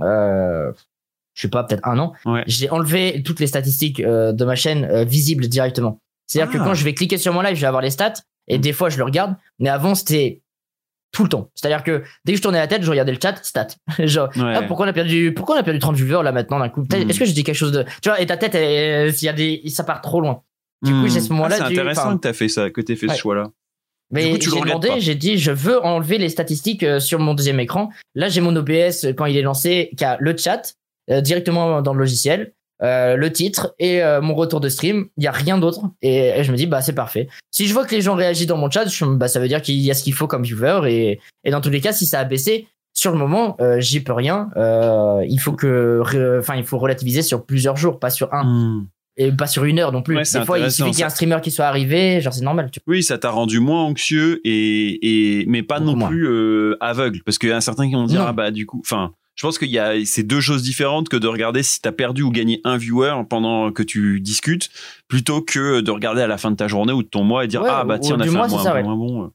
[0.00, 0.72] euh,
[1.34, 2.42] je sais pas peut-être un an Ouais.
[2.46, 5.98] j'ai enlevé toutes les statistiques euh, de ma chaîne euh, visibles directement.
[6.28, 6.58] C'est-à-dire Ah.
[6.58, 8.14] que quand je vais cliquer sur mon live, je vais avoir les stats
[8.46, 8.60] et Mm.
[8.60, 10.42] des fois je le regarde, mais avant c'était
[11.10, 11.50] tout le temps.
[11.54, 13.68] C'est-à-dire que dès que je tournais la tête, je regardais le chat, stats.
[13.98, 14.54] Genre Ouais.
[14.56, 16.82] ah, pourquoi on a perdu pourquoi on a perdu 30 viewers là maintenant d'un coup?
[16.82, 17.08] Mm.
[17.10, 19.28] Est-ce que je dis quelque chose de tu vois et ta tête elle- s'il y
[19.28, 20.42] a des ça part trop loin.
[20.82, 21.08] Du coup, Hmm.
[21.08, 23.08] j'ai ce moment-là Ah, c'est du- intéressant enfin- que t'as fait ça, que t'aies fait
[23.08, 23.14] Ouais.
[23.16, 23.50] ce choix-là.
[24.12, 27.90] Mais j'ai demandé, j'ai dit, je veux enlever les statistiques euh, sur mon deuxième écran.
[28.14, 30.74] Là, j'ai mon OBS euh, quand il est lancé, qui a le chat
[31.10, 32.52] euh, directement dans le logiciel,
[32.82, 35.06] euh, le titre et euh, mon retour de stream.
[35.16, 35.80] Il y a rien d'autre.
[36.02, 37.28] Et, et je me dis, bah c'est parfait.
[37.50, 39.62] Si je vois que les gens réagissent dans mon chat, je, bah ça veut dire
[39.62, 40.80] qu'il y a ce qu'il faut comme viewer.
[40.86, 44.00] Et, et dans tous les cas, si ça a baissé, sur le moment, euh, j'y
[44.00, 44.48] peux rien.
[45.28, 46.02] Il faut que,
[46.40, 48.86] enfin, il faut relativiser sur plusieurs jours, pas sur un Hmm.
[49.16, 50.16] et pas sur une heure non plus.
[50.16, 52.42] Ouais, Des fois, il suffit qu'il y ait un streamer qui soit arrivé, genre c'est
[52.44, 52.70] normal.
[52.72, 56.08] Tu Oui, ça t'a rendu moins anxieux et, et mais pas Beaucoup non moins.
[56.08, 58.26] plus aveugle parce qu'il y a certains qui vont dire Non.
[58.28, 61.16] ah bah du coup, enfin, je pense qu'il y a c'est deux choses différentes que
[61.16, 64.68] de regarder si t'as perdu ou gagné un viewer pendant que tu discutes
[65.06, 67.46] plutôt que de regarder à la fin de ta journée ou de ton mois et
[67.48, 68.82] dire Ouais, ah bah tiens on a fait mois, un moins, ça, ouais.
[68.82, 69.30] bon.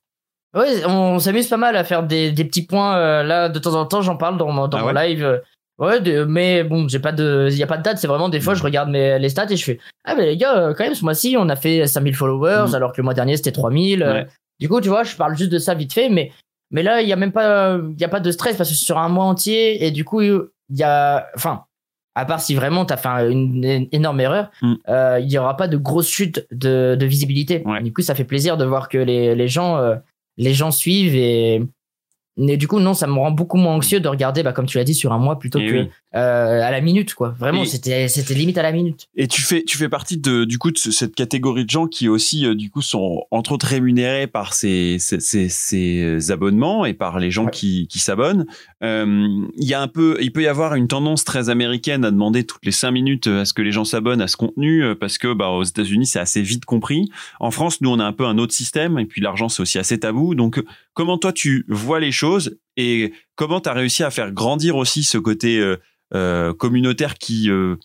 [0.56, 2.96] Ouais, on s'amuse pas mal à faire des, des petits points.
[2.98, 5.24] euh, là, de temps en temps, j'en parle dans mon, dans Ah mon ouais live.
[5.24, 5.40] euh,
[5.80, 7.98] Ouais, de- mais bon, j'ai pas de, il y a pas de date.
[7.98, 10.38] C'est vraiment des fois, je regarde mes les stats et je fais, ah mais les
[10.38, 12.76] gars, euh, quand même, ce mois-ci, on a fait 5000 followers, Mhm.
[12.76, 14.04] alors que le mois dernier c'était 3000.
[14.04, 14.28] euh, Ouais.
[14.60, 16.32] Du coup, tu vois, je parle juste de ça vite fait, mais
[16.74, 18.76] mais là, il y a même pas, il y a pas de stress parce que
[18.76, 21.64] c'est sur un mois entier et du coup, il y a, enfin,
[22.16, 24.78] à part si vraiment t'as fait un- une, énorme erreur, Mhm.
[24.90, 27.64] euh, il y aura pas de grosse chute de, de visibilité.
[27.66, 27.82] Ouais.
[27.82, 29.96] Du coup, ça fait plaisir de voir que les les gens euh,
[30.38, 31.64] les gens suivent et
[32.38, 34.78] mais du coup non ça me rend beaucoup moins anxieux de regarder bah comme tu
[34.78, 35.90] l'as dit sur un mois plutôt Eh que oui.
[36.16, 39.42] euh, à la minute quoi vraiment Et- c'était c'était limite à la minute Et tu
[39.42, 42.46] fais, tu fais partie de, du coup, de ce- cette catégorie de gens qui aussi,
[42.46, 47.20] euh, du coup, sont entre autres rémunérés par ces, ces, ces, ces abonnements et par
[47.20, 47.52] les gens Ouais.
[47.52, 48.46] qui, qui s'abonnent.
[48.84, 49.28] Euh,
[49.58, 52.44] Il y a un peu, il peut y avoir une tendance très américaine à demander
[52.46, 54.96] toutes les cinq minutes euh, à ce que les gens s'abonnent à ce contenu euh,
[54.96, 57.10] parce que, bah, aux États-Unis, c'est assez vite compris.
[57.40, 59.78] En France, nous, on a un peu un autre système et puis l'argent, c'est aussi
[59.80, 60.36] assez tabou.
[60.36, 62.23] Donc, euh, comment toi, tu vois les choses
[62.78, 65.78] et comment tu as réussi à faire grandir aussi ce côté euh,
[66.14, 67.76] euh, communautaire qui euh,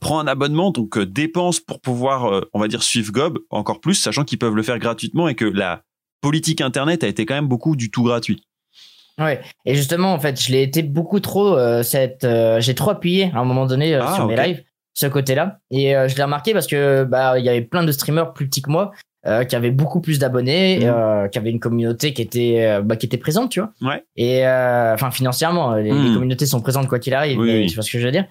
[0.00, 4.24] prend un abonnement, donc dépense pour pouvoir, on va dire, suivre Gob encore plus, sachant
[4.24, 5.82] qu'ils peuvent le faire gratuitement et que la
[6.20, 8.42] politique Internet a été quand même beaucoup du tout gratuit.
[9.18, 9.40] ouais.
[9.64, 12.26] Et justement en fait je l'ai été beaucoup trop cette
[12.58, 14.62] j'ai trop appuyé à un moment donné Ah, sur mes lives
[14.98, 17.84] ce côté là et euh, je l'ai remarqué parce que bah il y avait plein
[17.84, 18.90] de streamers plus petits que moi
[19.26, 20.84] euh, qui avaient beaucoup plus d'abonnés, Mhm.
[20.86, 23.72] euh, qui avaient une communauté qui était euh, bah, qui était présente, tu vois.
[23.82, 24.04] Ouais.
[24.16, 26.14] Et euh, enfin financièrement, les, les Mhm.
[26.14, 27.38] communautés sont présentes quoi qu'il arrive.
[27.38, 27.66] Oui, mais oui.
[27.66, 28.26] Tu vois ce que je veux dire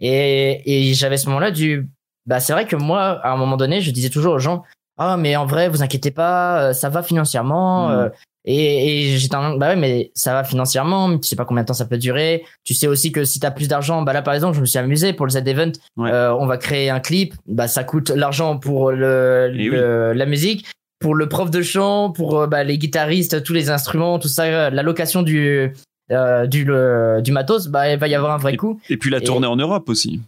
[0.00, 1.88] Et, et j'avais ce moment-là du
[2.26, 4.62] bah c'est vrai que moi à un moment donné, je disais toujours aux gens
[4.98, 7.88] ah mais en vrai vous inquiétez pas, euh, ça va financièrement.
[7.88, 7.94] Mhm.
[7.94, 8.08] euh,
[8.48, 11.64] et, et j'étais en bah ouais mais ça va financièrement, mais tu sais pas combien
[11.64, 12.44] de temps ça peut durer.
[12.62, 14.78] Tu sais aussi que si t'as plus d'argent, bah là par exemple je me suis
[14.78, 16.12] amusé pour le Z Event, Ouais.
[16.12, 20.26] euh, on va créer un clip, bah ça coûte l'argent pour le, Et le- la
[20.26, 20.64] musique,
[21.00, 24.70] pour le prof de chant, pour euh, bah, les guitaristes, tous les instruments, tout ça,
[24.70, 25.72] la location du
[26.12, 28.78] euh, du le- du matos, bah il va y avoir un vrai coût.
[28.88, 30.20] Et puis la Et- tournée en Europe aussi.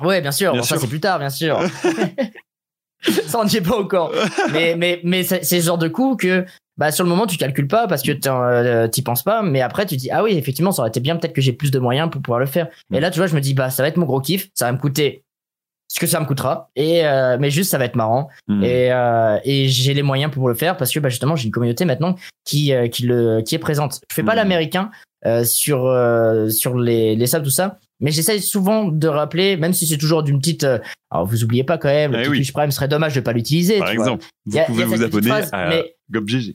[0.00, 0.52] Ouais, bien sûr.
[0.52, 0.82] Bien Bon, ça sûr.
[0.82, 1.58] c'est plus tard, bien sûr.
[3.26, 4.12] ça on n'y est pas encore.
[4.52, 6.44] Mais mais mais c'est ce genre de coup que
[6.76, 9.60] bah sur le moment tu calcules pas parce que t'en, euh, t'y penses pas, mais
[9.60, 11.78] après tu dis ah oui effectivement ça aurait été bien peut-être que j'ai plus de
[11.78, 12.68] moyens pour pouvoir le faire.
[12.92, 14.66] Et là tu vois je me dis bah ça va être mon gros kiff, ça
[14.66, 15.22] va me coûter
[15.92, 18.62] ce que ça me coûtera et euh, mais juste ça va être marrant Hmm.
[18.62, 21.50] et euh, et j'ai les moyens pour le faire parce que bah, justement j'ai une
[21.50, 24.36] communauté maintenant qui euh, qui le qui est présente je fais pas Hmm.
[24.36, 24.90] l'américain
[25.26, 29.72] euh, sur euh, sur les les subs tout ça mais j'essaye souvent de rappeler même
[29.72, 30.78] si c'est toujours d'une petite euh,
[31.10, 32.36] alors vous oubliez pas quand même le Eh oui.
[32.38, 35.28] Twitch Prime serait dommage de pas l'utiliser Par tu exemple, vous a- pouvez vous abonner
[35.28, 36.54] phrase, à mais GobGG.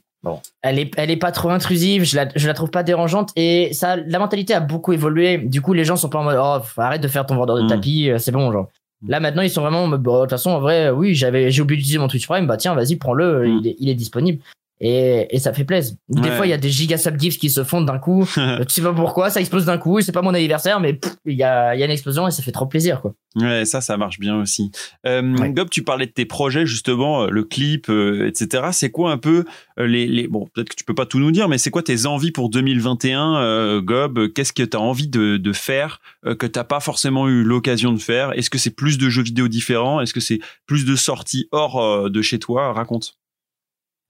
[0.63, 3.69] elle est elle est pas trop intrusive je la je la trouve pas dérangeante et
[3.73, 6.59] ça la mentalité a beaucoup évolué du coup les gens sont pas en mode oh
[6.81, 7.67] arrête de faire ton vendeur de Mm.
[7.67, 8.67] tapis euh, c'est bon genre
[9.07, 11.51] là maintenant ils sont vraiment en mode, Bon, de toute façon en vrai oui j'avais
[11.51, 13.59] j'ai oublié d'utiliser mon Twitch Prime bah tiens vas-y prends-le Mm.
[13.61, 14.39] il, est, il est disponible
[14.81, 16.35] et, et ça fait plaisir des Ouais.
[16.35, 18.73] fois il y a des giga sub gifts qui se font d'un coup Euh, tu
[18.75, 21.73] sais pas pourquoi ça explose d'un coup c'est pas mon anniversaire mais il y a
[21.75, 24.17] il y a une explosion et ça fait trop plaisir quoi Ouais, ça, ça marche
[24.17, 24.71] bien aussi.
[25.05, 25.49] Euh, Ouais.
[25.51, 28.69] Gob, tu parlais de tes projets justement, euh, le clip, euh, etc.
[28.71, 29.43] C'est quoi un peu
[29.77, 31.83] euh, les, les bon, peut-être que tu peux pas tout nous dire, mais c'est quoi
[31.83, 34.31] tes envies pour 2021, euh, Gob?
[34.31, 37.91] Qu'est-ce que tu as envie de, de faire euh, que t'as pas forcément eu l'occasion
[37.91, 38.31] de faire?
[38.37, 39.99] Est-ce que c'est plus de jeux vidéo différents?
[39.99, 42.71] Est-ce que c'est plus de sorties hors de chez toi?
[42.71, 43.15] Raconte.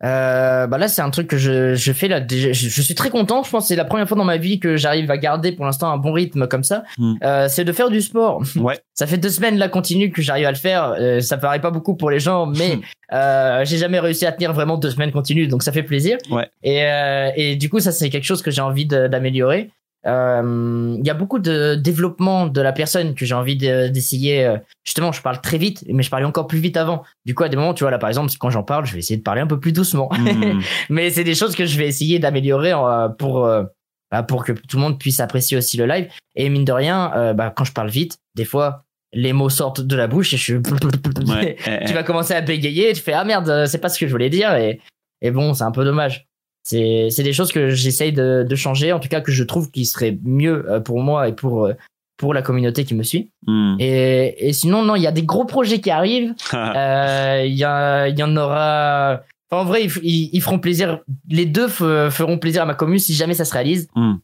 [0.03, 3.09] Euh, bah là c'est un truc que je, je fais là je, je suis très
[3.09, 3.43] content.
[3.43, 5.65] Je pense que c'est la première fois dans ma vie que j'arrive à garder pour
[5.65, 6.83] l'instant un bon rythme comme ça.
[6.97, 7.13] Hmm.
[7.23, 8.43] euh, c'est de faire du sport.
[8.57, 8.79] Ouais.
[8.93, 10.95] ça fait deux semaines là continue que j'arrive à le faire.
[10.99, 12.79] Euh, ça paraît pas beaucoup pour les gens mais
[13.13, 16.17] euh, j'ai jamais réussi à tenir vraiment deux semaines continues donc ça fait plaisir.
[16.29, 16.47] Ouais.
[16.63, 19.69] et, euh, et du coup ça c'est quelque chose que j'ai envie d'améliorer
[20.05, 24.57] il y a beaucoup de développement de la personne que j'ai envie de- d'essayer euh,
[24.83, 27.03] justement je parle très vite mais je parlais encore plus vite avant.
[27.25, 28.99] Du coup à des moments tu vois là par exemple quand j'en parle je vais
[28.99, 30.09] essayer de parler un peu plus doucement.
[30.11, 30.59] Hmm.
[30.89, 33.63] mais c'est des choses que je vais essayer d'améliorer euh, pour euh,
[34.11, 36.07] bah, pour que tout le monde puisse apprécier aussi le live.
[36.35, 38.83] Et mine de rien euh, bah, quand je parle vite des fois
[39.13, 40.53] les mots sortent de la bouche et je suis
[41.27, 41.55] Ouais.
[41.67, 44.05] Eh, tu vas commencer à bégayer tu fais ah merde euh, c'est pas ce que
[44.05, 44.79] je voulais dire et
[45.21, 46.27] et bon c'est un peu dommage
[46.67, 49.69] c'est c'est des choses que j'essaye de, de changer en tout cas que je trouve
[49.71, 51.73] qui serait mieux euh, pour moi et pour euh,
[52.17, 53.75] pour la communauté qui me suit hmm.
[53.79, 57.63] et et sinon non il y a des gros projets qui arrivent euh, Il y,
[57.63, 59.21] a- il y en aura.
[59.51, 61.01] Enfin, en vrai, ils, ils- ils feront plaisir.
[61.29, 63.87] Les deux feront plaisir à ma commune si jamais ça se réalise.
[63.95, 64.15] Hmm.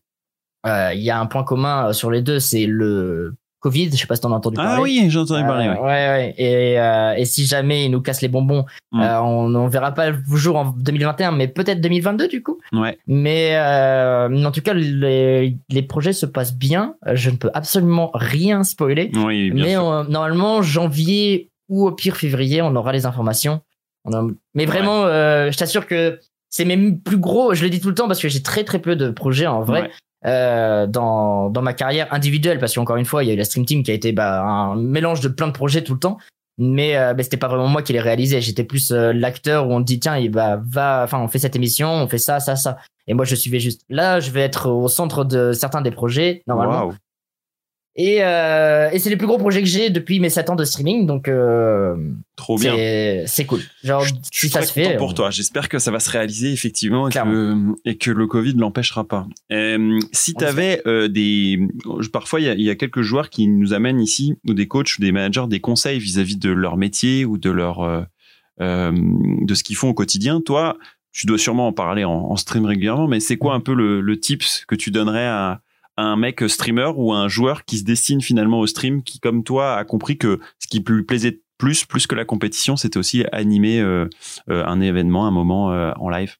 [0.65, 3.89] Euh, Il y a un point commun euh, sur les deux, c'est le Covid.
[3.91, 4.73] Je sais pas si t'en as entendu parler.
[4.75, 5.69] ah oui, j'ai entendu Euh, parler.
[5.69, 5.79] ouais.
[5.79, 6.33] ouais, ouais.
[6.37, 8.99] Et, euh, et si jamais ils nous cassent les bonbons, Hmm.
[9.01, 12.59] euh, on, on verra pas le jour en 2021, mais peut-être 2022 du coup.
[12.73, 12.97] Ouais.
[13.07, 16.95] Mais euh, en tout cas, les, les projets se passent bien.
[17.07, 19.09] Euh, Je ne peux absolument rien spoiler.
[19.15, 19.89] Oui, bien Mais sûr.
[19.89, 23.61] euh, normalement, janvier ou au pire février, on aura les informations.
[24.03, 27.53] On a- Mais vraiment, euh, je t'assure que c'est mes plus gros.
[27.53, 29.61] Je le dis tout le temps parce que j'ai très très peu de projets en
[29.61, 29.91] vrai Ouais.
[30.25, 32.59] Euh, dans dans ma carrière individuelle.
[32.59, 34.43] Parce qu'encore une fois, il y a eu la Stream Team qui a été bah,
[34.43, 36.17] un mélange de plein de projets tout le temps.
[36.57, 38.41] Mais, euh, c'était pas vraiment moi qui les réalisais.
[38.41, 41.01] J'étais plus euh, l'acteur où on dit tiens, il va va.
[41.03, 42.77] Enfin, on fait cette émission, on fait ça, ça, ça.
[43.07, 43.81] Et moi, je suivais juste.
[43.89, 46.91] Là, je vais être au centre de certains des projets normalement.
[47.97, 50.63] Et, euh, et c'est les plus gros projets que j'ai depuis mes 7 ans de
[50.63, 51.95] streaming, donc euh,
[52.37, 52.73] Trop bien.
[53.27, 53.59] c'est cool.
[53.83, 54.95] Genre, Je si suis ça se fait.
[54.95, 55.29] pour on- toi.
[55.29, 57.75] J'espère que ça va se réaliser effectivement et que, Clairement.
[57.83, 59.27] et que le Covid ne l'empêchera pas.
[59.51, 61.59] Euh, si tu avais des...
[62.13, 64.67] Parfois, il y a, il y a quelques joueurs qui nous amènent ici, ou des
[64.69, 68.07] coachs, ou des managers, des conseils vis-à-vis de leur métier ou de, leur,
[68.59, 70.39] de ce qu'ils font au quotidien.
[70.39, 70.77] Toi,
[71.11, 73.99] tu dois sûrement en parler en, en stream régulièrement, mais c'est quoi un peu le,
[73.99, 75.59] le tips que tu donnerais à
[76.01, 79.75] un mec streamer ou un joueur qui se destine finalement au stream, qui comme toi
[79.75, 83.79] a compris que ce qui lui plaisait plus, plus que la compétition, c'était aussi animer
[83.79, 84.09] euh,
[84.49, 86.35] euh, un événement, un moment euh, en live.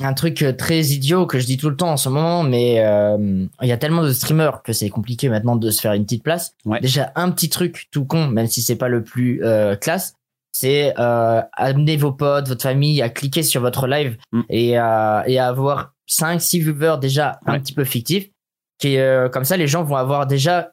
[0.00, 3.46] Un truc très idiot que je dis tout le temps en ce moment, mais euh,
[3.62, 6.22] il y a tellement de streamers que c'est compliqué maintenant de se faire une petite
[6.22, 6.54] place.
[6.64, 6.80] Ouais.
[6.80, 9.42] Déjà, un petit truc tout con, même si c'est pas le plus
[9.80, 10.14] classe,
[10.52, 14.42] c'est amener vos potes, votre famille à cliquer sur votre live Mm.
[14.50, 18.30] et, à, et à avoir 5 6 viewers déjà un petit peu fictifs
[18.78, 20.72] qui euh, comme ça les gens vont avoir déjà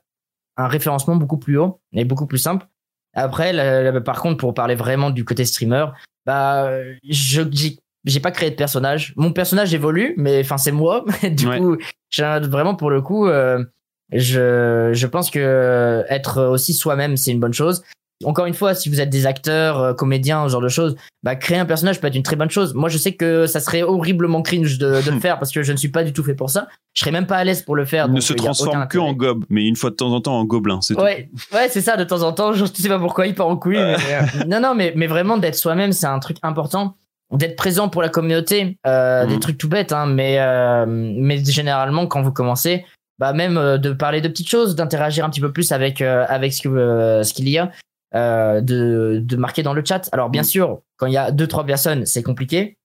[0.57, 2.65] un référencement beaucoup plus haut et beaucoup plus simple.
[3.13, 5.87] Après la- par contre pour parler vraiment du côté streamer,
[6.25, 6.69] bah
[7.09, 9.13] je j'ai j'ai pas créé de personnage.
[9.15, 11.57] Mon personnage évolue mais enfin c'est moi du Ouais.
[11.59, 11.77] coup
[12.09, 13.63] j'ai vraiment pour le coup euh,
[14.11, 17.83] je je pense que être aussi soi-même c'est une bonne chose.
[18.23, 21.35] Encore une fois, si vous êtes des acteurs, euh, comédiens, ce genre de choses, bah
[21.35, 22.73] créer un personnage peut être une très bonne chose.
[22.73, 25.71] Moi, je sais que ça serait horriblement cringe de, de le faire parce que je
[25.71, 26.67] ne suis pas du tout fait pour ça.
[26.93, 28.05] Je serais même pas à l'aise pour le faire.
[28.07, 30.39] Il ne se euh, transforme que en gobe, mais une fois de temps en temps
[30.39, 31.01] en gobelin, c'est tout.
[31.01, 31.97] Ouais, ouais, c'est ça.
[31.97, 33.75] De temps en temps, je sais pas pourquoi il part en couille.
[33.75, 36.95] mais, euh, non, non, mais mais vraiment d'être soi-même, c'est un truc important.
[37.31, 42.05] D'être présent pour la communauté, euh, des trucs tout bêtes, hein, mais euh, mais généralement
[42.05, 42.85] quand vous commencez,
[43.17, 46.53] bah même euh, de parler de petites choses, d'interagir un petit peu plus avec avec
[46.53, 47.71] ce qu'il y a,
[48.15, 50.09] euh, de de marquer dans le chat.
[50.13, 50.47] Alors bien Mhm.
[50.47, 52.77] sûr, quand il y a deux trois personnes, c'est compliqué,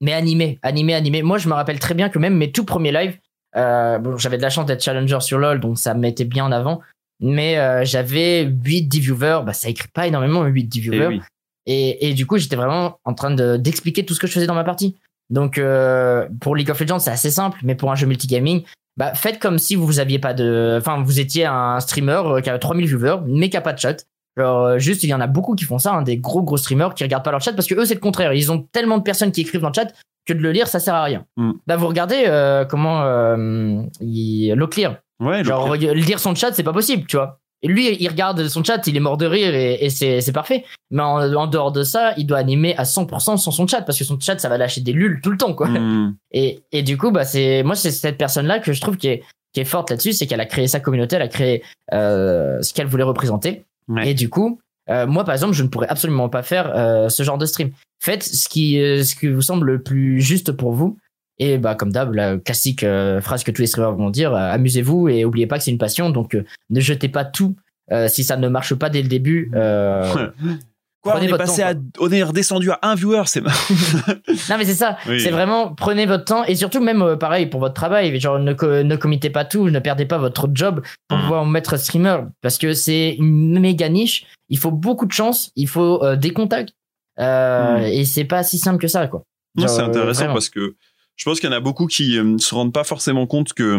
[0.00, 1.22] mais animer, animer, animer.
[1.22, 3.18] Moi, je me rappelle très bien que même mes tout premiers lives,
[3.56, 6.44] euh, bon, j'avais de la chance d'être challenger sur LoL, donc ça me mettait bien
[6.44, 6.80] en avant.
[7.22, 10.98] mais euh, j'avais 8 10 viewers, bah ça écrit pas énormément 8 10 Et viewers.
[11.02, 11.20] Eh oui.
[11.66, 14.46] Et, et du coup, j'étais vraiment en train de d'expliquer tout ce que je faisais
[14.46, 14.96] dans ma partie.
[15.28, 18.62] Donc euh, pour League of Legends, c'est assez simple, mais pour un jeu multigaming,
[18.96, 22.58] bah faites comme si vous aviez pas de enfin vous étiez un streamer qui a
[22.58, 24.06] 3000 viewers mais qui a pas de chat.
[24.36, 26.56] Genre euh, juste il y en a beaucoup qui font ça, hein, des gros gros
[26.56, 28.98] streamers qui regardent pas leur chat parce que eux c'est le contraire, ils ont tellement
[28.98, 29.92] de personnes qui écrivent dans le chat
[30.26, 31.24] que de le lire ça sert à rien.
[31.36, 31.52] Mm.
[31.66, 36.72] Là vous regardez euh, comment euh, il Locklear Ouais, Genre, lire son chat, c'est pas
[36.72, 37.40] possible, tu vois.
[37.62, 40.64] Et lui, il regarde son chat, il est mort de rire et, et c'est, parfait.
[40.90, 43.98] Mais en, en dehors de ça, il doit animer à 100% sans son chat parce
[43.98, 45.68] que son chat, ça va lâcher des lulles tout le temps, quoi.
[45.68, 46.14] Hmm.
[46.32, 49.22] Et, et du coup, bah, c'est, moi, c'est cette personne-là que je trouve qui est,
[49.52, 51.62] qui est forte là-dessus, c'est qu'elle a créé sa communauté, elle a créé
[51.92, 53.64] euh, ce qu'elle voulait représenter.
[53.90, 54.10] Ouais.
[54.10, 57.22] Et du coup, euh, moi, par exemple, je ne pourrais absolument pas faire euh, ce
[57.22, 57.70] genre de stream.
[58.02, 60.96] Faites ce qui, euh, ce qui vous semble le plus juste pour vous.
[61.38, 64.52] Et bah, comme d'hab, la classique euh, phrase que tous les streamers vont dire, euh,
[64.52, 66.10] amusez-vous et oubliez pas que c'est une passion.
[66.10, 67.56] Donc, euh, ne jetez pas tout
[67.92, 69.50] euh, si ça ne marche pas dès le début.
[71.02, 73.56] Quoi, on Prenez est passé temps, à, on est redescendu à un viewer, c'est marrant.
[74.50, 75.18] Non mais c'est ça, Oui.
[75.20, 78.52] c'est vraiment prenez votre temps et surtout même euh, pareil pour votre travail, genre ne,
[78.82, 81.24] ne committez pas tout, ne perdez pas votre job pour Mhm.
[81.24, 85.68] pouvoir mettre streamer parce que c'est une méga niche, il faut beaucoup de chance, il
[85.68, 86.74] faut euh, des contacts
[87.18, 87.82] euh, Mhm.
[87.84, 89.22] et c'est pas si simple que ça quoi.
[89.58, 90.74] C'est euh, intéressant parce que
[91.16, 93.78] je pense qu'il y en a beaucoup qui se rendent pas forcément compte que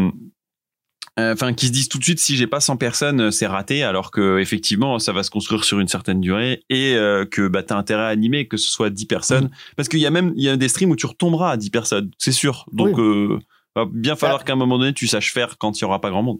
[1.17, 3.83] enfin qui se disent tout de suite si j'ai pas 100 personnes euh, c'est raté
[3.83, 7.63] alors que effectivement ça va se construire sur une certaine durée et euh, que bah
[7.63, 9.49] t'as intérêt à animer que ce soit 10 personnes.
[9.75, 11.69] Parce qu'il y a même il y a des streams où tu retomberas à 10
[11.69, 12.65] personnes c'est sûr.
[12.71, 13.37] Donc euh,
[13.75, 16.09] va bien falloir qu'à un moment donné tu saches faire quand il y aura pas
[16.09, 16.39] grand monde.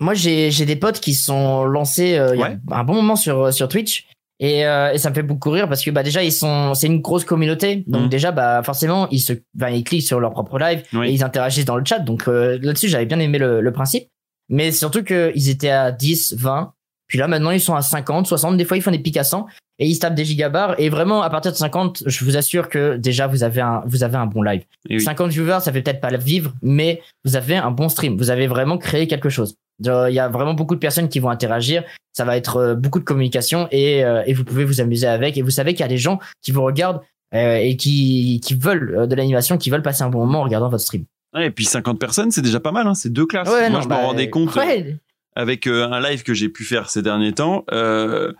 [0.00, 2.58] Moi j'ai j'ai des potes qui sont lancés euh, il y a Ouais.
[2.70, 4.06] un bon moment sur sur Twitch.
[4.44, 6.88] Et, euh, et ça me fait beaucoup rire parce que bah déjà ils sont c'est
[6.88, 8.08] une grosse communauté donc Mhm.
[8.08, 11.08] déjà bah forcément ils se bah, ils cliquent sur leur propre live Oui.
[11.08, 12.00] et ils interagissent dans le chat.
[12.00, 14.08] Donc euh, là-dessus, j'avais bien aimé le, le principe.
[14.48, 16.72] Mais surtout qu'ils étaient à 10, 20.
[17.06, 18.56] Puis là, maintenant, ils sont à 50, 60.
[18.56, 19.46] Des fois, ils font des pics à 100
[19.78, 20.74] et ils se tapent des gigabars.
[20.78, 24.02] Et vraiment, à partir de 50, je vous assure que déjà, vous avez un, vous
[24.02, 24.62] avez un bon live.
[24.90, 25.00] Oui.
[25.00, 28.16] 50 viewers, ça fait peut-être pas le vivre, mais vous avez un bon stream.
[28.16, 29.54] Vous avez vraiment créé quelque chose.
[29.80, 31.82] Il y a vraiment beaucoup de personnes qui vont interagir.
[32.12, 35.36] Ça va être euh, beaucoup de communication et, euh, et vous pouvez vous amuser avec.
[35.38, 37.00] Et vous savez qu'il y a des gens qui vous regardent
[37.34, 40.68] euh, et qui, qui veulent de l'animation, qui veulent passer un bon moment en regardant
[40.68, 41.04] votre stream.
[41.34, 43.78] Ouais, et puis 50 personnes c'est déjà pas mal hein, c'est deux classes Ouais, moi
[43.78, 44.98] non, je bah, me rendais compte ouais.
[45.34, 47.64] avec un live que j'ai pu faire ces derniers temps.
[47.72, 48.32] euh,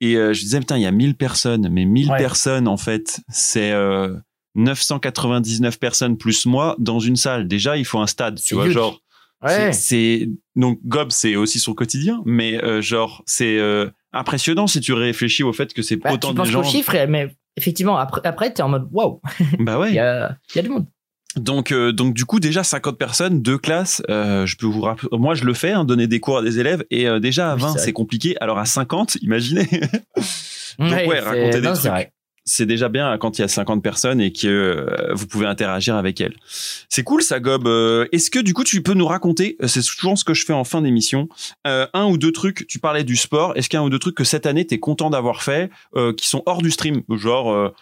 [0.00, 1.68] et je disais, putain, il y a 1000 personnes.
[1.72, 2.18] Mais 1000 Ouais.
[2.18, 4.14] personnes, en fait, c'est euh,
[4.54, 7.48] 999 personnes plus moi dans une salle.
[7.48, 8.74] Déjà, il faut un stade, tu vois, huge.
[8.74, 9.00] genre.
[9.42, 9.72] Ouais.
[9.72, 14.92] c'est- donc Gob, c'est aussi son quotidien, mais euh, genre c'est euh, impressionnant si tu
[14.92, 16.60] réfléchis au fait que c'est Bah, autant tu de gens.
[16.60, 19.20] aux chiffres, mais effectivement, après, après t'es en mode waouh,
[19.60, 19.90] Bah ouais.
[19.90, 20.86] il y a, il y a du monde.
[21.36, 24.02] Donc, euh, donc du coup, déjà 50 personnes, deux classes.
[24.08, 25.08] je peux vous rappeler.
[25.12, 27.60] Moi, je le fais, hein, donner des cours à des élèves, et déjà à Oui,
[27.62, 28.34] 20, c'est compliqué.
[28.40, 29.68] Alors à 50, imaginez.
[30.78, 32.10] Donc, ouais, c'est- raconter des non, trucs.
[32.48, 35.94] C'est déjà bien quand il y a 50 personnes et que euh, vous pouvez interagir
[35.96, 36.34] avec elles.
[36.88, 37.66] C'est cool ça, Gob.
[37.66, 40.44] Euh, Est-ce que du coup tu peux nous raconter, euh, c'est souvent ce que je
[40.44, 41.28] fais en fin d'émission,
[41.66, 43.90] euh, un ou deux trucs, tu parlais du sport, est-ce qu'il y a un ou
[43.90, 45.70] deux trucs que cette année t'es content d'avoir fait,
[46.16, 47.02] qui sont hors du stream?
[47.10, 47.72] Genre,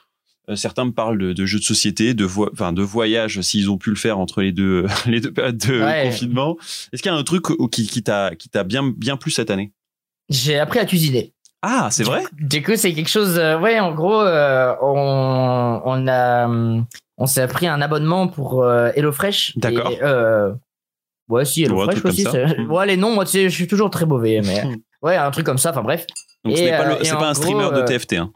[0.55, 3.91] certains me parlent de, de jeux de société, de, vo de voyage, s'ils ont pu
[3.91, 6.05] le faire entre les deux, les deux périodes de Ouais.
[6.07, 6.57] confinement.
[6.93, 8.31] Est-ce qu'il y a un truc qui, qui t'a
[8.65, 9.73] bien, bien plu cette année?
[10.29, 11.33] J'ai appris à cuisiner.
[11.63, 13.39] Ah, c'est vrai Du coup, c'est quelque chose.
[13.39, 16.87] euh, ouais, en gros, euh, on, on a, hum,
[17.19, 19.57] on s'est pris un abonnement pour euh, HelloFresh.
[19.57, 19.91] D'accord.
[20.03, 20.53] Euh,
[21.29, 22.23] ouais, si Ouais, HelloFresh truc aussi.
[22.31, 24.63] c'est- Ouais, les noms, moi, tu sais, je suis toujours très mauvais, mais
[25.03, 25.71] ouais, un truc comme ça.
[25.71, 26.07] Enfin bref.
[26.45, 28.13] Donc ce Et, n'est pas, euh, le- c'est pas un gros, streamer de euh, TFT.
[28.15, 28.31] Hein.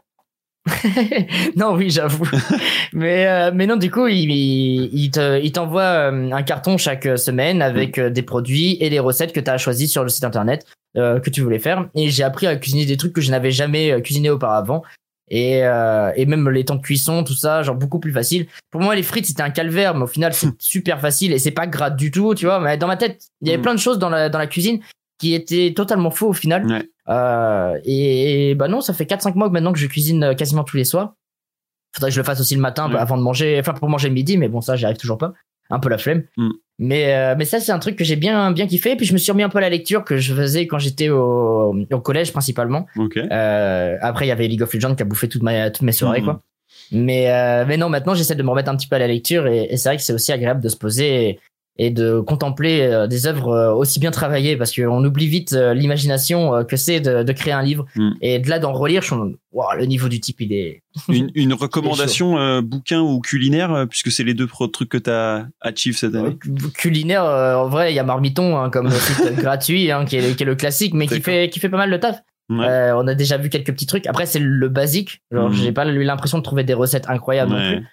[1.55, 2.29] non, oui, j'avoue.
[2.93, 6.77] mais euh, mais non, du coup, il, il, il te, il t'envoie euh, un carton
[6.77, 8.01] chaque semaine avec Mm.
[8.01, 10.65] euh, des produits et les recettes que tu as choisies sur le site internet
[10.97, 11.87] euh, que tu voulais faire.
[11.95, 14.83] Et j'ai appris à cuisiner des trucs que je n'avais jamais euh, cuisiné auparavant.
[15.33, 18.47] Et, euh, et même les temps de cuisson, tout ça, genre beaucoup plus facile.
[18.69, 21.51] Pour moi, les frites, c'était un calvaire, mais au final, c'est super facile et c'est
[21.51, 22.59] pas gras du tout, tu vois.
[22.59, 23.61] Mais dans ma tête, il y avait Mm.
[23.61, 24.81] plein de choses dans la, dans la cuisine
[25.19, 26.65] qui étaient totalement faux au final.
[26.65, 26.89] Ouais.
[27.07, 30.33] Euh, et, et bah non, ça fait 4-5 mois que maintenant que je cuisine euh,
[30.33, 31.13] quasiment tous les soirs.
[31.95, 32.93] Faudrait que je le fasse aussi le matin Ouais.
[32.93, 35.17] bah, avant de manger, enfin pour manger le midi, mais bon, ça, j'y arrive toujours
[35.17, 35.31] pas.
[35.71, 36.23] Un peu la flemme.
[36.37, 36.49] Mm.
[36.83, 38.95] Mais, euh, mais ça, c'est un truc que j'ai bien, bien kiffé.
[38.95, 41.09] Puis je me suis remis un peu à la lecture que je faisais quand j'étais
[41.09, 42.87] au, au collège principalement.
[43.31, 45.91] Euh, après, il y avait League of Legends qui a bouffé toute ma, toutes mes
[45.91, 46.25] soirées, Mhm.
[46.25, 46.41] quoi.
[46.91, 49.45] Mais, euh, mais non, maintenant, j'essaie de me remettre un petit peu à la lecture
[49.47, 51.39] et, et c'est vrai que c'est aussi agréable de se poser et,
[51.77, 55.73] et de contempler euh, des œuvres euh, aussi bien travaillées parce qu'on oublie vite euh,
[55.73, 58.11] l'imagination que c'est de, de créer un livre Mm.
[58.21, 61.29] et de là d'en relire je mode, Wow, le niveau du type il est Une,
[61.35, 65.95] une recommandation euh, bouquin ou culinaire, puisque c'est les deux trucs que tu as achieve
[65.97, 66.37] cette année?
[66.73, 70.35] Culinaire euh, en vrai il y a Marmiton hein, comme site gratuit hein, qui, est,
[70.35, 72.67] qui est le classique mais qui fait qui fait pas mal de taf Ouais.
[72.67, 75.55] Euh, on a déjà vu quelques petits trucs après c'est le basique genre Mhm.
[75.55, 77.77] j'ai pas eu l'impression de trouver des recettes incroyables non Ouais.
[77.77, 77.87] plus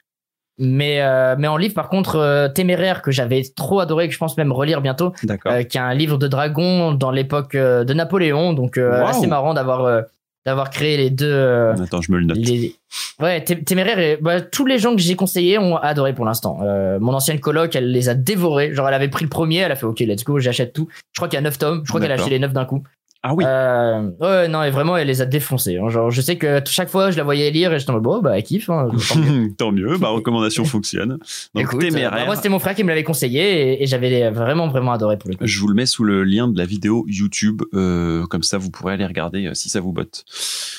[0.59, 4.18] mais euh, mais en livre par contre euh, téméraire que j'avais trop adoré que je
[4.18, 5.12] pense même relire bientôt
[5.47, 9.06] euh, qui est un livre de dragon dans l'époque euh, de Napoléon donc euh, Wow.
[9.09, 10.02] assez marrant d'avoir euh,
[10.47, 12.39] d'avoir créé les deux Attends, je me le note.
[12.39, 12.74] les...
[13.20, 16.60] Ouais, Té- Téméraire, et, bah, tous les gens que j'ai conseillés ont adoré pour l'instant.
[16.62, 18.72] Euh, mon ancienne coloc, elle les a dévorés.
[18.72, 20.89] Genre, elle avait pris le premier, elle a fait OK, let's go, j'achète tout.
[21.12, 21.82] Je crois qu'il y a 9 tomes.
[21.85, 22.82] Je crois qu'elle a acheté les 9 d'un coup.
[23.24, 23.45] Ah oui.
[23.45, 25.77] Euh, ouais, non, et vraiment, elle les a défoncés.
[25.77, 25.89] hein.
[25.89, 28.20] Genre, je sais que chaque fois, je la voyais lire et j'étais en mode, bon,
[28.23, 28.70] bah, elle kiffe.
[28.70, 29.55] Hein, tant mieux.
[29.57, 31.19] Tant mieux, ma recommandation fonctionne.
[31.55, 32.27] Donc Écoute, euh, bah, téméraire.
[32.27, 35.31] moi, c'était mon frère qui me l'avait conseillé et, et j'avais vraiment, vraiment adoré pour
[35.31, 35.45] le coup.
[35.47, 38.70] Je vous le mets sous le lien de la vidéo YouTube, euh, comme ça vous
[38.70, 40.24] pourrez aller regarder euh, si ça vous botte.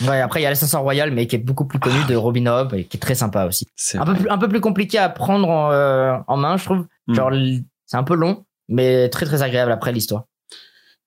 [0.07, 2.15] Ouais, après, il y a l'Assassin Royal, mais qui est beaucoup plus connu Ah de
[2.15, 3.67] Robin Hood et qui est très sympa aussi.
[3.95, 6.85] Un peu plus, un peu plus compliqué à prendre en, en main, je trouve.
[7.07, 7.15] Hmm.
[7.15, 7.31] Genre,
[7.85, 10.23] c'est un peu long, mais très très agréable après l'histoire.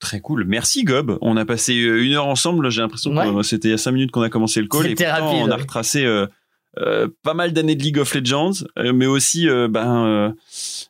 [0.03, 0.45] Très cool.
[0.45, 1.17] Merci Gob.
[1.21, 2.69] On a passé euh, une heure ensemble.
[2.71, 3.25] J'ai l'impression Ouais.
[3.25, 4.87] que euh, c'était il y a cinq minutes qu'on a commencé le call.
[4.87, 6.27] Et C'était pourtant, rapide, on a retracé euh,
[6.79, 10.35] euh, pas mal d'années de League of Legends, euh, mais aussi ben,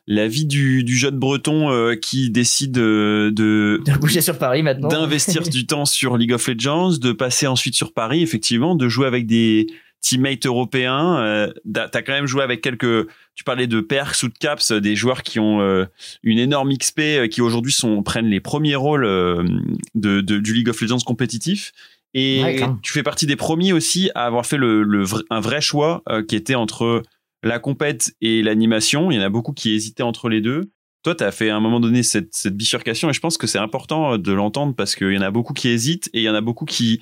[0.07, 4.87] la vie du, du jeune breton qui décide de, De bouger sur Paris maintenant.
[4.87, 9.05] d'investir du temps sur League of Legends, de passer ensuite sur Paris, effectivement, de jouer
[9.05, 9.67] avec des
[10.03, 11.17] teammates européens.
[11.23, 13.07] Euh, t'as t'as quand même joué avec quelques.
[13.33, 15.85] Tu parlais de Perks ou de Caps, euh, des joueurs qui ont euh,
[16.21, 19.05] une énorme XP, euh, qui aujourd'hui sont prennent les premiers rôles
[19.95, 21.71] de, de- du League of Legends compétitif.
[22.13, 25.39] Et Ouais, tu fais partie des premiers aussi à avoir fait le, le vrai- un
[25.39, 27.01] vrai choix qui était entre
[27.41, 29.09] la compète et l'animation.
[29.09, 30.69] Il y en a beaucoup qui hésitaient entre les deux.
[31.03, 33.47] Toi, tu as fait à un moment donné cette, cette bifurcation et je pense que
[33.47, 36.29] c'est important de l'entendre parce qu'il y en a beaucoup qui hésitent et il y
[36.29, 37.01] en a beaucoup qui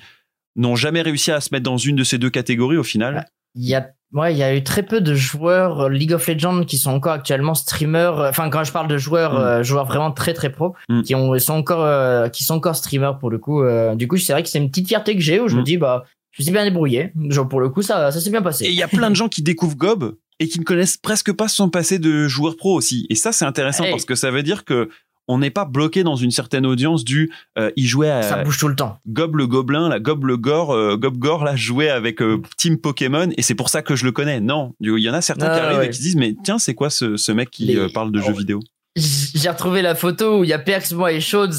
[0.56, 3.26] n'ont jamais réussi à se mettre dans une de ces deux catégories au final.
[3.54, 6.26] Il y a, ouais, il y a eu très peu de joueurs euh, League of
[6.26, 8.18] Legends qui sont encore actuellement streamers.
[8.18, 9.42] euh, Enfin, quand je parle de joueurs, Mm.
[9.42, 11.02] euh, joueurs vraiment très très pro, Mm.
[11.02, 13.62] qui ont, sont encore, euh, qui sont encore streamers pour le coup.
[13.62, 15.60] euh, du coup, c'est vrai que c'est une petite fierté que j'ai où je me
[15.60, 15.64] Mm.
[15.64, 17.12] dis, bah, je me suis bien débrouillé.
[17.28, 18.64] Genre pour le coup, ça, ça s'est bien passé.
[18.64, 21.30] Et il y a plein de gens qui découvrent Gob et qui ne connaissent presque
[21.32, 23.06] pas son passé de joueur pro aussi.
[23.10, 23.90] Et ça, c'est intéressant Hey.
[23.90, 24.88] parce que ça veut dire que
[25.28, 28.58] on n'est pas bloqué dans une certaine audience du euh, il jouait à Ça bouge
[28.58, 28.98] tout le temps.
[29.08, 33.28] Gob le Gobelin, la Gob le Gore, euh, Gore, là, jouait avec euh, Team Pokémon
[33.36, 34.40] et c'est pour ça que je le connais.
[34.40, 35.86] Non, il y en a certains qui Ah, arrivent ouais.
[35.86, 38.18] et qui se disent mais tiens, c'est quoi ce, ce mec qui Les- parle de
[38.20, 38.38] jeux Oh.
[38.38, 38.60] vidéo?
[38.94, 41.54] J'ai retrouvé la photo où il y a Perks, moi et Shodes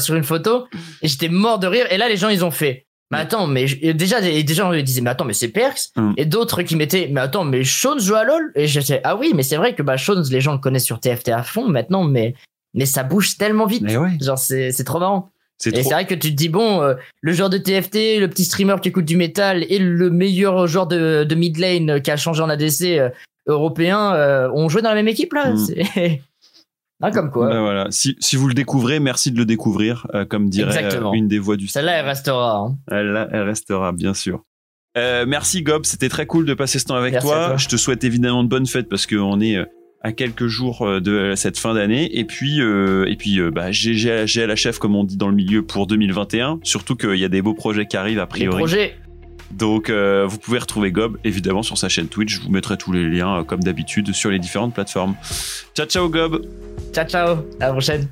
[0.00, 0.64] sur une photo
[1.02, 1.84] et j'étais mort de rire.
[1.90, 2.86] Et là, les gens, ils ont fait.
[3.10, 3.64] Mais attends, mais
[3.94, 5.80] déjà, des gens ils disaient, mais attends, mais c'est Perks.
[5.96, 6.12] Mm.
[6.18, 8.52] Et d'autres qui mettaient, mais attends, mais Shones joue à LoL?
[8.54, 11.00] Et j'étais, ah oui, mais c'est vrai que bah, Shones, les gens le connaissent sur
[11.00, 12.34] TFT à fond maintenant, mais,
[12.78, 13.82] mais ça bouge tellement vite.
[13.82, 15.30] Ouais, Genre, c'est c'est trop marrant.
[15.58, 15.82] c'est Et trop.
[15.82, 18.76] c'est vrai que tu te dis, bon, euh, le joueur de TFT, le petit streamer
[18.82, 22.42] qui écoute du métal et le meilleur joueur de, de mid lane qui a changé
[22.42, 23.10] en ADC euh,
[23.46, 25.50] européen euh, ont joué dans la même équipe, là?
[25.52, 25.56] Mm.
[25.58, 26.22] C'est.
[27.00, 27.48] Ah, comme quoi.
[27.48, 27.86] Ben voilà.
[27.90, 31.38] Si, si vous le découvrez, merci de le découvrir, euh, comme dirait euh, une des
[31.38, 32.56] voix du Celle-là, elle restera.
[32.56, 32.76] hein.
[32.90, 34.42] Elle, elle restera, bien sûr.
[34.96, 37.50] Euh, merci Gob, c'était très cool de passer ce temps avec toi.
[37.50, 37.56] toi.
[37.56, 39.64] Je te souhaite évidemment de bonnes fêtes parce qu'on est
[40.02, 42.18] à quelques jours euh, de cette fin d'année.
[42.18, 45.04] Et puis, euh, et puis euh, bah, GG à, GG à la chef, comme on
[45.04, 46.60] dit dans le milieu, pour 2021.
[46.62, 48.56] Surtout qu'il y a des beaux projets qui arrivent a priori.
[48.56, 48.96] projets.
[49.50, 52.34] Donc, euh, vous pouvez retrouver Gob évidemment sur sa chaîne Twitch.
[52.36, 55.14] Je vous mettrai tous les liens, comme d'habitude, sur les différentes plateformes.
[55.74, 56.46] Ciao, ciao Gob
[56.92, 57.36] Ciao, ciao.
[57.60, 58.08] À la prochaine.